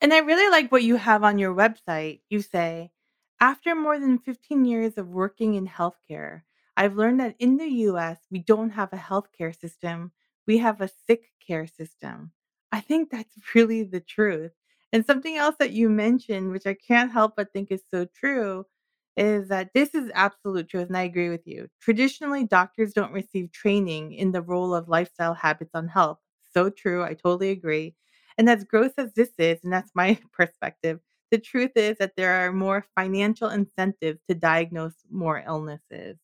And 0.00 0.12
I 0.12 0.18
really 0.18 0.50
like 0.50 0.70
what 0.70 0.82
you 0.82 0.96
have 0.96 1.24
on 1.24 1.38
your 1.38 1.54
website. 1.54 2.20
You 2.28 2.42
say, 2.42 2.92
after 3.40 3.74
more 3.74 3.98
than 3.98 4.18
15 4.18 4.64
years 4.64 4.98
of 4.98 5.08
working 5.08 5.54
in 5.54 5.66
healthcare, 5.66 6.42
I've 6.76 6.96
learned 6.96 7.18
that 7.20 7.34
in 7.40 7.56
the 7.56 7.68
US, 7.88 8.18
we 8.30 8.38
don't 8.38 8.70
have 8.70 8.92
a 8.92 8.96
healthcare 8.96 9.58
system, 9.58 10.12
we 10.48 10.58
have 10.58 10.82
a 10.82 10.90
sick 11.08 11.30
care 11.46 11.68
system. 11.68 12.32
I 12.72 12.80
think 12.80 13.10
that's 13.10 13.34
really 13.56 13.84
the 13.84 14.00
truth. 14.00 14.52
And 14.92 15.06
something 15.06 15.36
else 15.36 15.56
that 15.60 15.72
you 15.72 15.90
mentioned, 15.90 16.50
which 16.52 16.66
I 16.66 16.74
can't 16.74 17.12
help 17.12 17.34
but 17.36 17.52
think 17.52 17.70
is 17.72 17.84
so 17.90 18.06
true, 18.06 18.66
is 19.16 19.48
that 19.48 19.70
this 19.74 19.94
is 19.94 20.10
absolute 20.14 20.68
truth, 20.68 20.88
and 20.88 20.96
I 20.96 21.02
agree 21.02 21.28
with 21.28 21.46
you. 21.46 21.68
Traditionally, 21.80 22.44
doctors 22.44 22.92
don't 22.92 23.12
receive 23.12 23.52
training 23.52 24.14
in 24.14 24.32
the 24.32 24.42
role 24.42 24.74
of 24.74 24.88
lifestyle 24.88 25.34
habits 25.34 25.72
on 25.74 25.88
health. 25.88 26.18
So 26.54 26.70
true. 26.70 27.02
I 27.04 27.14
totally 27.14 27.50
agree. 27.50 27.94
And 28.38 28.48
as 28.48 28.64
gross 28.64 28.92
as 28.98 29.12
this 29.14 29.32
is, 29.38 29.58
and 29.64 29.72
that's 29.72 29.90
my 29.94 30.18
perspective, 30.32 31.00
the 31.30 31.38
truth 31.38 31.72
is 31.76 31.98
that 31.98 32.16
there 32.16 32.46
are 32.46 32.52
more 32.52 32.86
financial 32.96 33.48
incentives 33.50 34.20
to 34.28 34.34
diagnose 34.34 34.94
more 35.10 35.42
illnesses. 35.46 36.16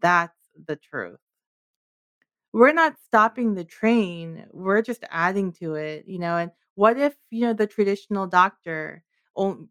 That's 0.00 0.36
the 0.66 0.76
truth. 0.76 1.18
We're 2.54 2.72
not 2.72 2.94
stopping 3.04 3.54
the 3.54 3.64
train, 3.64 4.46
we're 4.52 4.80
just 4.80 5.02
adding 5.10 5.50
to 5.54 5.74
it, 5.74 6.04
you 6.06 6.20
know, 6.20 6.36
and 6.36 6.52
what 6.76 6.96
if, 6.96 7.12
you 7.28 7.40
know, 7.40 7.52
the 7.52 7.66
traditional 7.66 8.28
doctor 8.28 9.02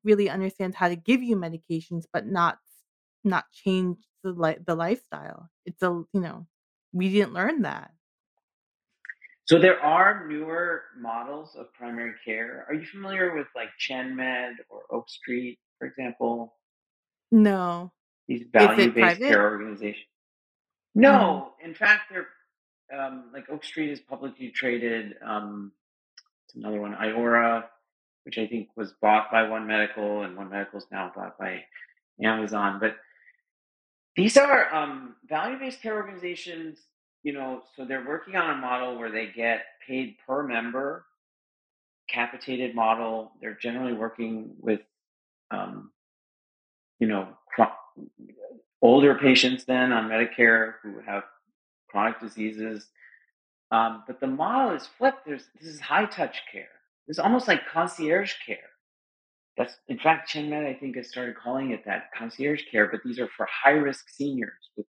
really 0.04 0.30
understands 0.30 0.76
how 0.76 0.90
to 0.90 0.98
give 0.98 1.24
you 1.24 1.38
medications, 1.38 2.04
but 2.12 2.28
not 2.28 2.58
not 3.24 3.46
change 3.54 4.00
the 4.22 4.34
li 4.34 4.58
the 4.68 4.76
lifestyle? 4.76 5.50
It's 5.66 5.82
a 5.82 6.04
you 6.14 6.20
know, 6.20 6.46
we 6.92 7.10
didn't 7.10 7.32
learn 7.32 7.62
that. 7.62 7.92
So 9.46 9.60
there 9.60 9.80
are 9.80 10.28
newer 10.28 10.84
models 11.00 11.56
of 11.58 11.74
primary 11.74 12.16
care. 12.26 12.66
Are 12.68 12.74
you 12.74 12.86
familiar 12.86 13.34
with 13.34 13.48
like 13.56 13.70
ChenMed 13.80 14.56
or 14.70 14.82
Oak 14.92 15.10
Street, 15.10 15.58
for 15.80 15.88
example? 15.88 16.56
No. 17.32 17.94
These 18.28 18.44
value-based 18.52 19.20
care 19.20 19.50
organizations? 19.52 20.08
No, 20.96 21.52
oh. 21.52 21.66
in 21.66 21.74
fact, 21.74 22.04
they're 22.12 22.28
um, 22.98 23.26
like 23.34 23.50
Oak 23.50 23.64
Street 23.64 23.90
is 23.90 24.00
publicly 24.00 24.50
traded. 24.50 25.16
Um, 25.26 25.72
it's 26.46 26.56
another 26.56 26.80
one, 26.80 26.94
Iora, 26.94 27.66
which 28.26 28.38
I 28.38 28.48
think 28.48 28.70
was 28.76 28.94
bought 29.02 29.32
by 29.32 29.48
One 29.48 29.68
Medical, 29.68 30.24
and 30.24 30.36
One 30.38 30.50
Medical 30.50 30.80
is 30.80 30.86
now 30.92 31.12
bought 31.16 31.38
by 31.38 31.64
Amazon. 32.24 32.80
But 32.80 32.96
these 34.16 34.38
are 34.38 34.74
um, 34.74 35.16
value-based 35.28 35.82
care 35.82 35.96
organizations. 35.96 36.80
You 37.24 37.34
know, 37.34 37.64
so 37.76 37.86
they're 37.86 38.06
working 38.06 38.36
on 38.36 38.50
a 38.50 38.60
model 38.60 38.98
where 38.98 39.10
they 39.10 39.28
get 39.28 39.62
paid 39.88 40.18
per 40.28 40.44
member, 40.44 41.06
capitated 42.10 42.76
model. 42.76 43.32
They're 43.40 43.58
generally 43.60 43.94
working 43.94 44.56
with, 44.60 44.82
um, 45.52 45.92
you 47.00 47.08
know, 47.08 47.30
older 48.82 49.16
patients 49.16 49.64
then 49.64 49.94
on 49.94 50.10
Medicare 50.10 50.74
who 50.84 51.00
have 51.00 51.24
chronic 51.94 52.20
diseases. 52.20 52.88
Um, 53.72 54.04
but 54.06 54.20
the 54.20 54.28
model 54.28 54.76
is 54.76 54.88
flipped. 54.98 55.26
There's 55.26 55.46
this 55.60 55.70
is 55.70 55.80
high 55.80 56.06
touch 56.06 56.42
care. 56.52 56.68
It's 57.08 57.20
almost 57.20 57.48
like 57.48 57.62
concierge 57.72 58.34
care. 58.46 58.58
That's 59.58 59.76
in 59.88 60.00
fact, 60.00 60.30
Chen 60.30 60.50
ChenMed 60.50 60.68
I 60.68 60.74
think 60.78 60.98
has 60.98 61.08
started 61.08 61.36
calling 61.42 61.72
it 61.72 61.86
that 61.86 62.10
concierge 62.18 62.64
care. 62.70 62.90
But 62.92 63.02
these 63.06 63.20
are 63.20 63.30
for 63.38 63.48
high 63.64 63.72
risk 63.72 64.10
seniors 64.10 64.70
with 64.76 64.88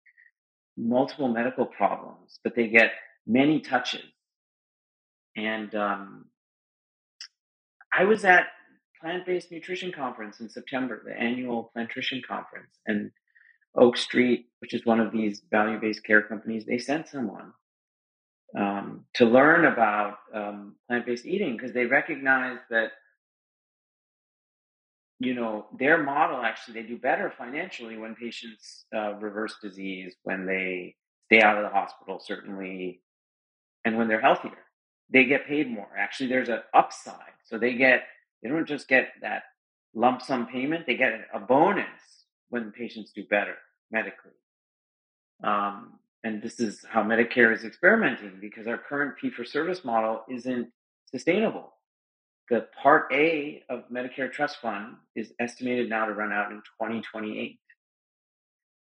multiple 0.77 1.29
medical 1.29 1.67
problems, 1.67 2.41
but 2.43 2.57
they 2.57 2.69
get 2.69 2.93
many 3.27 3.61
touches. 3.61 4.05
And 5.37 5.75
um, 5.75 6.27
I 7.97 8.05
was 8.05 8.25
at 8.25 8.47
Plant 9.01 9.27
Based 9.27 9.53
Nutrition 9.53 9.93
Conference 9.93 10.41
in 10.41 10.49
September, 10.49 11.03
the 11.05 11.15
annual 11.19 11.71
Plantrician 11.77 12.23
Conference, 12.27 12.71
and 12.87 13.11
Oak 13.77 13.97
Street, 13.97 14.47
which 14.61 14.75
is 14.75 14.87
one 14.87 15.01
of 15.01 15.13
these 15.13 15.43
value 15.51 15.81
based 15.81 16.05
care 16.05 16.23
companies, 16.23 16.65
they 16.65 16.79
sent 16.79 17.09
someone 17.09 17.53
um, 18.57 19.05
to 19.15 19.25
learn 19.25 19.65
about 19.65 20.19
um, 20.33 20.77
plant 20.89 21.07
based 21.07 21.27
eating 21.27 21.57
because 21.57 21.73
they 21.73 21.87
recognize 21.87 22.59
that 22.71 22.93
you 25.19 25.35
know 25.35 25.67
their 25.79 26.03
model 26.03 26.43
actually 26.43 26.75
they 26.81 26.87
do 26.87 26.99
better 26.99 27.33
financially 27.37 27.97
when 27.97 28.15
patients 28.15 28.85
uh, 28.95 29.15
reverse 29.15 29.57
disease 29.63 30.15
when 30.25 30.45
they 30.47 30.95
stay 31.27 31.41
out 31.41 31.57
of 31.57 31.63
the 31.63 31.71
hospital 31.71 32.21
certainly 32.25 33.01
and 33.85 33.97
when 33.97 34.09
they're 34.09 34.21
healthier. 34.21 34.59
They 35.11 35.25
get 35.27 35.47
paid 35.47 35.71
more. 35.71 35.89
Actually 35.99 36.29
there's 36.29 36.49
an 36.49 36.61
upside. 36.73 37.35
So 37.45 37.59
they 37.59 37.75
get 37.75 38.05
they 38.43 38.49
don't 38.49 38.69
just 38.69 38.89
get 38.89 39.09
that 39.23 39.45
lump 39.95 40.23
sum 40.23 40.47
payment 40.47 40.87
they 40.87 40.97
get 40.97 41.13
a 41.33 41.39
bonus 41.41 41.87
when 42.51 42.71
patients 42.73 43.13
do 43.15 43.25
better 43.25 43.57
medically 43.91 44.33
um, 45.43 45.95
and 46.25 46.43
this 46.43 46.61
is 46.61 46.85
how 46.89 47.03
medicare 47.03 47.55
is 47.55 47.65
experimenting 47.65 48.39
because 48.41 48.67
our 48.67 48.79
current 48.79 49.19
fee 49.19 49.31
for 49.31 49.45
service 49.45 49.85
model 49.85 50.23
isn't 50.29 50.69
sustainable 51.11 51.75
the 52.51 52.67
Part 52.81 53.07
A 53.13 53.63
of 53.71 53.89
Medicare 53.91 54.31
Trust 54.31 54.59
Fund 54.61 54.97
is 55.17 55.33
estimated 55.41 55.89
now 55.89 56.05
to 56.07 56.13
run 56.13 56.33
out 56.33 56.51
in 56.51 56.59
2028. 56.81 57.59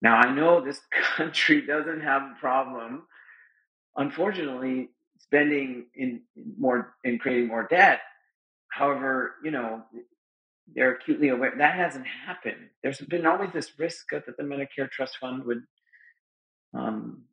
Now, 0.01 0.18
I 0.18 0.34
know 0.34 0.59
this 0.59 0.82
country 1.16 1.61
doesn't 1.66 2.01
have 2.01 2.24
a 2.24 2.36
problem, 2.39 3.03
unfortunately, 3.95 4.89
spending 5.18 5.86
in 5.95 6.22
more 6.57 6.95
in 7.05 7.18
creating 7.20 7.47
more 7.47 7.68
debt. 7.70 8.01
However, 8.68 9.36
you 9.43 9.51
know, 9.51 9.84
they're 10.76 10.93
acutely 10.95 11.30
aware 11.30 11.53
that 11.57 11.76
hasn't 11.76 12.05
happened. 12.07 12.69
There's 12.82 12.99
been 12.99 13.26
always 13.26 13.51
this 13.53 13.71
risk 13.78 14.05
that 14.11 14.26
the 14.26 14.43
Medicare 14.43 14.89
Trust 14.89 15.17
Fund 15.19 15.43
would. 15.45 15.63
Um, 16.74 17.24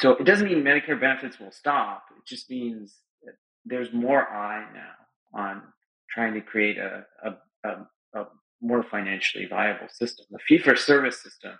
so 0.00 0.12
it 0.12 0.24
doesn't 0.24 0.48
mean 0.48 0.62
Medicare 0.62 1.00
benefits 1.00 1.38
will 1.38 1.52
stop. 1.52 2.04
It 2.16 2.26
just 2.26 2.50
means 2.50 2.96
there's 3.64 3.92
more 3.92 4.28
eye 4.28 4.66
now 4.72 5.40
on 5.40 5.62
trying 6.10 6.34
to 6.34 6.40
create 6.40 6.78
a, 6.78 7.04
a, 7.24 7.68
a, 7.68 8.20
a 8.20 8.26
more 8.60 8.82
financially 8.82 9.46
viable 9.46 9.88
system. 9.88 10.26
The 10.30 10.38
fee 10.46 10.58
for 10.58 10.76
service 10.76 11.22
system 11.22 11.52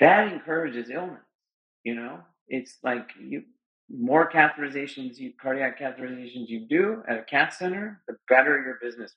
that 0.00 0.32
encourages 0.32 0.90
illness. 0.90 1.22
You 1.84 1.94
know, 1.94 2.20
it's 2.48 2.78
like 2.82 3.10
you 3.20 3.44
more 3.90 4.30
catheterizations, 4.30 5.18
you 5.18 5.32
cardiac 5.40 5.78
catheterizations 5.80 6.48
you 6.48 6.66
do 6.68 7.02
at 7.08 7.18
a 7.18 7.22
cath 7.24 7.54
center, 7.54 8.02
the 8.08 8.16
better 8.28 8.62
your 8.62 8.78
business. 8.82 9.14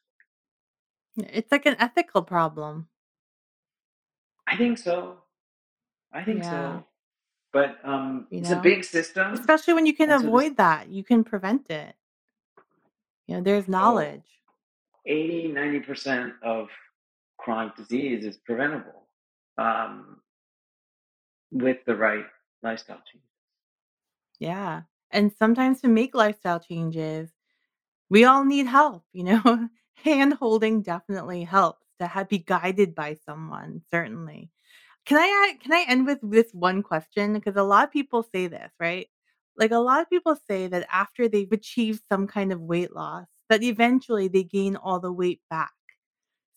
It's 1.17 1.51
like 1.51 1.65
an 1.65 1.75
ethical 1.79 2.21
problem. 2.23 2.87
I 4.47 4.57
think 4.57 4.77
so. 4.77 5.17
I 6.13 6.23
think 6.23 6.43
Yeah. 6.43 6.79
so. 6.79 6.83
But 7.53 7.77
um, 7.83 8.27
you 8.31 8.39
it's 8.41 8.51
a 8.51 8.55
big 8.57 8.83
system, 8.83 9.33
Especially 9.33 9.73
when 9.73 9.85
you 9.85 9.95
can 9.95 10.09
and 10.09 10.19
so 10.21 10.27
this 10.29 10.31
avoid 10.31 10.57
that, 10.57 10.89
you 10.89 11.03
can 11.03 11.23
prevent 11.23 11.69
it. 11.69 11.95
You 13.27 13.37
know, 13.37 13.43
there's 13.43 13.67
oh, 13.67 13.71
knowledge. 13.71 14.25
80, 15.05 15.49
90 15.49 15.79
percent 15.81 16.33
of 16.43 16.67
chronic 17.39 17.75
disease 17.75 18.25
is 18.25 18.37
preventable 18.37 19.07
um, 19.57 20.17
with 21.51 21.77
the 21.85 21.95
right 21.95 22.25
lifestyle 22.63 23.01
change. 23.11 23.23
Yeah. 24.39 24.81
And 25.11 25.31
sometimes 25.33 25.81
to 25.81 25.87
make 25.87 26.13
lifestyle 26.15 26.59
changes, 26.59 27.29
we 28.09 28.25
all 28.25 28.45
need 28.45 28.67
help, 28.67 29.03
you 29.13 29.23
know? 29.25 29.69
Hand 30.03 30.33
holding 30.35 30.81
definitely 30.83 31.43
helps 31.43 31.85
to 31.99 32.07
have 32.07 32.29
be 32.29 32.39
guided 32.39 32.95
by 32.95 33.15
someone, 33.25 33.81
certainly. 33.91 34.49
Can 35.05 35.17
I 35.19 35.53
a 35.55 35.59
can 35.63 35.73
I 35.73 35.85
end 35.89 36.05
with 36.07 36.19
this 36.23 36.51
one 36.53 36.83
question? 36.83 37.33
Because 37.33 37.55
a 37.57 37.63
lot 37.63 37.85
of 37.85 37.91
people 37.93 38.23
say 38.23 38.47
this, 38.47 38.71
right? 38.79 39.07
Like, 39.57 39.71
a 39.71 39.77
lot 39.79 40.01
of 40.01 40.09
people 40.09 40.37
say 40.49 40.67
that 40.67 40.87
after 40.91 41.29
they've 41.29 41.51
achieved 41.51 42.03
some 42.11 42.27
kind 42.27 42.51
of 42.53 42.61
weight 42.61 42.93
loss, 42.95 43.27
that 43.49 43.63
eventually 43.63 44.27
they 44.29 44.43
gain 44.43 44.75
all 44.77 44.99
the 44.99 45.13
weight 45.13 45.41
back. 45.49 45.73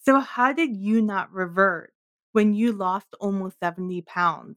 So 0.05 0.21
how 0.21 0.53
did 0.53 0.77
you 0.77 1.03
not 1.03 1.33
revert 1.33 1.95
when 2.33 2.55
you 2.55 2.73
lost 2.73 3.09
almost 3.21 3.59
70 3.61 4.03
pounds? 4.03 4.57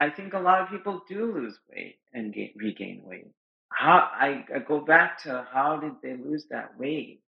I 0.00 0.10
think 0.10 0.32
a 0.32 0.38
lot 0.38 0.60
of 0.62 0.68
people 0.68 1.02
do 1.08 1.32
lose 1.32 1.58
weight 1.70 1.96
and 2.12 2.32
gain, 2.32 2.52
regain 2.56 3.02
weight. 3.04 3.26
How 3.70 4.08
I, 4.12 4.44
I 4.54 4.60
go 4.60 4.80
back 4.80 5.22
to 5.24 5.46
how 5.52 5.76
did 5.78 5.92
they 6.02 6.16
lose 6.22 6.46
that 6.50 6.78
weight? 6.78 7.20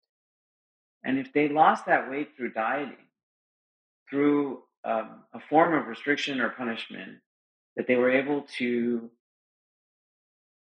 And 1.04 1.18
if 1.18 1.34
they 1.34 1.50
lost 1.50 1.86
that 1.88 2.10
weight 2.10 2.30
through 2.36 2.54
dieting, 2.54 3.08
through 4.10 4.64
um, 4.84 5.24
a 5.34 5.40
form 5.50 5.74
of 5.74 5.88
restriction 5.88 6.40
or 6.40 6.50
punishment, 6.50 7.20
that 7.76 7.88
they 7.88 7.96
were 7.96 8.12
able 8.12 8.46
to 8.58 9.10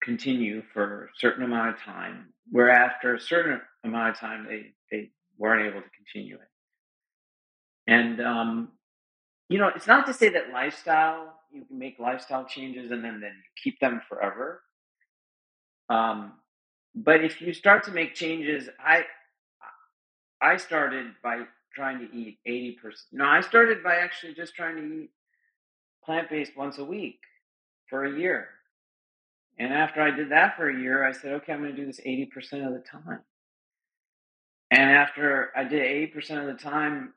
continue 0.03 0.63
for 0.73 1.05
a 1.05 1.09
certain 1.19 1.45
amount 1.45 1.75
of 1.75 1.83
time, 1.83 2.33
where 2.51 2.71
after 2.71 3.15
a 3.15 3.21
certain 3.21 3.61
amount 3.85 4.11
of 4.11 4.19
time 4.19 4.47
they, 4.49 4.73
they 4.91 5.11
weren't 5.39 5.67
able 5.67 5.81
to 5.81 5.91
continue 5.97 6.37
it. 6.37 6.49
And 7.87 8.21
um, 8.21 8.69
you 9.49 9.59
know, 9.59 9.71
it's 9.75 9.87
not 9.87 10.07
to 10.07 10.15
say 10.15 10.29
that 10.31 10.51
lifestyle 10.53 11.40
you 11.53 11.65
can 11.65 11.79
make 11.79 11.99
lifestyle 11.99 12.45
changes 12.45 12.91
and 12.91 13.05
then 13.05 13.21
then 13.21 13.33
you 13.33 13.63
keep 13.63 13.81
them 13.81 14.01
forever. 14.09 14.63
Um, 15.89 16.33
but 16.95 17.25
if 17.25 17.41
you 17.41 17.53
start 17.53 17.85
to 17.85 17.93
make 17.93 18.15
changes, 18.15 18.69
I 18.79 19.05
I 20.41 20.57
started 20.57 21.13
by 21.23 21.45
trying 21.75 21.99
to 22.01 22.17
eat 22.17 22.39
eighty 22.47 22.79
percent. 22.83 23.07
No, 23.13 23.25
I 23.27 23.41
started 23.41 23.83
by 23.83 23.97
actually 23.97 24.35
just 24.35 24.55
trying 24.55 24.77
to 24.77 24.83
eat 24.83 25.11
plant 26.05 26.31
based 26.31 26.57
once 26.57 26.79
a 26.79 26.85
week 26.85 27.21
for 27.89 28.05
a 28.05 28.19
year. 28.19 28.49
And 29.59 29.73
after 29.75 30.01
I 30.01 30.11
did 30.11 30.31
that 30.31 30.57
for 30.57 30.71
a 30.71 30.81
year, 30.81 31.07
I 31.07 31.13
said, 31.13 31.33
okay, 31.35 31.53
I'm 31.53 31.61
going 31.61 31.75
to 31.75 31.77
do 31.77 31.87
this 31.87 32.01
80% 32.01 32.67
of 32.67 32.73
the 32.73 32.81
time. 32.81 33.21
And 34.71 34.91
after 34.91 35.51
I 35.57 35.65
did 35.65 35.83
80% 36.15 36.41
of 36.41 36.47
the 36.47 36.63
time, 36.63 37.13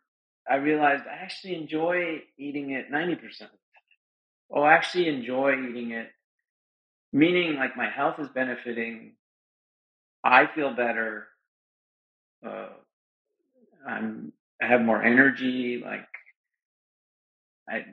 I 0.49 0.55
realized 0.55 1.03
I 1.07 1.13
actually 1.13 1.55
enjoy 1.55 2.21
eating 2.37 2.71
it 2.71 2.91
90% 2.91 3.13
of 3.13 3.49
the. 3.51 3.62
Oh, 4.53 4.63
I 4.63 4.73
actually 4.73 5.09
enjoy 5.09 5.53
eating 5.69 5.91
it, 5.91 6.09
meaning 7.13 7.55
like 7.55 7.77
my 7.77 7.89
health 7.89 8.19
is 8.19 8.29
benefiting. 8.29 9.13
I 10.23 10.47
feel 10.47 10.75
better. 10.75 11.27
Uh, 12.45 12.69
I'm, 13.87 14.33
I 14.61 14.67
have 14.67 14.81
more 14.81 15.03
energy. 15.03 15.81
Like 15.83 16.07
I, 17.69 17.85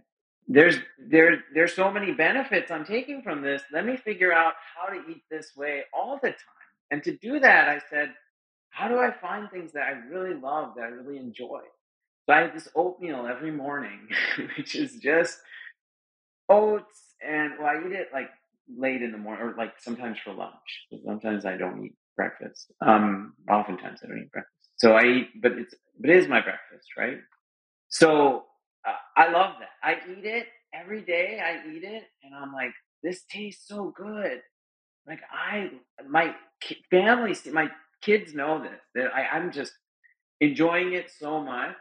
there's 0.48 0.76
there 0.98 1.44
there's 1.54 1.74
so 1.74 1.90
many 1.92 2.12
benefits 2.12 2.70
I'm 2.70 2.84
taking 2.84 3.22
from 3.22 3.42
this. 3.42 3.62
Let 3.72 3.86
me 3.86 3.96
figure 3.96 4.32
out 4.32 4.54
how 4.76 4.92
to 4.92 5.00
eat 5.10 5.22
this 5.30 5.52
way 5.56 5.84
all 5.94 6.18
the 6.22 6.30
time. 6.30 6.38
And 6.90 7.02
to 7.04 7.16
do 7.18 7.40
that, 7.40 7.68
I 7.68 7.80
said, 7.90 8.14
how 8.70 8.88
do 8.88 8.98
I 8.98 9.12
find 9.12 9.50
things 9.50 9.72
that 9.72 9.84
I 9.84 9.92
really 10.12 10.34
love, 10.34 10.74
that 10.76 10.84
I 10.84 10.88
really 10.88 11.18
enjoy? 11.18 11.60
So 12.26 12.34
I 12.34 12.42
had 12.42 12.54
this 12.54 12.68
oatmeal 12.74 13.26
every 13.26 13.52
morning, 13.52 14.08
which 14.58 14.74
is 14.74 14.96
just 14.96 15.38
oats, 16.50 17.14
and 17.26 17.54
well, 17.60 17.68
I 17.68 17.86
eat 17.86 17.92
it 17.94 18.08
like 18.14 18.30
late 18.78 19.02
in 19.02 19.12
the 19.12 19.18
morning, 19.18 19.46
or 19.46 19.56
like 19.58 19.74
sometimes 19.80 20.18
for 20.24 20.34
lunch. 20.34 20.54
Sometimes 21.06 21.46
I 21.46 21.58
don't 21.58 21.86
eat 21.86 21.94
breakfast. 22.16 22.72
Um, 22.86 23.34
oftentimes 23.50 24.00
I 24.04 24.08
don't 24.08 24.20
eat 24.20 24.32
breakfast. 24.32 24.54
So 24.78 24.94
I 24.94 25.04
eat, 25.04 25.42
but 25.42 25.52
it's 25.54 25.74
but 26.00 26.10
it 26.10 26.18
is 26.18 26.28
my 26.28 26.42
breakfast, 26.42 26.88
right? 26.98 27.18
So 27.90 28.44
uh, 28.88 28.94
I 29.16 29.30
love 29.30 29.56
that. 29.60 29.70
I 29.84 29.94
eat 30.10 30.26
it 30.26 30.46
every 30.74 31.02
day. 31.02 31.40
I 31.44 31.68
eat 31.70 31.84
it, 31.84 32.04
and 32.24 32.34
I'm 32.34 32.52
like, 32.52 32.72
this 33.04 33.24
tastes 33.30 33.68
so 33.68 33.94
good. 33.96 34.42
Like 35.06 35.20
I, 35.32 35.70
my 36.08 36.34
family, 36.90 37.36
my 37.52 37.70
kids 38.02 38.34
know 38.34 38.62
this. 38.62 38.80
That 38.94 39.12
I, 39.14 39.36
I'm 39.36 39.52
just 39.52 39.72
enjoying 40.40 40.94
it 40.94 41.10
so 41.18 41.42
much. 41.42 41.76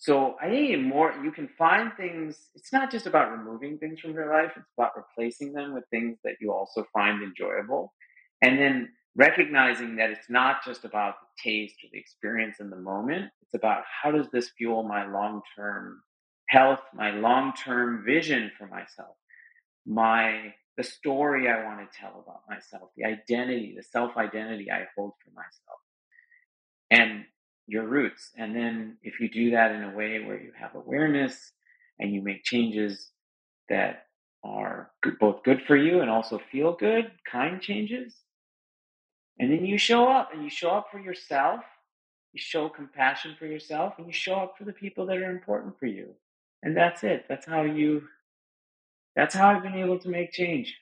So 0.00 0.36
I 0.40 0.48
think 0.48 0.80
more 0.84 1.12
you 1.24 1.32
can 1.32 1.48
find 1.58 1.92
things. 1.96 2.50
It's 2.54 2.72
not 2.72 2.90
just 2.90 3.06
about 3.06 3.32
removing 3.32 3.78
things 3.78 3.98
from 3.98 4.12
your 4.12 4.32
life. 4.32 4.52
It's 4.56 4.70
about 4.78 4.92
replacing 4.96 5.52
them 5.52 5.74
with 5.74 5.84
things 5.90 6.18
that 6.22 6.34
you 6.40 6.52
also 6.52 6.86
find 6.92 7.20
enjoyable, 7.20 7.92
and 8.40 8.58
then 8.58 8.90
recognizing 9.16 9.96
that 9.96 10.10
it's 10.10 10.30
not 10.30 10.64
just 10.64 10.84
about 10.84 11.16
the 11.20 11.50
taste 11.50 11.74
or 11.82 11.88
the 11.92 11.98
experience 11.98 12.60
in 12.60 12.70
the 12.70 12.76
moment. 12.76 13.32
It's 13.42 13.54
about 13.54 13.82
how 14.02 14.12
does 14.12 14.28
this 14.32 14.50
fuel 14.56 14.84
my 14.84 15.10
long 15.10 15.42
term 15.56 16.00
health, 16.48 16.80
my 16.94 17.10
long 17.10 17.52
term 17.54 18.04
vision 18.06 18.52
for 18.56 18.68
myself, 18.68 19.16
my 19.84 20.54
the 20.76 20.84
story 20.84 21.48
I 21.48 21.64
want 21.64 21.80
to 21.80 21.98
tell 21.98 22.24
about 22.24 22.42
myself, 22.48 22.90
the 22.96 23.04
identity, 23.04 23.74
the 23.76 23.82
self 23.82 24.16
identity 24.16 24.70
I 24.70 24.86
hold 24.96 25.14
for 25.24 25.32
myself, 25.32 25.80
and 26.92 27.24
your 27.68 27.84
roots. 27.84 28.30
And 28.36 28.56
then 28.56 28.96
if 29.02 29.20
you 29.20 29.28
do 29.28 29.52
that 29.52 29.72
in 29.72 29.84
a 29.84 29.94
way 29.94 30.24
where 30.24 30.40
you 30.40 30.52
have 30.58 30.74
awareness 30.74 31.52
and 32.00 32.12
you 32.12 32.22
make 32.22 32.42
changes 32.42 33.10
that 33.68 34.06
are 34.42 34.90
both 35.20 35.44
good 35.44 35.62
for 35.66 35.76
you 35.76 36.00
and 36.00 36.10
also 36.10 36.40
feel 36.50 36.72
good, 36.72 37.12
kind 37.30 37.60
changes, 37.60 38.16
and 39.38 39.52
then 39.52 39.64
you 39.64 39.78
show 39.78 40.08
up 40.08 40.30
and 40.32 40.42
you 40.42 40.50
show 40.50 40.70
up 40.70 40.88
for 40.90 40.98
yourself, 40.98 41.60
you 42.32 42.40
show 42.40 42.68
compassion 42.68 43.36
for 43.38 43.46
yourself, 43.46 43.94
and 43.98 44.06
you 44.06 44.12
show 44.12 44.34
up 44.34 44.54
for 44.56 44.64
the 44.64 44.72
people 44.72 45.06
that 45.06 45.18
are 45.18 45.30
important 45.30 45.78
for 45.78 45.86
you. 45.86 46.08
And 46.62 46.76
that's 46.76 47.04
it. 47.04 47.26
That's 47.28 47.46
how 47.46 47.62
you, 47.62 48.02
that's 49.14 49.34
how 49.34 49.50
I've 49.50 49.62
been 49.62 49.74
able 49.74 49.98
to 50.00 50.08
make 50.08 50.32
change. 50.32 50.76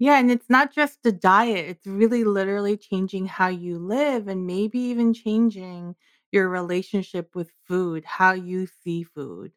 Yeah, 0.00 0.18
and 0.18 0.30
it's 0.32 0.50
not 0.50 0.72
just 0.72 1.02
the 1.04 1.12
diet, 1.12 1.68
it's 1.68 1.86
really 1.86 2.24
literally 2.24 2.76
changing 2.76 3.26
how 3.26 3.46
you 3.48 3.78
live 3.78 4.26
and 4.26 4.44
maybe 4.46 4.78
even 4.80 5.14
changing 5.14 5.94
your 6.32 6.48
relationship 6.48 7.34
with 7.36 7.52
food, 7.68 8.04
how 8.04 8.32
you 8.32 8.66
see 8.66 9.04
food, 9.04 9.52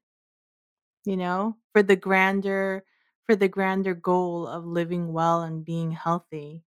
you 1.06 1.18
know, 1.18 1.58
for 1.72 1.84
the 1.84 1.96
grander 1.96 2.84
for 3.26 3.36
the 3.38 3.48
grander 3.48 3.94
goal 3.94 4.46
of 4.48 4.66
living 4.66 5.14
well 5.14 5.42
and 5.44 5.64
being 5.64 5.92
healthy. 5.92 6.62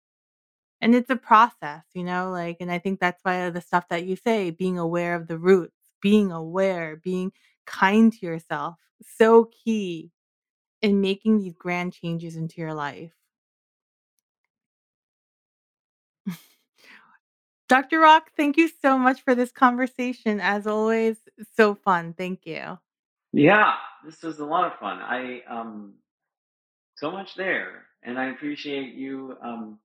And 0.81 0.95
it's 0.95 1.09
a 1.11 1.15
process, 1.17 1.83
you 1.95 2.03
know, 2.03 2.31
like 2.31 2.57
and 2.61 2.71
I 2.71 2.79
think 2.79 2.99
that's 3.01 3.23
why 3.23 3.49
the 3.51 3.61
stuff 3.61 3.89
that 3.89 4.05
you 4.05 4.15
say, 4.17 4.51
being 4.51 4.79
aware 4.79 5.15
of 5.15 5.27
the 5.27 5.39
roots, 5.39 5.77
being 6.01 6.31
aware, 6.31 6.97
being 6.97 7.33
kind 7.67 8.13
to 8.13 8.25
yourself, 8.25 8.75
so 9.05 9.45
key 9.65 10.11
in 10.81 11.01
making 11.01 11.39
these 11.39 11.55
grand 11.55 11.93
changes 11.93 12.35
into 12.37 12.61
your 12.61 12.73
life. 12.75 13.13
Dr. 17.67 17.99
Rak, 18.01 18.31
thank 18.37 18.57
you 18.57 18.69
so 18.81 18.97
much 18.97 19.21
for 19.21 19.33
this 19.33 19.51
conversation. 19.51 20.39
As 20.39 20.67
always, 20.67 21.17
so 21.55 21.73
fun. 21.73 22.13
Thank 22.13 22.45
you. 22.45 22.77
Yeah, 23.33 23.73
this 24.05 24.21
was 24.21 24.39
a 24.39 24.45
lot 24.45 24.71
of 24.71 24.79
fun. 24.79 24.99
I, 24.99 25.41
um, 25.49 25.95
so 26.95 27.11
much 27.11 27.35
there. 27.35 27.85
And 28.03 28.19
I 28.19 28.27
appreciate 28.27 28.93
you, 28.93 29.35
um, 29.43 29.79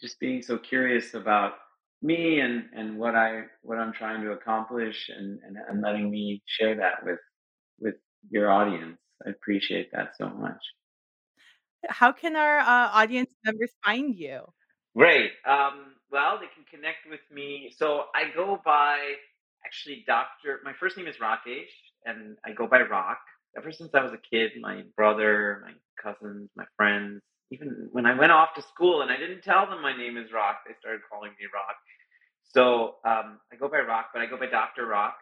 just 0.00 0.20
being 0.20 0.40
so 0.40 0.56
curious 0.56 1.14
about 1.14 1.54
me 2.00 2.40
and, 2.40 2.64
and 2.74 2.96
what 2.96 3.14
I, 3.16 3.42
what 3.62 3.78
I'm 3.78 3.92
trying 3.92 4.22
to 4.22 4.32
accomplish 4.32 5.10
and, 5.14 5.40
and, 5.44 5.56
and 5.68 5.82
letting 5.82 6.10
me 6.10 6.42
share 6.46 6.76
that 6.76 7.04
with, 7.04 7.18
with 7.80 7.94
your 8.30 8.50
audience. 8.50 8.98
I 9.26 9.30
appreciate 9.30 9.90
that 9.92 10.16
so 10.16 10.28
much. 10.28 10.60
How 11.88 12.12
can 12.12 12.36
our 12.36 12.58
uh, 12.58 12.90
audience 12.92 13.32
members 13.44 13.70
find 13.84 14.14
you? 14.14 14.42
Great. 14.96 15.32
Um, 15.46 15.94
well, 16.14 16.38
they 16.38 16.46
can 16.54 16.64
connect 16.70 17.10
with 17.10 17.20
me. 17.32 17.74
So 17.76 18.04
I 18.14 18.30
go 18.36 18.60
by 18.64 18.98
actually 19.66 20.04
Dr. 20.06 20.60
My 20.64 20.72
first 20.78 20.96
name 20.96 21.08
is 21.08 21.16
Rakesh, 21.16 21.74
and 22.06 22.36
I 22.46 22.52
go 22.52 22.68
by 22.68 22.82
Rak. 22.82 23.18
Ever 23.58 23.72
since 23.72 23.90
I 23.94 24.02
was 24.02 24.12
a 24.12 24.22
kid, 24.30 24.52
my 24.60 24.84
brother, 24.96 25.64
my 25.66 25.72
cousins, 26.00 26.50
my 26.56 26.66
friends, 26.76 27.20
even 27.50 27.88
when 27.90 28.06
I 28.06 28.16
went 28.16 28.30
off 28.30 28.54
to 28.54 28.62
school 28.62 29.02
and 29.02 29.10
I 29.10 29.16
didn't 29.16 29.42
tell 29.42 29.66
them 29.68 29.82
my 29.82 29.96
name 29.96 30.16
is 30.16 30.32
Rak, 30.32 30.58
they 30.66 30.74
started 30.78 31.00
calling 31.10 31.32
me 31.32 31.46
Rak. 31.52 31.76
So 32.44 32.96
um, 33.04 33.40
I 33.52 33.56
go 33.58 33.68
by 33.68 33.80
Rak, 33.80 34.10
but 34.14 34.22
I 34.22 34.26
go 34.26 34.38
by 34.38 34.46
Dr. 34.46 34.86
Rak. 34.86 35.16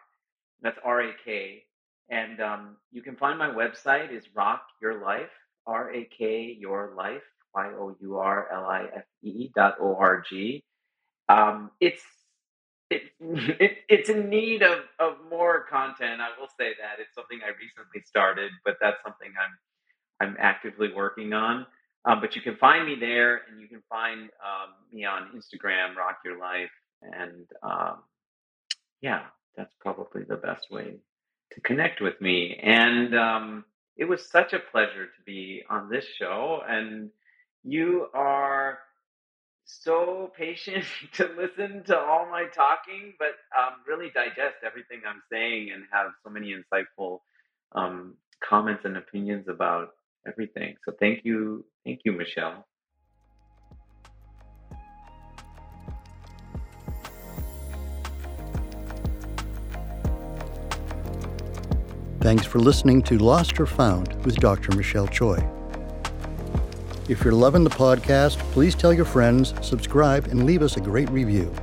That's 0.61 0.77
R 0.85 1.01
A 1.01 1.11
K. 1.25 1.63
And 2.09 2.39
um, 2.39 2.77
you 2.91 3.01
can 3.01 3.15
find 3.15 3.39
my 3.39 3.49
website 3.49 4.15
is 4.15 4.23
Rak 4.35 4.61
Your 4.81 5.03
Life, 5.03 5.33
R 5.65 5.91
A 5.91 6.07
K 6.17 6.55
Your 6.59 6.93
Life, 6.95 7.23
Y 7.55 7.71
O 7.79 7.95
U 7.99 8.17
R 8.17 8.47
L 8.53 8.65
I 8.65 8.85
F 8.95 9.05
E 9.23 9.49
dot 9.55 9.77
O 9.81 9.95
R 9.99 10.23
G. 10.29 10.63
Um, 11.29 11.71
it's 11.79 12.01
it, 12.89 13.03
it, 13.19 13.77
it's 13.89 14.09
in 14.09 14.29
need 14.29 14.63
of, 14.63 14.79
of 14.99 15.17
more 15.29 15.65
content. 15.69 16.21
I 16.21 16.29
will 16.39 16.49
say 16.59 16.73
that 16.79 16.99
it's 16.99 17.15
something 17.15 17.39
I 17.43 17.49
recently 17.49 18.01
started, 18.05 18.51
but 18.65 18.77
that's 18.81 19.01
something 19.03 19.31
I'm 19.39 19.57
I'm 20.27 20.37
actively 20.39 20.93
working 20.93 21.33
on. 21.33 21.65
Um, 22.05 22.19
but 22.21 22.35
you 22.35 22.41
can 22.41 22.57
find 22.57 22.85
me 22.85 22.95
there, 22.99 23.41
and 23.49 23.61
you 23.61 23.67
can 23.67 23.81
find 23.89 24.23
um, 24.23 24.73
me 24.91 25.05
on 25.05 25.29
Instagram, 25.35 25.95
Rak 25.95 26.17
Your 26.25 26.37
Life, 26.37 26.71
and 27.01 27.47
um, 27.63 27.97
yeah, 29.01 29.23
that's 29.55 29.73
probably 29.79 30.23
the 30.23 30.35
best 30.35 30.67
way 30.69 30.97
to 31.51 31.61
connect 31.61 32.01
with 32.01 32.19
me. 32.19 32.59
And 32.61 33.15
um, 33.15 33.65
it 33.97 34.05
was 34.05 34.29
such 34.29 34.53
a 34.53 34.59
pleasure 34.59 35.05
to 35.05 35.21
be 35.25 35.63
on 35.69 35.89
this 35.89 36.05
show, 36.19 36.61
and 36.67 37.09
you 37.63 38.07
are 38.13 38.79
so 39.65 40.31
patient 40.37 40.85
to 41.13 41.29
listen 41.37 41.83
to 41.85 41.97
all 41.97 42.27
my 42.29 42.45
talking, 42.53 43.13
but 43.19 43.35
um, 43.57 43.79
really 43.87 44.11
digest 44.13 44.57
everything 44.65 45.01
I'm 45.07 45.21
saying 45.31 45.71
and 45.73 45.83
have 45.91 46.11
so 46.23 46.29
many 46.29 46.53
insightful 46.53 47.19
um, 47.73 48.15
comments 48.47 48.83
and 48.85 48.97
opinions 48.97 49.47
about 49.47 49.89
everything. 50.27 50.75
So 50.85 50.93
thank 50.99 51.23
you, 51.23 51.65
thank 51.85 52.01
you, 52.05 52.11
Michelle. 52.11 52.65
Thanks 62.19 62.45
for 62.45 62.59
listening 62.59 63.01
to 63.03 63.17
Lost 63.17 63.59
or 63.59 63.65
Found 63.65 64.23
with 64.23 64.37
Dr. 64.37 64.73
Michelle 64.77 65.07
Choi. 65.07 65.62
If 67.09 67.23
you're 67.23 67.33
loving 67.33 67.65
the 67.65 67.69
podcast, 67.69 68.37
please 68.53 68.75
tell 68.75 68.93
your 68.93 69.03
friends, 69.03 69.53
subscribe, 69.61 70.27
and 70.27 70.45
leave 70.45 70.61
us 70.61 70.77
a 70.77 70.81
great 70.81 71.09
review. 71.09 71.53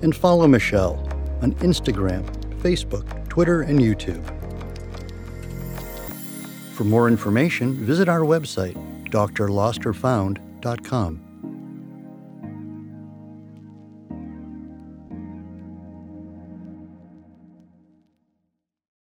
And 0.00 0.16
follow 0.16 0.48
Michelle 0.48 0.94
on 1.42 1.52
Instagram, 1.56 2.24
Facebook, 2.62 3.28
Twitter, 3.28 3.60
and 3.62 3.78
YouTube. 3.78 4.24
For 6.72 6.84
more 6.84 7.08
information, 7.08 7.74
visit 7.84 8.08
our 8.08 8.20
website, 8.20 8.76
drlostorfound.com. 9.10 11.29